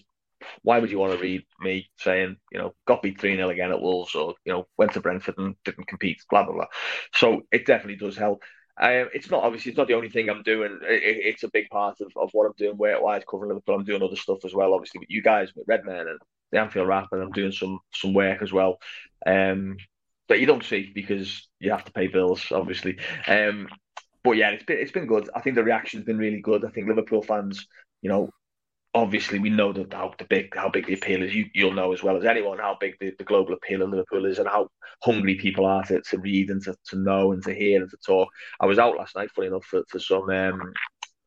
why 0.63 0.79
would 0.79 0.91
you 0.91 0.99
want 0.99 1.13
to 1.13 1.19
read 1.19 1.43
me 1.59 1.89
saying, 1.97 2.37
you 2.51 2.59
know, 2.59 2.73
got 2.85 3.01
beat 3.01 3.19
3 3.19 3.35
0 3.35 3.49
again 3.49 3.71
at 3.71 3.81
Wolves 3.81 4.15
or, 4.15 4.35
you 4.45 4.53
know, 4.53 4.67
went 4.77 4.93
to 4.93 5.01
Brentford 5.01 5.37
and 5.37 5.55
didn't 5.65 5.87
compete, 5.87 6.21
blah, 6.29 6.43
blah, 6.43 6.53
blah. 6.53 6.65
So 7.13 7.41
it 7.51 7.65
definitely 7.65 7.97
does 7.97 8.17
help. 8.17 8.43
Um, 8.79 9.09
it's 9.13 9.29
not 9.29 9.43
obviously 9.43 9.71
it's 9.71 9.77
not 9.77 9.87
the 9.87 9.93
only 9.93 10.09
thing 10.09 10.29
I'm 10.29 10.43
doing. 10.43 10.79
It, 10.83 11.01
it's 11.03 11.43
a 11.43 11.51
big 11.51 11.69
part 11.69 12.01
of, 12.01 12.11
of 12.15 12.29
what 12.33 12.45
I'm 12.45 12.53
doing 12.57 12.77
weight 12.77 13.01
wise, 13.01 13.23
covering 13.29 13.49
Liverpool. 13.49 13.75
I'm 13.75 13.83
doing 13.83 14.01
other 14.01 14.15
stuff 14.15 14.43
as 14.45 14.53
well, 14.53 14.73
obviously 14.73 14.99
with 14.99 15.09
you 15.09 15.21
guys, 15.21 15.51
with 15.55 15.67
Redmen 15.67 16.07
and 16.07 16.19
the 16.51 16.59
Anfield 16.59 16.87
Wrap, 16.87 17.09
and 17.11 17.21
I'm 17.21 17.31
doing 17.31 17.51
some 17.51 17.79
some 17.93 18.13
work 18.13 18.41
as 18.41 18.51
well. 18.51 18.79
Um, 19.25 19.77
that 20.29 20.39
you 20.39 20.45
don't 20.45 20.63
see 20.63 20.91
because 20.95 21.49
you 21.59 21.71
have 21.71 21.83
to 21.83 21.91
pay 21.91 22.07
bills, 22.07 22.51
obviously. 22.51 22.97
Um, 23.27 23.67
but 24.23 24.31
yeah, 24.31 24.51
it's 24.51 24.63
been 24.63 24.77
it's 24.77 24.91
been 24.91 25.07
good. 25.07 25.29
I 25.35 25.41
think 25.41 25.55
the 25.55 25.63
reaction's 25.63 26.05
been 26.05 26.17
really 26.17 26.41
good. 26.41 26.65
I 26.65 26.69
think 26.69 26.87
Liverpool 26.87 27.21
fans, 27.21 27.67
you 28.01 28.09
know, 28.09 28.29
obviously 28.93 29.39
we 29.39 29.49
know 29.49 29.71
that 29.71 29.93
how 29.93 30.13
the 30.17 30.25
big 30.25 30.55
how 30.55 30.69
big 30.69 30.85
the 30.85 30.93
appeal 30.93 31.23
is. 31.23 31.33
You 31.33 31.45
you'll 31.53 31.73
know 31.73 31.93
as 31.93 32.03
well 32.03 32.17
as 32.17 32.25
anyone 32.25 32.57
how 32.57 32.77
big 32.79 32.95
the, 32.99 33.13
the 33.17 33.23
global 33.23 33.53
appeal 33.53 33.81
of 33.81 33.89
Liverpool 33.89 34.25
is 34.25 34.39
and 34.39 34.47
how 34.47 34.69
hungry 35.01 35.35
people 35.35 35.65
are 35.65 35.83
to, 35.83 36.01
to 36.01 36.17
read 36.17 36.49
and 36.49 36.61
to, 36.63 36.75
to 36.87 36.97
know 36.97 37.31
and 37.31 37.43
to 37.43 37.53
hear 37.53 37.81
and 37.81 37.89
to 37.89 37.97
talk. 38.05 38.29
I 38.59 38.65
was 38.65 38.79
out 38.79 38.97
last 38.97 39.15
night, 39.15 39.31
funny 39.31 39.47
enough, 39.47 39.65
for, 39.65 39.83
for 39.87 39.99
some 39.99 40.29
um, 40.29 40.73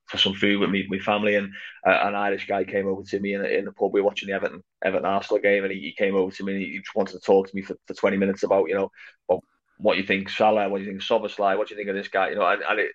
for 0.06 0.18
some 0.18 0.34
food 0.34 0.60
with 0.60 0.70
me, 0.70 0.86
my 0.88 0.98
family, 0.98 1.34
and 1.34 1.50
uh, 1.86 1.98
an 2.02 2.14
Irish 2.14 2.46
guy 2.46 2.64
came 2.64 2.86
over 2.86 3.02
to 3.02 3.20
me 3.20 3.34
in, 3.34 3.44
in 3.44 3.64
the 3.64 3.72
pub. 3.72 3.92
We 3.92 4.00
were 4.00 4.06
watching 4.06 4.28
the 4.28 4.34
Everton 4.34 4.62
Everton 4.84 5.06
Arsenal 5.06 5.42
game, 5.42 5.64
and 5.64 5.72
he, 5.72 5.80
he 5.80 5.94
came 5.94 6.14
over 6.14 6.30
to 6.32 6.44
me 6.44 6.52
and 6.52 6.62
he 6.62 6.78
just 6.78 6.94
wanted 6.94 7.14
to 7.14 7.20
talk 7.20 7.48
to 7.48 7.56
me 7.56 7.62
for, 7.62 7.76
for 7.86 7.94
twenty 7.94 8.16
minutes 8.18 8.42
about 8.42 8.68
you 8.68 8.74
know 8.74 8.90
well, 9.28 9.42
what 9.78 9.96
you 9.96 10.02
think 10.04 10.28
Salah, 10.28 10.68
what 10.68 10.80
you 10.82 10.86
think 10.86 11.00
Szoboszlai, 11.00 11.56
what 11.56 11.68
do 11.68 11.74
you 11.74 11.78
think 11.78 11.88
of 11.88 11.96
this 11.96 12.08
guy, 12.08 12.30
you 12.30 12.36
know, 12.36 12.46
and, 12.46 12.62
and 12.62 12.80
it, 12.80 12.92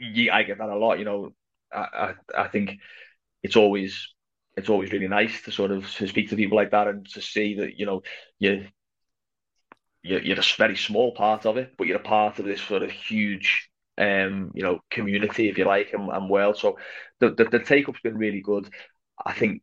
yeah, 0.00 0.34
I 0.34 0.42
get 0.42 0.58
that 0.58 0.68
a 0.68 0.76
lot, 0.76 0.98
you 0.98 1.04
know. 1.04 1.30
I, 1.72 2.14
I, 2.36 2.42
I 2.42 2.48
think 2.48 2.72
it's 3.42 3.56
always 3.56 4.08
it's 4.56 4.68
always 4.68 4.92
really 4.92 5.08
nice 5.08 5.42
to 5.42 5.52
sort 5.52 5.70
of 5.70 5.90
to 5.94 6.06
speak 6.08 6.28
to 6.28 6.36
people 6.36 6.56
like 6.56 6.72
that 6.72 6.88
and 6.88 7.08
to 7.08 7.20
see 7.22 7.56
that 7.56 7.78
you 7.78 7.86
know 7.86 8.02
you 8.38 8.66
you're, 10.02 10.22
you're 10.22 10.38
a 10.38 10.44
very 10.56 10.76
small 10.76 11.12
part 11.12 11.46
of 11.46 11.56
it, 11.56 11.74
but 11.76 11.86
you're 11.86 11.98
a 11.98 12.02
part 12.02 12.38
of 12.38 12.46
this 12.46 12.62
sort 12.62 12.82
of 12.82 12.90
huge 12.90 13.70
um, 13.98 14.50
you 14.54 14.62
know, 14.62 14.80
community, 14.90 15.48
if 15.48 15.58
you 15.58 15.64
like, 15.66 15.92
and, 15.92 16.08
and 16.08 16.30
world. 16.30 16.56
So 16.56 16.78
the, 17.18 17.30
the, 17.30 17.44
the 17.44 17.58
take 17.58 17.88
up's 17.88 18.00
been 18.00 18.16
really 18.16 18.40
good. 18.40 18.70
I 19.24 19.34
think 19.34 19.62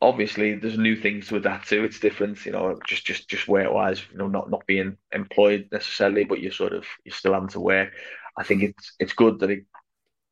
obviously 0.00 0.54
there's 0.54 0.78
new 0.78 0.96
things 0.96 1.28
to 1.28 1.36
adapt 1.36 1.68
to. 1.68 1.84
It's 1.84 2.00
different, 2.00 2.44
you 2.46 2.52
know, 2.52 2.78
just 2.86 3.04
just 3.04 3.28
just 3.28 3.48
work 3.48 3.72
wise, 3.72 4.02
you 4.10 4.18
know, 4.18 4.28
not 4.28 4.50
not 4.50 4.66
being 4.66 4.96
employed 5.12 5.68
necessarily, 5.70 6.24
but 6.24 6.40
you're 6.40 6.52
sort 6.52 6.72
of 6.72 6.86
you're 7.04 7.14
still 7.14 7.34
having 7.34 7.48
to 7.50 7.60
work. 7.60 7.92
I 8.38 8.44
think 8.44 8.62
it's 8.62 8.94
it's 8.98 9.12
good 9.12 9.40
that 9.40 9.50
it 9.50 9.64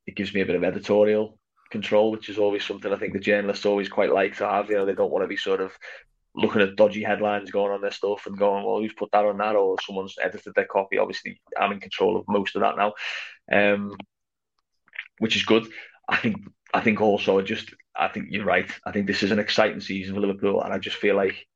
it 0.06 0.16
gives 0.16 0.32
me 0.32 0.40
a 0.40 0.46
bit 0.46 0.56
of 0.56 0.64
editorial 0.64 1.38
control, 1.70 2.10
which 2.10 2.28
is 2.28 2.38
always 2.38 2.64
something 2.64 2.92
I 2.92 2.96
think 2.96 3.12
the 3.12 3.20
journalists 3.20 3.66
always 3.66 3.88
quite 3.88 4.12
like 4.12 4.36
to 4.38 4.48
have. 4.48 4.68
You 4.68 4.76
know, 4.76 4.86
they 4.86 4.94
don't 4.94 5.10
want 5.10 5.24
to 5.24 5.28
be 5.28 5.36
sort 5.36 5.60
of 5.60 5.72
looking 6.34 6.62
at 6.62 6.76
dodgy 6.76 7.02
headlines 7.02 7.50
going 7.50 7.72
on 7.72 7.80
their 7.80 7.90
stuff 7.90 8.26
and 8.26 8.38
going, 8.38 8.64
well, 8.64 8.78
who's 8.78 8.92
put 8.92 9.10
that 9.12 9.24
on 9.24 9.38
that, 9.38 9.56
or 9.56 9.76
someone's 9.84 10.16
edited 10.22 10.54
their 10.54 10.66
copy. 10.66 10.98
Obviously, 10.98 11.40
I'm 11.58 11.72
in 11.72 11.80
control 11.80 12.16
of 12.16 12.24
most 12.28 12.56
of 12.56 12.62
that 12.62 12.76
now, 12.76 12.94
um, 13.52 13.96
which 15.18 15.36
is 15.36 15.44
good. 15.44 15.66
I 16.08 16.16
think. 16.16 16.36
I 16.72 16.80
think 16.80 17.00
also 17.00 17.40
just. 17.42 17.74
I 17.96 18.08
think 18.08 18.26
you're 18.30 18.44
right. 18.44 18.70
I 18.86 18.92
think 18.92 19.06
this 19.06 19.22
is 19.22 19.32
an 19.32 19.40
exciting 19.40 19.80
season 19.80 20.14
for 20.14 20.20
Liverpool, 20.20 20.62
and 20.62 20.72
I 20.72 20.78
just 20.78 20.96
feel 20.96 21.16
like 21.16 21.46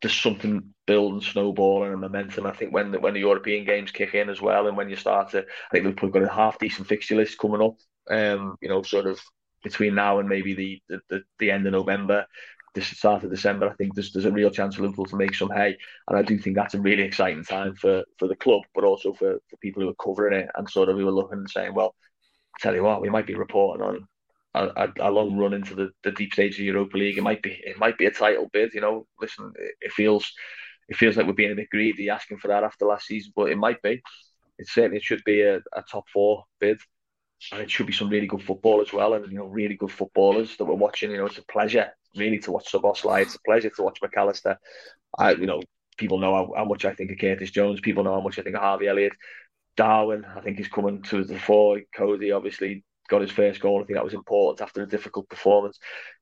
there's 0.00 0.14
something 0.14 0.72
building, 0.86 1.20
snowballing, 1.20 1.92
and 1.92 2.00
momentum. 2.00 2.46
I 2.46 2.52
think 2.52 2.72
when 2.72 2.92
the, 2.92 3.00
when 3.00 3.14
the 3.14 3.20
European 3.20 3.64
games 3.64 3.90
kick 3.90 4.14
in 4.14 4.30
as 4.30 4.40
well, 4.40 4.68
and 4.68 4.76
when 4.76 4.88
you 4.88 4.96
start 4.96 5.30
to, 5.30 5.40
I 5.40 5.70
think 5.72 5.84
Liverpool 5.84 6.10
got 6.10 6.22
a 6.22 6.32
half 6.32 6.58
decent 6.58 6.86
fixture 6.86 7.16
list 7.16 7.38
coming 7.38 7.60
up 7.60 7.76
um, 8.10 8.56
you 8.60 8.68
know, 8.68 8.82
sort 8.82 9.06
of 9.06 9.20
between 9.62 9.94
now 9.94 10.18
and 10.18 10.28
maybe 10.28 10.54
the 10.88 10.98
the, 11.08 11.22
the 11.38 11.50
end 11.50 11.66
of 11.66 11.72
November, 11.72 12.26
the 12.74 12.82
start 12.82 13.24
of 13.24 13.30
December, 13.30 13.68
I 13.68 13.74
think 13.74 13.94
there's 13.94 14.12
there's 14.12 14.24
a 14.24 14.32
real 14.32 14.50
chance 14.50 14.76
for 14.76 14.82
Liverpool 14.82 15.06
to 15.06 15.16
make 15.16 15.34
some 15.34 15.50
hay, 15.50 15.76
and 16.08 16.18
I 16.18 16.22
do 16.22 16.38
think 16.38 16.56
that's 16.56 16.74
a 16.74 16.80
really 16.80 17.02
exciting 17.02 17.44
time 17.44 17.74
for 17.74 18.04
for 18.18 18.28
the 18.28 18.36
club, 18.36 18.62
but 18.74 18.84
also 18.84 19.12
for, 19.12 19.38
for 19.48 19.56
people 19.58 19.82
who 19.82 19.88
are 19.88 20.04
covering 20.04 20.40
it 20.40 20.48
and 20.56 20.68
sort 20.68 20.88
of 20.88 20.96
who 20.96 21.08
are 21.08 21.12
looking 21.12 21.38
and 21.38 21.50
saying, 21.50 21.74
well, 21.74 21.94
I 22.56 22.58
tell 22.60 22.74
you 22.74 22.82
what, 22.82 23.02
we 23.02 23.10
might 23.10 23.26
be 23.26 23.34
reporting 23.34 23.84
on 23.84 24.08
a, 24.54 24.88
a, 25.00 25.10
long 25.10 25.36
run 25.36 25.54
into 25.54 25.74
the, 25.74 25.90
the 26.02 26.12
deep 26.12 26.32
stage 26.32 26.54
of 26.54 26.58
the 26.58 26.64
Europa 26.64 26.96
League. 26.96 27.18
It 27.18 27.22
might 27.22 27.42
be 27.42 27.60
it 27.64 27.78
might 27.78 27.98
be 27.98 28.06
a 28.06 28.10
title 28.10 28.48
bid. 28.52 28.74
You 28.74 28.80
know, 28.80 29.06
listen, 29.20 29.52
it, 29.56 29.74
it 29.80 29.92
feels 29.92 30.32
it 30.88 30.96
feels 30.96 31.16
like 31.16 31.26
we're 31.26 31.32
being 31.32 31.52
a 31.52 31.56
bit 31.56 31.70
greedy 31.70 32.10
asking 32.10 32.38
for 32.38 32.48
that 32.48 32.64
after 32.64 32.86
last 32.86 33.06
season, 33.06 33.32
but 33.36 33.50
it 33.50 33.58
might 33.58 33.82
be. 33.82 34.02
It 34.58 34.68
certainly 34.68 35.00
should 35.00 35.22
be 35.24 35.42
a, 35.42 35.56
a 35.72 35.82
top 35.90 36.04
four 36.12 36.44
bid, 36.60 36.78
and 37.52 37.60
it 37.60 37.70
should 37.70 37.86
be 37.86 37.92
some 37.92 38.08
really 38.08 38.26
good 38.26 38.42
football 38.42 38.80
as 38.80 38.92
well, 38.92 39.14
and 39.14 39.30
you 39.30 39.38
know, 39.38 39.46
really 39.46 39.76
good 39.76 39.92
footballers 39.92 40.56
that 40.56 40.64
we're 40.64 40.74
watching. 40.74 41.10
You 41.10 41.18
know, 41.18 41.26
it's 41.26 41.38
a 41.38 41.44
pleasure 41.44 41.90
really 42.16 42.38
to 42.40 42.52
watch 42.52 42.70
Szoboszlai. 42.72 43.22
It's 43.22 43.36
a 43.36 43.42
pleasure 43.44 43.70
to 43.70 43.82
watch 43.82 44.00
Mac 44.02 44.16
Allister. 44.16 44.58
I, 45.16 45.32
you 45.32 45.46
know, 45.46 45.62
people 45.96 46.18
know 46.18 46.34
how, 46.34 46.52
how, 46.56 46.64
much 46.64 46.84
I 46.84 46.94
think 46.94 47.10
of 47.10 47.18
Curtis 47.18 47.50
Jones. 47.50 47.80
People 47.80 48.04
know 48.04 48.14
how 48.14 48.20
much 48.20 48.38
I 48.38 48.42
think 48.42 48.56
of 48.56 48.62
Harvey 48.62 48.88
Elliott. 48.88 49.12
Darwin, 49.76 50.24
I 50.24 50.40
think 50.40 50.58
he's 50.58 50.68
coming 50.68 51.02
to 51.02 51.24
the 51.24 51.38
fore. 51.38 51.80
Cody 51.94 52.32
obviously 52.32 52.84
got 53.08 53.22
his 53.22 53.30
first 53.30 53.60
goal. 53.60 53.80
I 53.80 53.86
think 53.86 53.96
that 53.96 54.04
was 54.04 54.14
important 54.14 54.60
after 54.60 54.82
a 54.82 54.88
difficult 54.88 55.28
performance. 55.28 55.78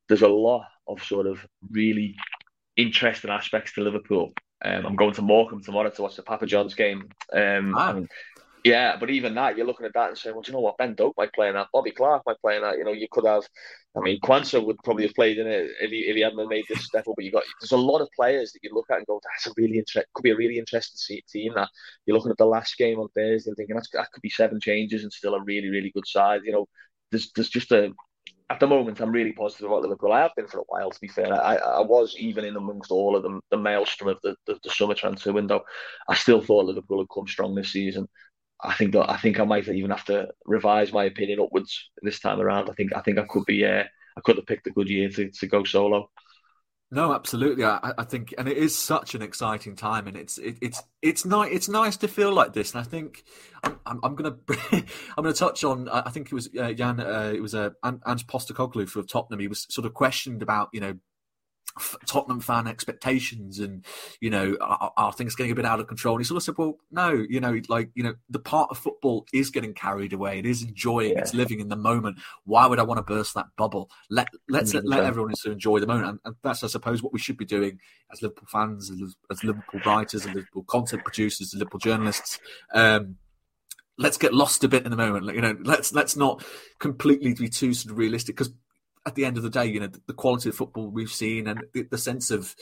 There's 0.09 0.23
a 0.23 0.29
lot 0.29 0.67
of 0.87 1.03
sort 1.03 1.27
of 1.27 1.45
really 1.71 2.17
interesting 2.77 3.31
aspects 3.31 3.73
to 3.73 3.81
Liverpool. 3.81 4.33
Um, 4.65 4.87
I'm 4.87 4.97
going 4.97 5.15
to 5.15 5.23
Morecambe 5.23 5.63
tomorrow 5.63 5.91
to 5.91 6.03
watch 6.03 6.17
the 6.17 6.23
Papa 6.23 6.47
John's 6.47 6.75
game. 6.75 7.09
Um, 7.33 7.75
ah. 7.77 7.91
and 7.91 8.09
yeah, 8.67 8.97
but 8.99 9.11
even 9.11 9.35
that, 9.35 9.57
you're 9.57 9.67
looking 9.67 9.87
at 9.87 9.95
that 9.95 10.09
and 10.09 10.19
saying, 10.19 10.35
well, 10.35 10.43
do 10.43 10.51
you 10.51 10.55
know 10.55 10.61
what? 10.61 10.77
Ben 10.77 10.95
Doak 10.95 11.15
might 11.17 11.33
play 11.33 11.49
in 11.49 11.55
that. 11.55 11.69
Bobby 11.73 11.93
Clark 11.93 12.25
might 12.27 12.41
play 12.41 12.57
in 12.57 12.63
that. 12.63 12.77
You 12.77 12.85
know, 12.85 12.93
you 12.93 13.07
could 13.09 13.25
have, 13.25 13.45
I 13.97 14.01
mean, 14.01 14.19
Quansah 14.21 14.65
would 14.65 14.83
probably 14.83 15.07
have 15.07 15.15
played 15.15 15.39
in 15.39 15.47
it 15.47 15.71
if 15.81 15.91
he, 15.91 16.01
if 16.01 16.17
he 16.17 16.23
hadn't 16.23 16.49
made 16.49 16.65
this 16.69 16.85
step 16.85 17.07
up. 17.07 17.15
But 17.15 17.25
you 17.25 17.31
got, 17.31 17.45
there's 17.61 17.73
a 17.73 17.77
lot 17.77 18.01
of 18.01 18.09
players 18.17 18.53
that 18.53 18.61
you 18.65 18.71
look 18.75 18.87
at 18.91 18.99
and 18.99 19.07
go, 19.07 19.21
that's 19.23 19.47
a 19.47 19.55
really 19.57 19.79
interesting, 19.79 20.03
could 20.15 20.25
be 20.25 20.33
a 20.33 20.37
really 20.37 20.59
interesting 20.59 21.21
team. 21.31 21.53
That 21.55 21.69
you're 22.07 22.17
looking 22.17 22.33
at 22.33 22.39
the 22.39 22.45
last 22.47 22.77
game 22.77 22.99
on 22.99 23.09
Thursday 23.15 23.51
and 23.51 23.57
thinking, 23.57 23.77
that's, 23.77 23.91
that 23.91 24.11
could 24.13 24.23
be 24.23 24.31
seven 24.31 24.59
changes 24.61 25.05
and 25.05 25.13
still 25.13 25.35
a 25.35 25.45
really, 25.45 25.69
really 25.69 25.93
good 25.93 26.07
side. 26.07 26.41
You 26.45 26.53
know, 26.53 26.69
there's, 27.13 27.31
there's 27.37 27.51
just 27.51 27.71
a, 27.71 27.93
at 28.49 28.61
the 28.61 28.67
moment, 28.67 29.01
I'm 29.01 29.11
really 29.11 29.33
positive 29.33 29.67
about 29.67 29.83
Liverpool. 29.83 30.13
I 30.13 30.21
have 30.21 30.31
been 30.37 30.47
for 30.47 30.61
a 30.61 30.65
while, 30.69 30.91
to 30.91 31.01
be 31.01 31.09
fair. 31.09 31.33
I, 31.33 31.57
I 31.57 31.81
was 31.81 32.15
even 32.17 32.45
in 32.45 32.57
amongst 32.57 32.93
all 32.93 33.17
of 33.17 33.25
them, 33.25 33.41
the 33.51 33.57
maelstrom 33.57 34.09
of 34.09 34.19
the, 34.23 34.37
the, 34.47 34.59
the 34.63 34.71
summer 34.71 34.95
transfer 34.95 35.33
window. 35.33 35.63
I 36.09 36.15
still 36.15 36.41
thought 36.41 36.67
Liverpool 36.67 37.01
had 37.01 37.09
come 37.13 37.27
strong 37.27 37.55
this 37.55 37.73
season. 37.73 38.09
I 38.61 38.75
think 38.75 38.93
that 38.93 39.11
I 39.11 39.17
think 39.17 39.39
I 39.39 39.45
might 39.45 39.69
even 39.69 39.91
have 39.91 40.05
to 40.07 40.29
revise 40.45 40.93
my 40.93 41.05
opinion 41.05 41.41
upwards 41.41 41.91
this 42.03 42.21
time 42.21 42.41
around. 42.41 42.71
I 42.71 42.73
think 42.73 42.95
I 42.95 43.01
think 43.01 43.19
I 43.19 43.25
could 43.25 43.45
be 43.45 43.65
uh, 43.65 43.85
I 44.17 44.21
could 44.23 44.37
have 44.37 44.47
picked 44.47 44.67
a 44.67 44.71
good 44.71 44.89
year 44.89 45.09
to, 45.11 45.31
to 45.31 45.47
go 45.47 45.65
solo. 45.65 46.11
No, 46.91 47.13
absolutely. 47.13 47.65
I, 47.65 47.93
I 47.99 48.05
think, 48.05 48.33
and 48.39 48.47
it 48.47 48.57
is 48.57 48.79
such 48.79 49.17
an 49.17 49.23
exciting 49.23 49.75
time, 49.75 50.07
and 50.07 50.17
it's 50.17 50.39
it, 50.39 50.57
it's 50.63 50.83
it's 51.03 51.25
nice. 51.25 51.51
It's 51.53 51.69
nice 51.69 51.97
to 51.99 52.09
feel 52.09 52.33
like 52.33 52.53
this, 52.53 52.73
and 52.73 52.81
I 52.81 52.85
think 52.85 53.25
I'm, 53.65 53.81
I'm, 53.85 54.01
I'm 54.05 54.15
gonna 54.15 54.37
I'm 54.73 54.85
gonna 55.17 55.33
touch 55.33 55.65
on. 55.65 55.89
I 55.89 56.11
think 56.11 56.29
it 56.29 56.33
was 56.33 56.49
uh, 56.57 56.73
Jan. 56.73 57.01
Uh, 57.01 57.33
it 57.35 57.43
was 57.43 57.57
uh, 57.57 57.71
Ange 57.85 58.27
Postecoglou 58.29 58.89
for 58.89 59.03
Tottenham. 59.03 59.41
He 59.41 59.49
was 59.49 59.67
sort 59.69 59.85
of 59.85 59.95
questioned 59.95 60.43
about 60.43 60.69
you 60.73 60.81
know 60.81 60.95
Tottenham 62.07 62.41
fan 62.41 62.67
expectations 62.67 63.59
and 63.59 63.85
you 64.21 64.31
know 64.31 64.57
are, 64.61 64.93
are, 64.97 65.13
things 65.13 65.35
getting 65.35 65.53
a 65.53 65.55
bit 65.55 65.65
out 65.65 65.81
of 65.81 65.87
control? 65.87 66.17
And 66.17 66.21
he 66.21 66.25
sort 66.25 66.37
of 66.37 66.43
said 66.43 66.55
well 66.59 66.79
no 66.91 67.11
you 67.29 67.41
know 67.41 67.61
like 67.69 67.91
you 67.95 68.03
know 68.03 68.15
the 68.29 68.39
part 68.39 68.71
of 68.71 68.79
football 68.79 69.27
is 69.33 69.51
getting 69.51 69.75
carried 69.75 70.13
away. 70.13 70.39
It 70.39 70.47
is 70.47 70.63
enjoying 70.63 71.13
yeah. 71.13 71.21
it's 71.21 71.35
living 71.35 71.61
in 71.61 71.69
the 71.69 71.77
moment. 71.77 72.19
Why 72.45 72.67
would 72.67 72.79
I 72.79 72.83
want 72.83 72.99
to 72.99 73.03
burst 73.03 73.35
that 73.35 73.47
bubble? 73.57 73.91
Let 74.11 74.29
let's 74.49 74.75
let, 74.75 74.87
let 74.87 75.05
everyone 75.05 75.33
enjoy 75.45 75.81
the 75.81 75.87
moment. 75.87 76.09
And, 76.09 76.19
and, 76.25 76.37
that's 76.43 76.63
I 76.63 76.69
suppose 76.69 77.03
what 77.03 77.13
we 77.13 77.19
should 77.19 77.37
be 77.37 77.45
doing 77.45 77.79
as 78.13 78.23
Liverpool 78.23 78.49
fans 78.51 78.91
as, 78.91 79.17
as 79.31 79.45
Liverpool 79.45 79.81
writers 79.85 80.25
and 80.25 80.35
Liverpool 80.35 80.65
content 80.65 81.05
producers 81.05 81.53
and 81.53 81.61
Liverpool 81.61 81.81
journalists. 81.81 82.39
Um, 82.73 83.17
let's 83.99 84.19
get 84.19 84.35
lost 84.35 84.65
a 84.65 84.69
bit 84.69 84.85
in 84.85 84.91
the 84.91 84.97
moment. 84.97 85.35
You 85.35 85.41
know 85.41 85.57
let's 85.63 85.93
let's 85.93 86.17
not 86.17 86.45
completely 86.79 87.35
be 87.35 87.49
too 87.49 87.75
sort 87.75 87.93
of 87.93 87.99
realistic 87.99 88.37
because 88.37 88.53
at 89.07 89.15
the 89.15 89.25
end 89.25 89.37
of 89.37 89.43
the 89.43 89.51
day, 89.51 89.67
you 89.67 89.81
know, 89.81 89.87
the, 89.87 90.01
the 90.07 90.13
quality 90.13 90.49
of 90.49 90.57
football 90.57 90.89
we've 90.89 91.11
seen 91.11 91.47
and 91.47 91.65
the, 91.73 91.83
the, 91.83 91.99
sense 91.99 92.31
of 92.31 92.55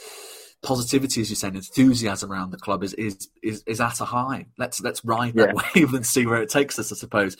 positivity, 0.62 1.20
as 1.22 1.30
you're 1.30 1.37
saying, 1.37 1.54
enthusiasm 1.57 2.30
around 2.30 2.50
the 2.50 2.59
club 2.59 2.85
is 2.85 2.92
is 2.94 3.28
is, 3.42 3.62
is 3.66 3.80
at 3.80 4.00
a 4.00 4.04
high. 4.04 4.46
Let's 4.59 4.80
let's 4.80 5.04
ride 5.04 5.35
that 5.35 5.54
yeah. 5.54 5.62
wave 5.74 5.94
and 5.94 6.07
see 6.07 6.26
where 6.26 6.42
it 6.42 6.50
takes 6.50 6.78
us. 6.78 6.92
I 6.92 6.96
suppose. 6.96 7.37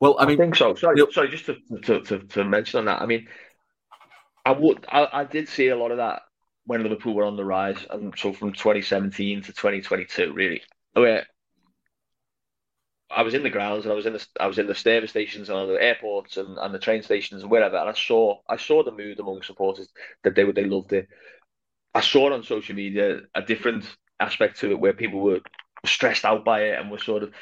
Well, 0.00 0.16
I 0.18 0.26
mean, 0.26 0.40
I 0.40 0.44
think 0.44 0.56
so. 0.56 0.74
Sorry, 0.74 1.00
sorry, 1.12 1.28
just 1.28 1.46
to, 1.46 1.56
to, 1.82 2.00
to, 2.00 2.18
to, 2.18 2.44
mention 2.44 2.80
on 2.80 2.84
that. 2.86 3.00
I 3.00 3.06
mean, 3.06 3.28
I 4.44 4.52
would, 4.52 4.84
I, 4.88 5.08
I 5.12 5.24
did 5.24 5.48
see 5.48 5.68
a 5.68 5.76
lot 5.76 5.92
of 5.92 5.98
that 5.98 6.22
when 6.66 6.82
Liverpool 6.82 7.14
were 7.14 7.24
on 7.24 7.36
the 7.36 7.44
rise, 7.44 7.86
and 7.90 8.12
so 8.16 8.32
from 8.32 8.52
2017 8.52 9.42
to 9.42 9.52
2022, 9.52 10.32
really, 10.32 10.62
where 10.94 11.26
I 13.10 13.22
was 13.22 13.34
in 13.34 13.42
the 13.42 13.50
grounds 13.50 13.84
and 13.84 13.92
I 13.92 13.94
was 13.96 14.06
in 14.06 14.12
the 14.14 14.26
I 14.40 14.46
was 14.46 14.58
in 14.58 14.66
the 14.66 14.74
service 14.74 15.10
stations 15.10 15.48
and 15.48 15.70
the 15.70 15.82
airports 15.82 16.36
and, 16.36 16.58
and 16.58 16.74
the 16.74 16.78
train 16.78 17.02
stations 17.02 17.42
and 17.42 17.50
wherever, 17.50 17.76
and 17.76 17.88
I 17.88 17.92
saw 17.92 18.38
I 18.48 18.56
saw 18.56 18.82
the 18.82 18.92
mood 18.92 19.20
among 19.20 19.42
supporters 19.42 19.88
that 20.24 20.34
they 20.34 20.44
would 20.44 20.56
they 20.56 20.64
loved 20.64 20.92
it. 20.92 21.08
I 21.94 22.00
saw 22.00 22.32
on 22.32 22.42
social 22.42 22.74
media 22.74 23.20
a 23.34 23.42
different 23.42 23.84
aspect 24.20 24.60
to 24.60 24.70
it 24.72 24.80
where 24.80 24.92
people 24.92 25.20
were 25.20 25.40
stressed 25.86 26.24
out 26.24 26.44
by 26.44 26.62
it 26.64 26.80
and 26.80 26.90
were 26.90 26.98
sort 26.98 27.22
of 27.24 27.32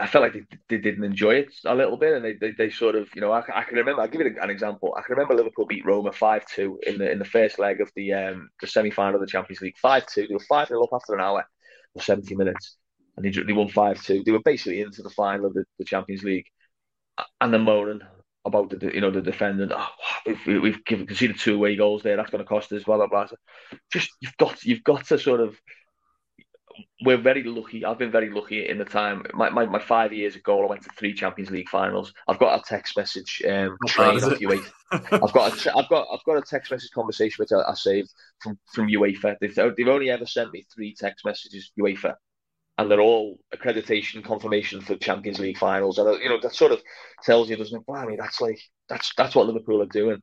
I 0.00 0.06
felt 0.06 0.22
like 0.22 0.32
they, 0.32 0.44
they 0.68 0.78
didn't 0.78 1.04
enjoy 1.04 1.34
it 1.36 1.54
a 1.64 1.74
little 1.74 1.96
bit, 1.96 2.14
and 2.14 2.24
they, 2.24 2.34
they, 2.34 2.52
they 2.52 2.70
sort 2.70 2.94
of, 2.94 3.08
you 3.14 3.20
know, 3.20 3.32
I, 3.32 3.42
I 3.54 3.62
can 3.64 3.76
remember. 3.76 4.02
I'll 4.02 4.08
give 4.08 4.20
you 4.20 4.34
an 4.40 4.50
example. 4.50 4.94
I 4.96 5.02
can 5.02 5.14
remember 5.16 5.34
Liverpool 5.34 5.66
beat 5.66 5.84
Roma 5.84 6.12
five 6.12 6.46
two 6.46 6.78
in 6.86 6.98
the 6.98 7.10
in 7.10 7.18
the 7.18 7.24
first 7.24 7.58
leg 7.58 7.80
of 7.80 7.90
the 7.94 8.12
um 8.12 8.48
the 8.60 8.66
semi 8.66 8.90
final 8.90 9.16
of 9.16 9.20
the 9.20 9.26
Champions 9.26 9.60
League. 9.60 9.76
Five 9.78 10.06
two. 10.06 10.26
They 10.26 10.34
were 10.34 10.40
five 10.40 10.68
0 10.68 10.82
up 10.84 10.90
after 10.94 11.14
an 11.14 11.20
hour 11.20 11.46
or 11.94 12.02
seventy 12.02 12.34
minutes, 12.34 12.76
and 13.16 13.24
they, 13.24 13.30
they 13.30 13.52
won 13.52 13.68
5 13.68 14.02
2. 14.02 14.22
They 14.24 14.32
were 14.32 14.40
basically 14.40 14.80
into 14.80 15.02
the 15.02 15.10
final 15.10 15.46
of 15.46 15.54
the, 15.54 15.64
the 15.78 15.84
Champions 15.84 16.22
League. 16.22 16.46
And 17.40 17.52
then 17.52 17.62
moaning 17.62 18.02
about 18.44 18.70
the 18.70 18.94
you 18.94 19.00
know 19.00 19.10
the 19.10 19.20
defendant. 19.20 19.72
Oh, 19.74 19.88
we've 20.26 20.62
we've 20.62 20.84
conceded 20.84 21.38
two 21.38 21.54
away 21.54 21.76
goals 21.76 22.02
there. 22.02 22.16
That's 22.16 22.30
going 22.30 22.44
to 22.44 22.48
cost 22.48 22.72
us. 22.72 22.84
Blah 22.84 22.96
blah 22.96 23.06
blah. 23.06 23.26
Just 23.90 24.10
you've 24.20 24.36
got 24.36 24.62
you've 24.64 24.84
got 24.84 25.06
to 25.06 25.18
sort 25.18 25.40
of. 25.40 25.56
We're 27.02 27.16
very 27.16 27.42
lucky. 27.42 27.86
I've 27.86 27.98
been 27.98 28.10
very 28.10 28.28
lucky 28.28 28.68
in 28.68 28.76
the 28.76 28.84
time. 28.84 29.24
My, 29.32 29.48
my, 29.48 29.64
my 29.64 29.78
five 29.78 30.12
years 30.12 30.36
ago, 30.36 30.62
I 30.62 30.68
went 30.68 30.82
to 30.82 30.90
three 30.90 31.14
Champions 31.14 31.50
League 31.50 31.70
finals. 31.70 32.12
I've 32.28 32.38
got 32.38 32.60
a 32.60 32.62
text 32.62 32.98
message 32.98 33.42
um, 33.48 33.78
train 33.86 34.22
off 34.22 34.38
UEFA. 34.38 34.70
I've 34.92 35.32
got 35.32 35.66
a, 35.66 35.78
I've 35.78 35.88
got 35.88 36.06
I've 36.12 36.24
got 36.26 36.36
a 36.36 36.42
text 36.42 36.70
message 36.70 36.90
conversation 36.90 37.42
which 37.42 37.52
I, 37.52 37.70
I 37.70 37.72
saved 37.72 38.10
from 38.42 38.58
from 38.74 38.88
UEFA. 38.88 39.36
They've, 39.40 39.54
they've 39.54 39.88
only 39.88 40.10
ever 40.10 40.26
sent 40.26 40.52
me 40.52 40.66
three 40.74 40.94
text 40.94 41.24
messages 41.24 41.72
UEFA 41.80 42.14
and 42.78 42.90
they're 42.90 43.00
all 43.00 43.38
accreditation 43.54 44.24
confirmation 44.24 44.80
for 44.80 44.96
Champions 44.96 45.38
League 45.38 45.58
finals. 45.58 45.98
And 45.98 46.08
uh, 46.08 46.18
you 46.18 46.28
know 46.28 46.40
that 46.40 46.54
sort 46.54 46.72
of 46.72 46.82
tells 47.22 47.48
you, 47.48 47.56
doesn't 47.56 47.78
it? 47.78 47.92
I 47.92 48.06
mean, 48.06 48.18
that's 48.18 48.40
like 48.40 48.60
that's 48.88 49.12
that's 49.16 49.34
what 49.34 49.46
Liverpool 49.46 49.82
are 49.82 49.86
doing, 49.86 50.22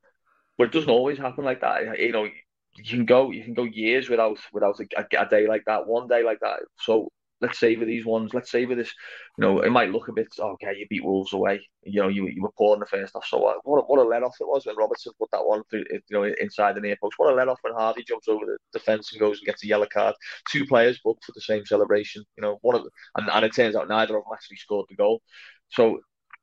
but 0.57 0.65
it 0.65 0.73
doesn't 0.73 0.89
always 0.89 1.17
happen 1.17 1.45
like 1.45 1.61
that. 1.61 1.99
You 1.99 2.11
know, 2.11 2.25
you 2.25 2.83
can 2.97 3.05
go 3.05 3.31
you 3.31 3.43
can 3.43 3.53
go 3.53 3.63
years 3.63 4.09
without 4.09 4.37
without 4.51 4.79
a, 4.79 5.05
a 5.19 5.29
day 5.29 5.47
like 5.47 5.63
that, 5.65 5.87
one 5.87 6.07
day 6.07 6.23
like 6.23 6.39
that. 6.41 6.59
So 6.79 7.11
let's 7.43 7.60
savor 7.60 7.86
these 7.86 8.06
ones. 8.06 8.34
Let's 8.34 8.49
savor 8.49 8.73
this. 8.73 8.91
You 9.38 9.43
know, 9.43 9.60
it 9.60 9.69
might 9.69 9.91
look 9.91 10.08
a 10.08 10.13
bit 10.13 10.27
oh, 10.39 10.53
okay. 10.53 10.73
You 10.75 10.88
beat 10.89 11.03
Wolves 11.03 11.34
away. 11.34 11.62
You 11.84 12.01
know, 12.01 12.08
you, 12.08 12.27
you 12.27 12.41
were 12.41 12.51
poor 12.58 12.73
in 12.73 12.79
the 12.79 12.86
first 12.86 13.13
half. 13.13 13.25
So 13.25 13.38
what 13.38 13.58
what 13.63 13.79
a, 13.79 13.82
what 13.82 13.99
a 13.99 14.03
let 14.03 14.23
off 14.23 14.38
it 14.39 14.47
was 14.47 14.65
when 14.65 14.77
Robertson 14.77 15.12
put 15.19 15.29
that 15.32 15.45
one 15.45 15.62
through. 15.69 15.84
You 15.91 16.01
know, 16.10 16.23
inside 16.23 16.75
the 16.75 16.82
near 16.82 16.97
post. 16.99 17.15
What 17.17 17.32
a 17.32 17.36
let 17.36 17.49
off 17.49 17.60
when 17.62 17.73
Harvey 17.73 18.03
jumps 18.08 18.27
over 18.27 18.45
the 18.45 18.58
defence 18.71 19.12
and 19.12 19.19
goes 19.19 19.39
and 19.39 19.45
gets 19.45 19.63
a 19.63 19.67
yellow 19.67 19.88
card. 19.93 20.15
Two 20.49 20.65
players 20.65 20.99
booked 21.03 21.25
for 21.25 21.34
the 21.36 21.41
same 21.41 21.65
celebration. 21.65 22.23
You 22.38 22.41
know, 22.41 22.58
one 22.62 22.75
of 22.75 22.88
and 23.17 23.29
and 23.29 23.45
it 23.45 23.53
turns 23.53 23.75
out 23.75 23.89
neither 23.89 24.17
of 24.17 24.23
them 24.23 24.34
actually 24.34 24.58
scored 24.58 24.88
the 24.89 24.95
goal. 24.95 25.21
So 25.69 25.99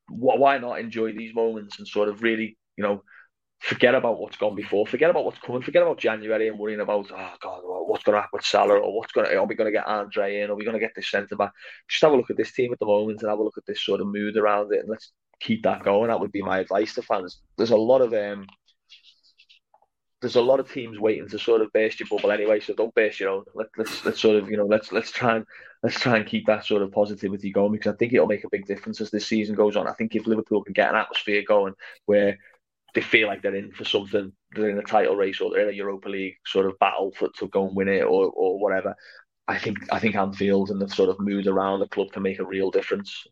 why 0.08 0.58
not 0.58 0.80
enjoy 0.80 1.12
these 1.12 1.34
moments 1.34 1.78
and 1.78 1.88
sort 1.88 2.08
of 2.08 2.22
really, 2.22 2.58
you 2.76 2.84
know 2.84 3.02
forget 3.60 3.94
about 3.94 4.18
what's 4.18 4.38
gone 4.38 4.54
before, 4.54 4.86
forget 4.86 5.10
about 5.10 5.24
what's 5.24 5.38
coming, 5.38 5.62
forget 5.62 5.82
about 5.82 5.98
January 5.98 6.48
and 6.48 6.58
worrying 6.58 6.80
about 6.80 7.10
oh 7.12 7.34
god, 7.40 7.60
what's 7.62 8.02
going 8.02 8.14
to 8.14 8.20
happen 8.20 8.38
with 8.38 8.44
Salah 8.44 8.78
or 8.78 8.96
what's 8.96 9.12
going 9.12 9.28
to 9.28 9.36
are 9.36 9.46
we 9.46 9.54
going 9.54 9.70
to 9.70 9.78
get 9.78 9.86
Andre 9.86 10.40
in, 10.40 10.50
are 10.50 10.54
we 10.54 10.64
going 10.64 10.74
to 10.74 10.80
get 10.80 10.92
this 10.96 11.10
centre 11.10 11.36
back? 11.36 11.52
Just 11.88 12.02
have 12.02 12.12
a 12.12 12.16
look 12.16 12.30
at 12.30 12.36
this 12.38 12.52
team 12.52 12.72
at 12.72 12.78
the 12.78 12.86
moment 12.86 13.20
and 13.20 13.30
have 13.30 13.38
a 13.38 13.42
look 13.42 13.58
at 13.58 13.66
this 13.66 13.84
sort 13.84 14.00
of 14.00 14.06
mood 14.06 14.36
around 14.36 14.72
it, 14.72 14.80
and 14.80 14.88
let's 14.88 15.12
keep 15.40 15.62
that 15.64 15.84
going. 15.84 16.08
That 16.08 16.20
would 16.20 16.32
be 16.32 16.42
my 16.42 16.60
advice 16.60 16.94
to 16.94 17.02
fans. 17.02 17.40
There's 17.58 17.70
a 17.70 17.76
lot 17.76 18.00
of 18.00 18.14
um, 18.14 18.46
there's 20.22 20.36
a 20.36 20.42
lot 20.42 20.60
of 20.60 20.72
teams 20.72 20.98
waiting 20.98 21.28
to 21.28 21.38
sort 21.38 21.60
of 21.60 21.72
burst 21.72 22.00
your 22.00 22.08
bubble 22.08 22.32
anyway, 22.32 22.60
so 22.60 22.72
don't 22.74 22.94
burst 22.94 23.20
your 23.20 23.30
own. 23.30 23.44
Let, 23.54 23.66
let's 23.76 24.04
let's 24.06 24.20
sort 24.20 24.36
of 24.36 24.50
you 24.50 24.56
know 24.56 24.66
let's 24.66 24.90
let's 24.90 25.10
try 25.10 25.36
and 25.36 25.44
let's 25.82 26.00
try 26.00 26.16
and 26.16 26.26
keep 26.26 26.46
that 26.46 26.64
sort 26.64 26.80
of 26.80 26.92
positivity 26.92 27.52
going 27.52 27.72
because 27.72 27.92
I 27.92 27.96
think 27.96 28.14
it'll 28.14 28.26
make 28.26 28.44
a 28.44 28.50
big 28.50 28.66
difference 28.66 29.02
as 29.02 29.10
this 29.10 29.26
season 29.26 29.54
goes 29.54 29.76
on. 29.76 29.86
I 29.86 29.92
think 29.92 30.14
if 30.14 30.26
Liverpool 30.26 30.64
can 30.64 30.72
get 30.72 30.88
an 30.88 30.96
atmosphere 30.96 31.42
going 31.46 31.74
where 32.06 32.38
they 32.94 33.00
feel 33.00 33.28
like 33.28 33.42
they're 33.42 33.54
in 33.54 33.72
for 33.72 33.84
something. 33.84 34.32
They're 34.54 34.70
in 34.70 34.78
a 34.78 34.82
title 34.82 35.16
race 35.16 35.40
or 35.40 35.50
they're 35.50 35.68
in 35.68 35.74
a 35.74 35.76
Europa 35.76 36.08
League 36.08 36.36
sort 36.46 36.66
of 36.66 36.78
battle 36.78 37.12
for 37.16 37.28
to 37.38 37.48
go 37.48 37.66
and 37.66 37.76
win 37.76 37.88
it 37.88 38.02
or 38.02 38.30
or 38.30 38.58
whatever. 38.58 38.94
I 39.48 39.58
think 39.58 39.78
I 39.92 39.98
think 39.98 40.14
Anfield 40.14 40.70
and 40.70 40.80
the 40.80 40.88
sort 40.88 41.10
of 41.10 41.18
mood 41.18 41.46
around 41.46 41.80
the 41.80 41.88
club 41.88 42.12
can 42.12 42.22
make 42.22 42.38
a 42.38 42.44
real 42.44 42.70
difference. 42.70 43.26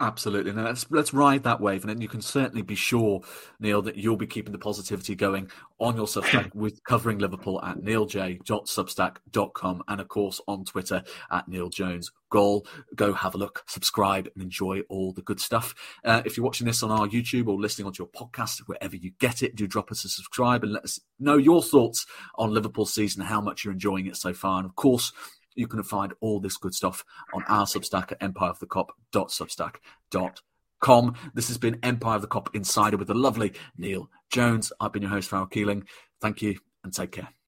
Absolutely. 0.00 0.50
Now 0.52 0.64
let's 0.64 0.90
let's 0.90 1.14
ride 1.14 1.44
that 1.44 1.60
wave, 1.60 1.82
and 1.82 1.90
then 1.90 2.00
you 2.00 2.08
can 2.08 2.20
certainly 2.20 2.62
be 2.62 2.74
sure, 2.74 3.20
Neil, 3.60 3.80
that 3.82 3.94
you'll 3.96 4.16
be 4.16 4.26
keeping 4.26 4.50
the 4.52 4.58
positivity 4.58 5.14
going 5.14 5.48
on 5.78 5.94
your 5.96 6.06
Substack 6.06 6.50
with 6.54 6.82
covering 6.84 7.18
Liverpool 7.18 7.62
at 7.64 7.78
neilj.substack.com 7.78 9.82
and 9.86 10.00
of 10.00 10.08
course 10.08 10.40
on 10.48 10.64
Twitter 10.64 11.04
at 11.30 11.46
Neil 11.48 11.68
Jones 11.68 12.10
Goal. 12.30 12.66
Go 12.96 13.12
have 13.12 13.36
a 13.36 13.38
look, 13.38 13.62
subscribe, 13.66 14.28
and 14.34 14.42
enjoy 14.42 14.80
all 14.88 15.12
the 15.12 15.22
good 15.22 15.40
stuff. 15.40 15.74
Uh, 16.04 16.22
if 16.24 16.36
you're 16.36 16.44
watching 16.44 16.66
this 16.66 16.82
on 16.82 16.90
our 16.90 17.06
YouTube 17.06 17.46
or 17.46 17.60
listening 17.60 17.86
onto 17.86 18.02
your 18.02 18.10
podcast, 18.10 18.62
wherever 18.66 18.96
you 18.96 19.12
get 19.20 19.42
it, 19.42 19.54
do 19.54 19.68
drop 19.68 19.92
us 19.92 20.04
a 20.04 20.08
subscribe 20.08 20.64
and 20.64 20.72
let 20.72 20.84
us 20.84 20.98
know 21.20 21.36
your 21.36 21.62
thoughts 21.62 22.04
on 22.34 22.52
Liverpool 22.52 22.86
season, 22.86 23.22
how 23.22 23.40
much 23.40 23.64
you're 23.64 23.72
enjoying 23.72 24.06
it 24.06 24.16
so 24.16 24.34
far, 24.34 24.58
and 24.58 24.66
of 24.66 24.74
course 24.74 25.12
you 25.54 25.66
can 25.66 25.82
find 25.82 26.14
all 26.20 26.40
this 26.40 26.56
good 26.56 26.74
stuff 26.74 27.04
on 27.32 27.44
our 27.44 27.66
Substack 27.66 28.12
at 28.12 28.20
empireofthekop.substack.com. 28.20 31.14
This 31.34 31.48
has 31.48 31.58
been 31.58 31.78
Empire 31.82 32.16
of 32.16 32.22
the 32.22 32.28
Kop 32.28 32.54
Insider 32.54 32.96
with 32.96 33.08
the 33.08 33.14
lovely 33.14 33.52
Neil 33.76 34.08
Jones. 34.30 34.72
I've 34.80 34.92
been 34.92 35.02
your 35.02 35.10
host, 35.10 35.28
Farrell 35.28 35.46
Keeling. 35.46 35.84
Thank 36.20 36.42
you 36.42 36.58
and 36.82 36.92
take 36.92 37.12
care. 37.12 37.34